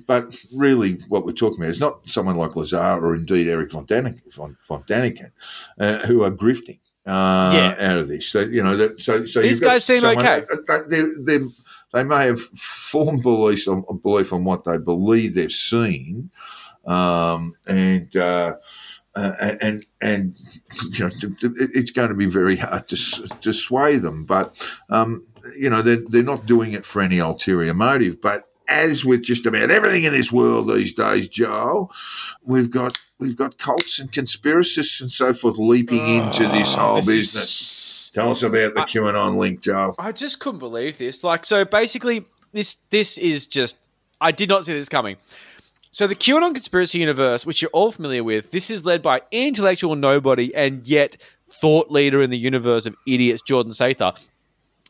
[0.06, 3.86] but really, what we're talking about is not someone like Lazar or indeed Eric von
[3.86, 5.32] Daniken, von, von Daniken
[5.80, 7.76] uh, who are grifting uh, Yeah.
[7.90, 8.28] out of this.
[8.28, 10.44] So, you know, that, so so These guys seem someone- okay.
[10.68, 11.02] uh, They,
[11.38, 11.44] they,
[11.92, 16.30] they may have formed beliefs on belief on what they believe they've seen,
[16.86, 18.14] um, and.
[18.16, 18.54] Uh,
[19.16, 20.36] uh, and and
[20.92, 21.10] you know,
[21.58, 22.96] it's going to be very hard to
[23.40, 24.24] to sway them.
[24.24, 25.24] But um,
[25.58, 28.20] you know, they're, they're not doing it for any ulterior motive.
[28.20, 31.90] But as with just about everything in this world these days, Joe,
[32.44, 36.96] we've got we've got cults and conspiracists and so forth leaping into this whole Oh,
[36.96, 38.10] This is business.
[38.14, 39.94] Tell us about the QAnon link, Joe.
[39.98, 41.22] I just couldn't believe this.
[41.22, 43.78] Like, so basically, this this is just
[44.20, 45.16] I did not see this coming.
[45.96, 49.96] So the QAnon conspiracy universe, which you're all familiar with, this is led by intellectual
[49.96, 51.16] nobody and yet
[51.48, 54.12] thought leader in the universe of idiots, Jordan Sather.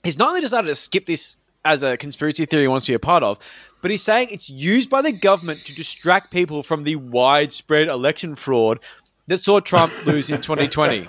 [0.03, 2.97] He's not only decided to skip this as a conspiracy theory he wants to be
[2.97, 3.39] a part of,
[3.83, 8.35] but he's saying it's used by the government to distract people from the widespread election
[8.35, 8.81] fraud
[9.29, 11.05] that saw Trump lose in 2020.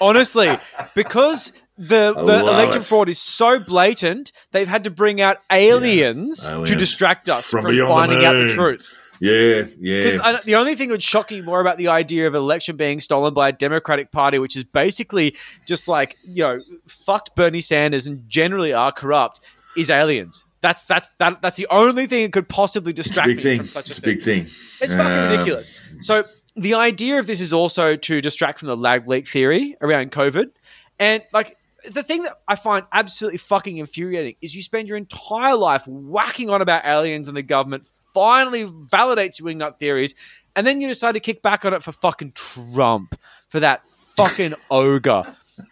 [0.00, 0.48] Honestly,
[0.94, 2.84] because the, the election it.
[2.86, 7.64] fraud is so blatant, they've had to bring out aliens, to Aliens distract us from
[7.64, 9.00] from, beyond the finding out the truth.
[9.22, 10.02] Yeah, yeah.
[10.04, 12.76] Because the only thing that would shock you more about the idea of an election
[12.76, 17.60] being stolen by a Democratic Party, which is basically just like you know, fucked Bernie
[17.60, 19.38] Sanders and generally are corrupt,
[19.76, 20.44] is aliens.
[20.60, 23.58] That's that's that that's the only thing that could possibly distract me thing.
[23.58, 24.10] from such a It's thing.
[24.14, 24.42] big thing.
[24.80, 25.70] It's fucking Um, ridiculous.
[26.00, 26.24] So
[26.56, 30.50] the idea of this is also to distract from the lab leak theory around COVID,
[30.98, 31.54] and like
[31.92, 36.50] the thing that I find absolutely fucking infuriating is you spend your entire life whacking
[36.50, 40.14] on about aliens and the government finally validates your wingnut theories,
[40.54, 43.18] and then you decide to kick back on it for fucking Trump
[43.48, 43.82] for that
[44.16, 45.24] fucking ogre.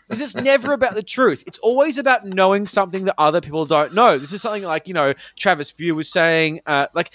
[0.08, 1.42] Because it's never about the truth.
[1.46, 4.18] It's always about knowing something that other people don't know.
[4.18, 7.10] This is something like, you know, Travis View was saying, uh, like,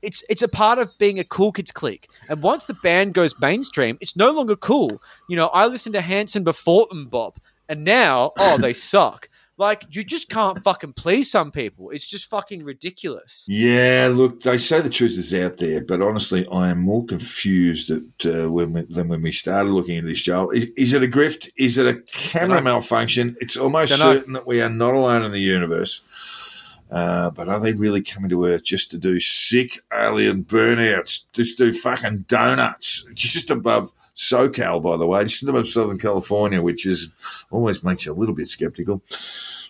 [0.00, 2.08] it's it's a part of being a cool kids clique.
[2.28, 5.02] And once the band goes mainstream, it's no longer cool.
[5.28, 7.36] You know, I listened to Hanson before them, Bob,
[7.68, 9.27] and now, oh, they suck.
[9.58, 11.90] Like, you just can't fucking please some people.
[11.90, 13.44] It's just fucking ridiculous.
[13.48, 17.90] Yeah, look, they say the truth is out there, but honestly, I am more confused
[17.90, 20.50] that, uh, when we, than when we started looking at this, Joel.
[20.50, 21.50] Is, is it a grift?
[21.56, 23.36] Is it a camera malfunction?
[23.40, 26.02] It's almost certain that we are not alone in the universe.
[26.90, 31.26] Uh, but are they really coming to Earth just to do sick alien burnouts?
[31.32, 32.97] Just do fucking donuts?
[33.18, 37.10] Just above SoCal, by the way, just above Southern California, which is
[37.50, 39.02] always makes you a little bit skeptical.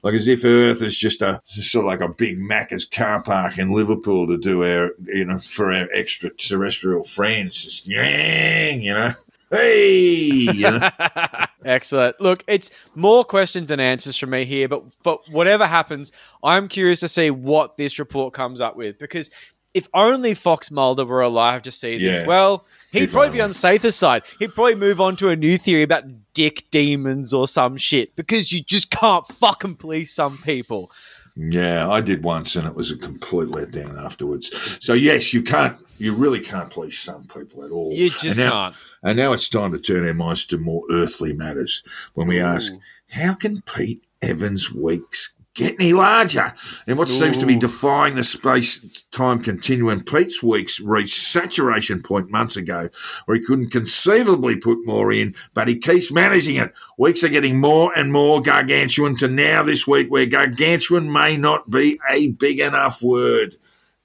[0.03, 3.59] Like as if Earth is just a sort of like a big Macca's car park
[3.59, 9.13] in Liverpool to do our you know for our extraterrestrial friends, just you know,
[9.51, 10.47] hey.
[11.65, 12.21] Excellent.
[12.21, 16.13] Look, it's more questions than answers from me here, but but whatever happens,
[16.43, 19.31] I'm curious to see what this report comes up with because
[19.75, 22.27] if only Fox Mulder were alive to see this, Yeah.
[22.27, 24.23] well, he'd probably be on Sather's side.
[24.39, 28.53] He'd probably move on to a new theory about dick demons or some shit because
[28.53, 30.91] you just can't fucking please some people.
[31.37, 34.79] Yeah, I did once, and it was a complete letdown afterwards.
[34.85, 37.93] So yes, you can't, you really can't please some people at all.
[37.93, 38.75] You just and now, can't.
[39.05, 41.85] And now it's time to turn our minds to more earthly matters
[42.15, 42.73] when we ask,
[43.11, 46.55] how can Pete Evans' weeks get any larger?
[46.87, 52.57] And what seems to be defying the space-time continuum, Pete's weeks reached saturation point months
[52.57, 52.89] ago,
[53.27, 56.73] where he couldn't conceivably put more in, but he keeps managing it.
[56.97, 61.69] Weeks are getting more and more gargantuan to now this week, where gargantuan may not
[61.69, 63.57] be a big enough word.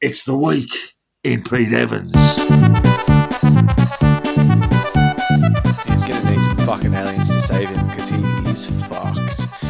[0.01, 2.11] It's the week in Pete Evans.
[5.88, 8.17] He's gonna need some fucking aliens to save him because he
[8.49, 9.62] is fucked.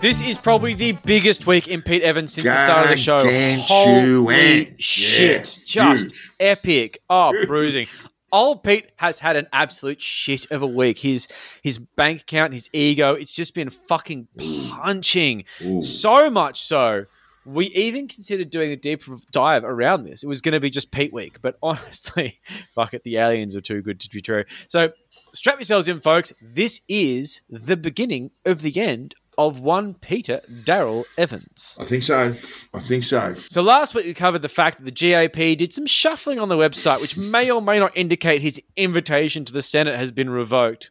[0.00, 3.18] This is probably the biggest week in Pete Evans since the start of the show.
[3.20, 5.60] Holy Yeah, shit.
[5.66, 6.32] Just huge.
[6.38, 7.00] epic.
[7.10, 7.48] Oh, Huge.
[7.48, 7.86] bruising.
[8.30, 10.98] Old Pete has had an absolute shit of a week.
[10.98, 11.26] His
[11.64, 14.28] his bank account, his ego, it's just been fucking
[14.70, 15.44] punching.
[15.64, 15.82] Ooh.
[15.82, 17.06] So much so,
[17.44, 19.02] we even considered doing a deep
[19.32, 20.22] dive around this.
[20.22, 22.38] It was going to be just Pete week, but honestly,
[22.74, 24.44] fuck it, the aliens are too good to be true.
[24.68, 24.92] So
[25.32, 26.32] strap yourselves in, folks.
[26.40, 31.78] This is the beginning of the end of one Peter Daryl Evans.
[31.80, 32.34] I think so.
[32.74, 33.34] I think so.
[33.34, 36.56] So last week we covered the fact that the GAP did some shuffling on the
[36.56, 40.90] website, which may or may not indicate his invitation to the Senate has been revoked.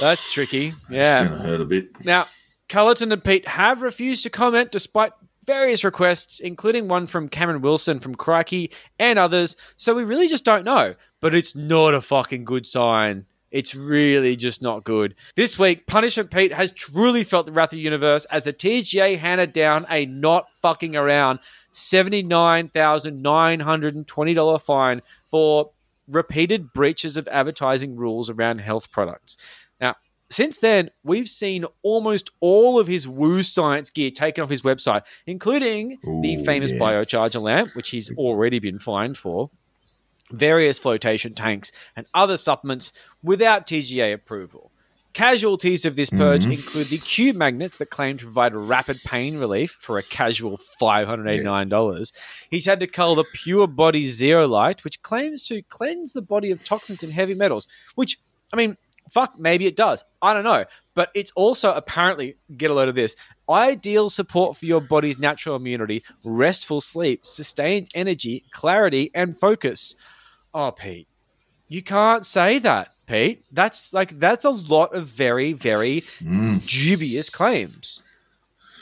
[0.00, 0.72] That's tricky.
[0.88, 1.20] Yeah.
[1.20, 2.04] It's going to hurt a bit.
[2.04, 2.26] Now,
[2.68, 5.12] Culleton and Pete have refused to comment despite
[5.46, 9.54] various requests, including one from Cameron Wilson from Crikey and others.
[9.76, 10.94] So we really just don't know.
[11.20, 13.26] But it's not a fucking good sign.
[13.54, 15.14] It's really just not good.
[15.36, 19.16] This week, Punishment Pete has truly felt the wrath of the universe as the TGA
[19.16, 21.38] handed down a not fucking around
[21.72, 25.70] $79,920 fine for
[26.08, 29.36] repeated breaches of advertising rules around health products.
[29.80, 29.94] Now,
[30.28, 35.02] since then, we've seen almost all of his woo science gear taken off his website,
[35.28, 36.80] including the famous yeah.
[36.80, 39.50] biocharger lamp, which he's already been fined for,
[40.36, 42.92] various flotation tanks, and other supplements
[43.22, 44.70] without TGA approval.
[45.14, 46.52] Casualties of this purge mm-hmm.
[46.52, 52.46] include the Q magnets that claim to provide rapid pain relief for a casual $589.
[52.50, 56.64] He's had to cull the Pure Body Zeolite, which claims to cleanse the body of
[56.64, 58.18] toxins and heavy metals, which,
[58.52, 58.76] I mean,
[59.08, 60.04] fuck, maybe it does.
[60.20, 60.64] I don't know.
[60.94, 63.14] But it's also apparently, get a load of this,
[63.48, 69.94] ideal support for your body's natural immunity, restful sleep, sustained energy, clarity, and focus.
[70.54, 71.08] Oh, Pete.
[71.66, 73.44] You can't say that, Pete.
[73.50, 76.64] That's like that's a lot of very, very mm.
[76.66, 78.02] dubious claims.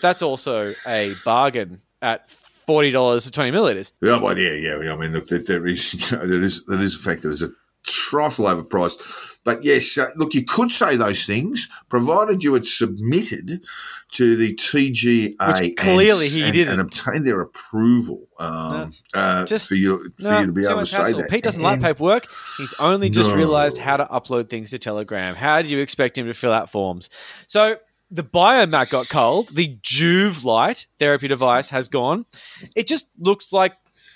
[0.03, 3.93] That's also a bargain at forty dollars for twenty milliliters.
[4.03, 4.93] Yeah, well, yeah, yeah.
[4.93, 7.31] I mean, look, there, there is, you know, there is, there is a fact there
[7.31, 7.51] is a
[7.87, 9.39] trifle overpriced.
[9.45, 13.65] But yes, uh, look, you could say those things, provided you had submitted
[14.13, 16.73] to the TGA Which clearly and, he and, didn't.
[16.73, 20.71] and obtained their approval um, uh, Just- for you for No, you to be able
[20.71, 21.29] to much say that.
[21.31, 22.27] Pete doesn't like paperwork.
[22.59, 23.37] He's only just No.
[23.37, 25.35] realized how to upload things to Telegram.
[25.35, 27.11] How do you expect him to fill out forms?
[27.49, 27.77] So
[28.11, 29.49] the Biomat got culled.
[29.55, 32.27] The Joovv Light therapy device has gone.
[32.77, 33.73] It just looks like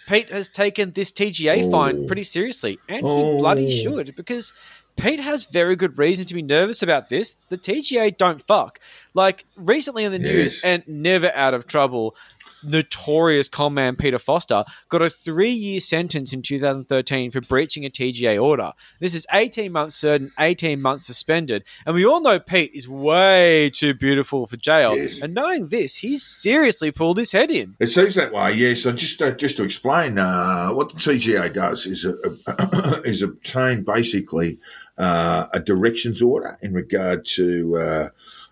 [0.06, 1.70] Pete has taken this TGA Oh.
[1.70, 3.38] fine pretty seriously, and he Oh.
[3.38, 4.52] bloody should because.
[4.98, 7.36] Pete has very good reason to be nervous about this.
[7.50, 8.80] The TGA don't fuck.
[9.12, 10.64] Like recently in the news, Yes.
[10.64, 12.16] and never out of trouble,
[12.62, 18.42] notorious conman Peter Foster got a three year sentence in 2013 for breaching a TGA
[18.42, 18.72] order.
[19.00, 21.64] This is 18 months certain, 18 months suspended.
[21.84, 24.96] And we all know Pete is way too beautiful for jail.
[24.96, 25.20] Yes.
[25.20, 27.76] And knowing this, he's seriously pulled his head in.
[27.78, 28.82] It seems that way, yes.
[28.82, 33.84] So just uh, just to explain, uh, what the TGA does is uh, is obtain
[33.84, 34.58] basically
[34.98, 38.10] uh, a directions order in regard to.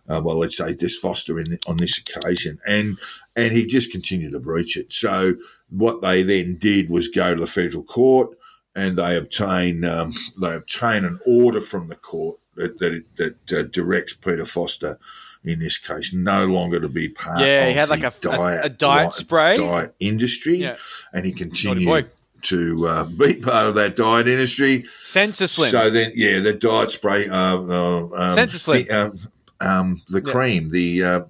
[0.08, 2.98] Uh, well, let's say this Foster in, on this occasion, and
[3.34, 4.92] and he just continued to breach it.
[4.92, 5.34] So
[5.70, 8.36] what they then did was go to the federal court,
[8.74, 13.62] and they obtain um, they obtain an order from the court that that, that uh,
[13.62, 14.98] directs Peter Foster,
[15.42, 18.34] in this case, no longer to be part Yeah, he of had like the a-
[18.34, 19.56] a- diet a diet li- spray.
[19.56, 20.76] diet industry, Yeah.
[21.14, 22.10] and he continued
[22.42, 24.80] to uh, be part of that diet industry.
[25.02, 25.70] SensaSlim.
[25.70, 28.92] So then, yeah, the diet spray, uh, uh, um, SensaSlim.
[28.92, 29.16] um,
[29.64, 30.32] um, the Yeah.
[30.32, 31.20] cream, the uh,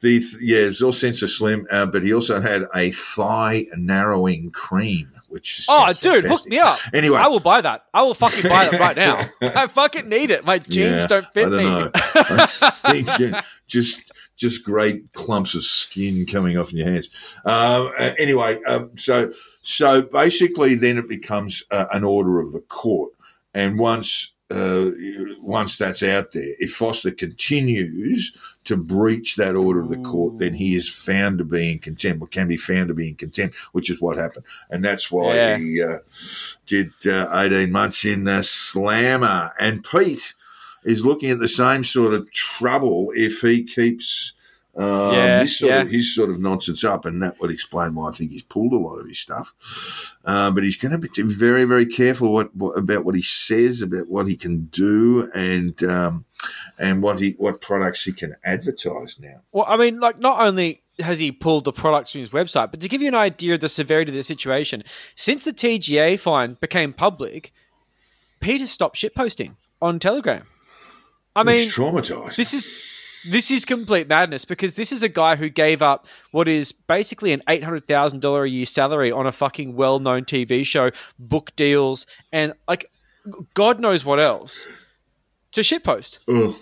[0.00, 5.12] the yeah, it was all SensaSlim, uh, but he also had a thigh narrowing cream,
[5.28, 6.76] which Oh, dude, hook me up.
[6.92, 7.84] Anyway, I will buy that.
[7.94, 9.20] I will fucking buy that right now.
[9.62, 10.44] I fucking need it.
[10.44, 11.62] My jeans Yeah, don't fit me.
[11.62, 11.90] know.
[11.94, 12.46] I
[12.90, 13.36] think,
[13.68, 14.02] just
[14.36, 17.36] just great clumps of skin coming off in your hands.
[17.44, 19.30] Um, uh, anyway, um, so
[19.62, 23.12] so basically, then it becomes uh, an order of the court,
[23.54, 24.30] and once.
[24.52, 24.90] Uh,
[25.40, 30.54] once that's out there, if Foster continues to breach that order of the court, then
[30.54, 33.54] he is found to be in contempt, or can be found to be in contempt,
[33.72, 35.58] which is what happened, and that's why Yeah.
[35.58, 35.98] he uh,
[36.66, 39.52] did uh, eighteen months in the Slammer.
[39.58, 40.34] And Pete,
[40.84, 44.32] is looking at the same sort of trouble if he keeps
[44.76, 45.92] um, Yeah, his, sort of, yeah.
[45.92, 48.76] his sort of nonsense up, and that would explain why I think he's pulled a
[48.76, 50.16] lot of his stuff.
[50.24, 53.82] Uh, but he's going to be very, very careful what, what, about what he says,
[53.82, 56.24] about what he can do, and um,
[56.80, 59.42] and what he what products he can advertise now.
[59.52, 62.80] Well, I mean, like, not only has he pulled the products from his website, but
[62.80, 64.84] to give you an idea of the severity of the situation,
[65.14, 67.52] since the TGA fine became public,
[68.40, 70.46] Peter stopped shitposting on Telegram.
[71.34, 72.36] I mean, he's traumatized.
[72.36, 72.91] this is
[73.28, 77.32] this is complete madness because this is a guy who gave up what is basically
[77.32, 80.90] an eight hundred thousand dollar a year salary on a fucking well known TV show,
[81.18, 82.90] book deals, and like
[83.54, 84.66] God knows what else
[85.52, 86.18] to shitpost.
[86.28, 86.56] Ugh.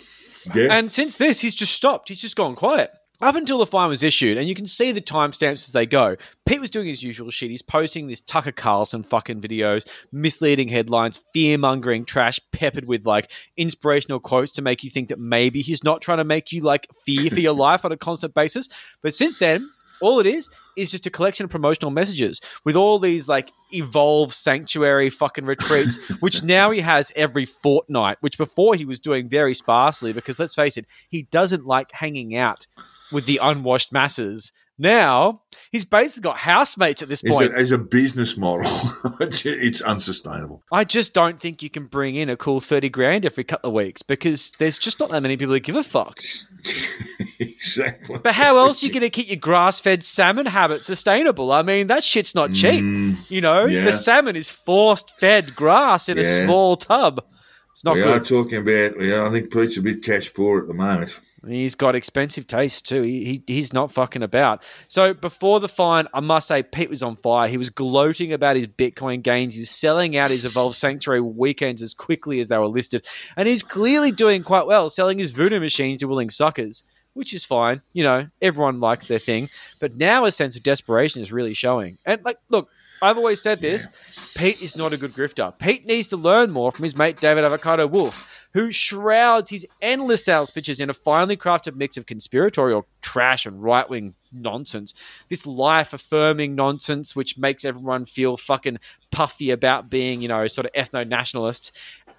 [0.55, 2.09] yeah, And since this, he's just stopped.
[2.09, 2.91] He's just gone quiet.
[3.23, 6.17] Up until the fine was issued, and you can see the timestamps as they go.
[6.47, 7.51] Pete was doing his usual shit.
[7.51, 13.31] He's posting this Tucker Carlson fucking videos, misleading headlines, fear mongering trash, peppered with like
[13.59, 16.87] inspirational quotes to make you think that maybe he's not trying to make you like
[17.05, 18.69] fear for your life on a constant basis.
[19.03, 19.69] But since then,
[20.01, 20.49] all it is
[20.79, 25.99] is just a collection of promotional messages with all these like evolve sanctuary fucking retreats,
[26.21, 30.55] which now he has every fortnight, which before he was doing very sparsely because let's
[30.55, 32.67] face it, he doesn't like hanging out
[33.13, 34.53] with the unwashed masses.
[34.79, 37.53] Now he's basically got housemates at this as, point.
[37.53, 38.63] a, as a business model,
[39.21, 40.63] it's unsustainable.
[40.73, 43.75] I just don't think you can bring in a cool 30 grand every couple of
[43.75, 46.19] weeks because there's just not that many people who give a fuck.
[47.39, 48.19] exactly.
[48.23, 51.53] But how else are you going to keep your grass fed salmon habit sustainable?
[51.53, 52.83] I mean, that shit's not cheap.
[52.83, 53.85] Mm, You know, Yeah.
[53.85, 57.23] the salmon is forced fed grass in a small tub.
[57.71, 59.01] It's not we are talking about.
[59.01, 61.21] Yeah, I think Pete's a bit cash poor at the moment.
[61.47, 63.03] He's got expensive taste too.
[63.03, 64.63] He, he he's not fucking about.
[64.89, 67.49] So before the fine, I must say Pete was on fire.
[67.49, 69.55] He was gloating about his Bitcoin gains.
[69.55, 73.07] He was selling out his Evolve Sanctuary weekends as quickly as they were listed,
[73.37, 77.45] and he's clearly doing quite well, selling his voodoo machine to willing suckers, which is
[77.45, 77.81] fine.
[77.93, 79.49] You know, everyone likes their thing.
[79.81, 81.99] But now a sense of desperation is really showing.
[82.05, 82.69] And like, look,
[83.01, 83.89] I've always said this:
[84.37, 85.59] Pete is not a good grifter.
[85.59, 90.25] Pete needs to learn more from his mate David Avocado Wolfe who shrouds his endless
[90.25, 94.95] sales pitches in a finely crafted mix of conspiratorial trash and right wing nonsense.
[95.29, 98.79] This life affirming nonsense, which makes everyone feel fucking
[99.11, 101.73] puffy about being, you know, sort of ethno nationalists.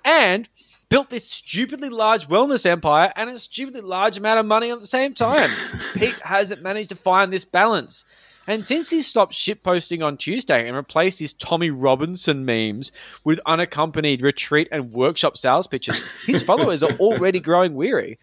[0.04, 0.50] And
[0.90, 4.86] built this stupidly large wellness empire and a stupidly large amount of money at the
[4.86, 5.50] same time.
[5.94, 8.04] Pete hasn't managed to find this balance.
[8.48, 12.92] And since he stopped shitposting on Tuesday and replaced his Tommy Robinson memes
[13.24, 18.18] with unaccompanied retreat and workshop sales pitches, his followers are already growing weary.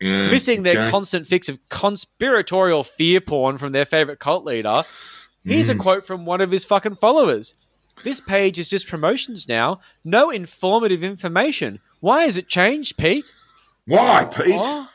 [0.00, 0.90] Missing their okay.
[0.90, 4.84] constant fix of conspiratorial fear porn from their favorite cult leader.
[5.44, 5.80] Here's a mm.
[5.80, 7.54] quote from one of his fucking followers.
[8.04, 9.80] This page is just promotions now.
[10.04, 11.80] No informative information.
[12.00, 13.32] Why has it changed, Pete?
[13.86, 14.54] Why, Pete?
[14.56, 14.88] Oh.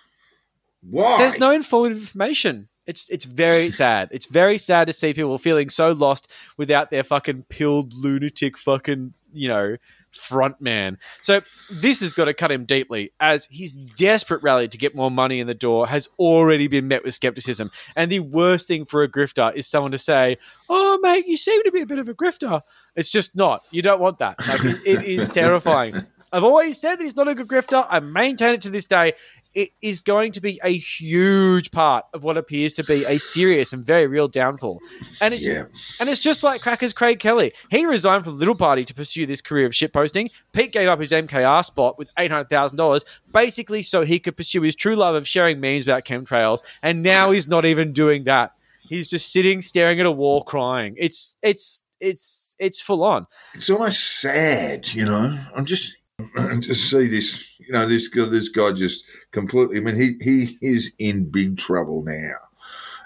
[0.82, 1.18] Why?
[1.18, 2.70] There's no informative information.
[2.85, 4.10] It's it's very sad.
[4.11, 9.14] It's very sad to see people feeling so lost without their fucking pilled lunatic fucking
[9.34, 9.77] you know
[10.11, 10.97] front man.
[11.22, 11.41] So
[11.72, 15.39] this has got to cut him deeply, as his desperate rally to get more money
[15.39, 17.72] in the door has already been met with skepticism.
[17.95, 20.38] And the worst thing for a grifter is someone to say,
[20.69, 22.61] "Oh, mate, you seem to be a bit of a grifter."
[22.95, 23.61] It's just not.
[23.72, 24.39] You don't want that.
[24.47, 25.95] Like, it, it is terrifying.
[26.34, 27.85] I've always said that he's not a good grifter.
[27.89, 29.14] I maintain it to this day.
[29.53, 33.72] It is going to be a huge part of what appears to be a serious
[33.72, 34.80] and very real downfall.
[35.22, 35.65] And it's Yeah.
[35.99, 37.53] and it's just like Crackers Craig Kelly.
[37.69, 40.31] He resigned from the Little Party to pursue this career of shitposting.
[40.53, 44.35] Pete gave up his MKR spot with eight hundred thousand dollars, basically so he could
[44.35, 46.64] pursue his true love of sharing memes about chemtrails.
[46.81, 48.53] And now he's not even doing that.
[48.89, 50.95] He's just sitting, staring at a wall, crying.
[50.97, 53.27] It's it's it's it's full on.
[53.53, 55.38] it's almost sad, you know.
[55.55, 55.95] I'm just
[56.60, 59.77] just see this, you know, this guy, this guy just completely.
[59.77, 62.35] I mean, he he is in big trouble now,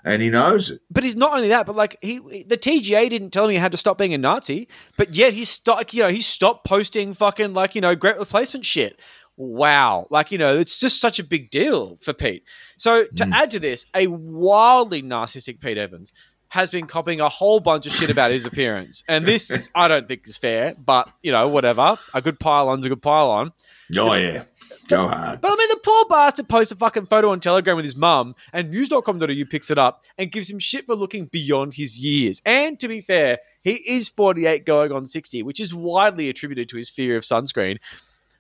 [0.03, 0.81] and he knows it.
[0.91, 3.71] But he's not only that, but like he, the TGA didn't tell him he had
[3.71, 4.67] to stop being a Nazi,
[4.97, 8.65] but yet he stopped, you know, he stopped posting fucking like you know great replacement
[8.65, 8.99] shit.
[9.38, 12.43] Wow, like you know, it's just such a big deal for Pete.
[12.77, 13.34] So to hmm.
[13.34, 16.11] add to this, a wildly narcissistic Pete Evans
[16.49, 20.07] has been copying a whole bunch of shit about his appearance, and this I don't
[20.07, 20.73] think is fair.
[20.83, 21.97] But you know, whatever.
[22.13, 23.53] A good pile on's a good pile on.
[23.97, 24.43] Oh yeah,
[24.87, 25.41] go hard.
[25.41, 28.35] But I mean, the poor bastard posts a fucking photo on Telegram with his mum,
[28.53, 32.41] and news.com.au picks it up and gives him shit for looking beyond his years.
[32.45, 36.77] And to be fair, he is 48 going on 60, which is widely attributed to
[36.77, 37.77] his fear of sunscreen.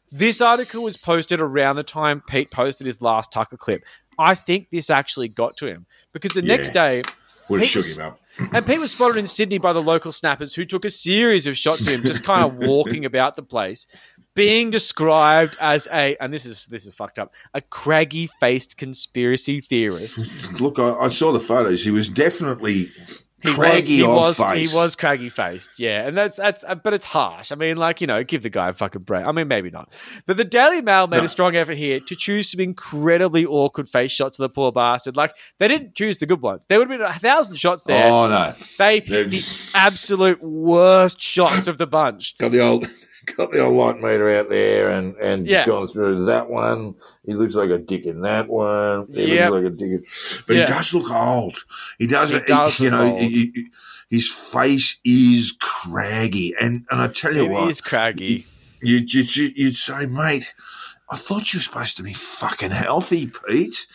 [0.09, 3.81] This article was posted around the time Pete posted his last Tucker clip.
[4.17, 7.03] I think this actually got to him because the next day,
[7.49, 8.19] Would have shook was- him up.
[8.53, 11.57] and Pete was spotted in Sydney by the local snappers who took a series of
[11.57, 13.87] shots of him just kind of walking about the place,
[14.35, 19.59] being described as a and this is this is fucked up, a craggy faced conspiracy
[19.59, 20.61] theorist.
[20.61, 21.83] Look, I, I saw the photos.
[21.83, 22.91] He was definitely
[23.43, 24.71] He craggy was, he was face.
[24.71, 27.51] he was craggy faced, yeah, and that's that's uh, but it's harsh.
[27.51, 29.25] I mean, like you know, give the guy a fucking break.
[29.27, 29.93] I mean, maybe not,
[30.25, 31.23] but the Daily Mail made No.
[31.25, 35.15] a strong effort here to choose some incredibly awkward face shots of the poor bastard.
[35.15, 36.65] Like they didn't choose the good ones.
[36.67, 38.11] There would have been a thousand shots there.
[38.11, 42.35] Oh no, They They're the absolute worst shots of the bunch.
[42.39, 42.87] got the old
[43.35, 45.65] got the old light meter out there and and Yeah.
[45.65, 46.95] gone through that one.
[47.25, 49.07] He looks like a dick in that one.
[49.13, 49.51] He Yep.
[49.51, 49.91] looks like a dick.
[49.91, 50.03] In,
[50.47, 50.65] but Yeah.
[50.67, 51.57] he does look old.
[51.99, 52.29] He does.
[52.31, 53.19] He He does you know, old.
[53.21, 53.67] he- he-
[54.09, 58.45] his face is craggy, and and I tell you It what, is craggy.
[58.81, 60.53] you you you- you'd say, mate.
[61.09, 63.87] I thought you were supposed to be fucking healthy, Pete.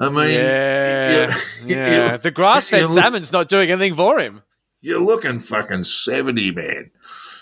[0.00, 1.28] I mean, Yeah,
[1.64, 2.12] you- yeah.
[2.12, 4.42] you- The grass-fed salmon's not doing anything for him.
[4.80, 6.90] You're looking fucking 70, man.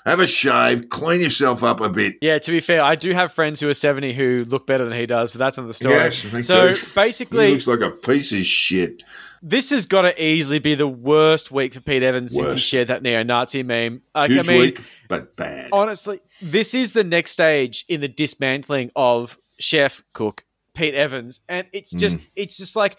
[0.04, 2.16] Have a shave, clean yourself up a bit.
[2.20, 4.92] Yeah, to be fair, I do have friends who are 70 who look better than
[4.92, 5.94] he does, but that's another story.
[5.94, 6.74] Yes, so too.
[6.74, 9.02] He basically, looks like a piece of shit.
[9.42, 12.88] this has got to easily be the worst week for Pete Evans since he shared
[12.88, 14.02] that neo-Nazi meme.
[14.14, 15.70] Like, Huge I mean, week, but bad.
[15.72, 20.44] honestly, this is the next stage in the dismantling of chef cook
[20.74, 22.26] Pete Evans, and it's just mm.
[22.36, 22.98] it's just like,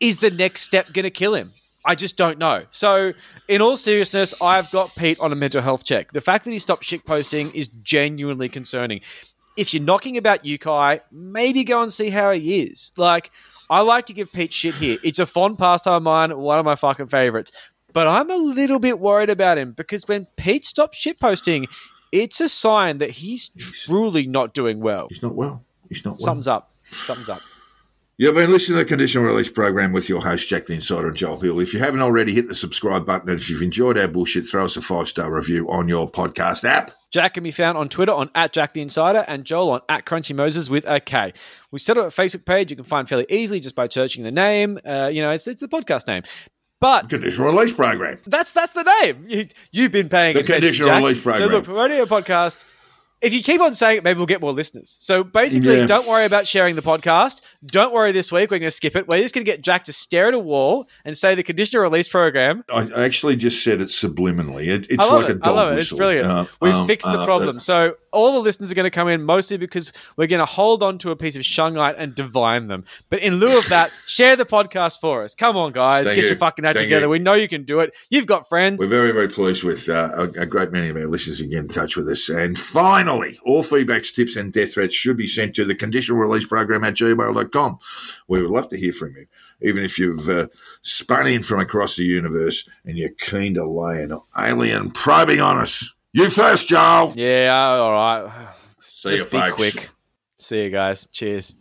[0.00, 1.52] is the next step going to kill him?
[1.84, 2.64] I just don't know.
[2.70, 3.12] So,
[3.48, 6.12] in all seriousness, I've got Pete on a mental health check.
[6.12, 9.00] The fact that he stopped shit posting is genuinely concerning.
[9.56, 12.92] If you're knocking about Uki, maybe go and see how he is.
[12.96, 13.30] Like,
[13.68, 14.98] I like to give Pete shit here.
[15.02, 17.50] It's a fond pastime of mine, one of my fucking favorites.
[17.92, 21.66] But I'm a little bit worried about him because when Pete stops shit posting,
[22.10, 25.08] it's a sign that he's truly not doing well.
[25.08, 25.64] He's not well.
[25.88, 26.18] He's not well.
[26.18, 26.70] Sums up.
[26.90, 27.40] Sums up.
[28.18, 31.16] You've been listening to the Conditional Release Program with your host, Jack the Insider and
[31.16, 31.58] Joel Hill.
[31.60, 33.30] If you haven't already, hit the subscribe button.
[33.30, 36.64] And if you've enjoyed our bullshit, throw us a five star review on your podcast
[36.64, 36.90] app.
[37.10, 40.04] Jack can be found on Twitter on at Jack the Insider and Joel on at
[40.04, 41.32] Crunchy Moses with a K.
[41.70, 44.30] We set up a Facebook page you can find fairly easily just by searching the
[44.30, 44.78] name.
[44.84, 46.22] Uh, you know, it's, it's the podcast name.
[46.80, 48.18] But Conditional Release Program.
[48.26, 49.24] that's that's the name.
[49.26, 51.02] You, you've been paying The conditional Jack.
[51.02, 51.48] release program.
[51.48, 52.64] So look, promoting a podcast.
[53.22, 54.96] If you keep on saying it, maybe we'll get more listeners.
[55.00, 55.86] So basically, Yeah.
[55.86, 57.40] don't worry about sharing the podcast.
[57.64, 58.50] Don't worry this week.
[58.50, 59.06] We're going to skip it.
[59.06, 61.82] We're just going to get Jack to stare at a wall and say the conditional
[61.82, 62.64] release program.
[62.74, 64.66] I actually just said it subliminally.
[64.66, 65.30] It, it's like it.
[65.30, 65.74] a dog I love it.
[65.76, 65.96] whistle.
[65.96, 66.26] It's brilliant.
[66.28, 67.60] Uh, We've um, fixed the uh, problem.
[67.60, 70.82] so all the listeners are going to come in mostly because we're going to hold
[70.82, 72.84] on to a piece of shungite and divine them.
[73.08, 75.34] But in lieu of that, share the podcast for us.
[75.34, 76.04] Come on, guys.
[76.04, 76.28] Thank Get you.
[76.28, 77.06] your fucking act Thank together.
[77.06, 77.10] you.
[77.10, 77.96] We know you can do it.
[78.10, 78.80] You've got friends.
[78.80, 81.58] We're very, very pleased with uh, a, a great many of our listeners to get
[81.58, 82.28] in touch with us.
[82.28, 86.46] And finally, all feedbacks, tips, and death threats should be sent to the conditional release
[86.46, 87.78] program at gmail.com.
[88.28, 89.26] We would love to hear from you,
[89.60, 90.48] even if you've uh,
[90.82, 95.58] spun in from across the universe and you're keen to lay an alien probing on
[95.58, 95.94] us.
[96.12, 97.12] You first, Joel.
[97.16, 98.48] yeah, all right.
[98.78, 99.56] See Just you, be folks.
[99.74, 99.88] quick.
[100.36, 101.06] See you guys.
[101.06, 101.56] Cheers.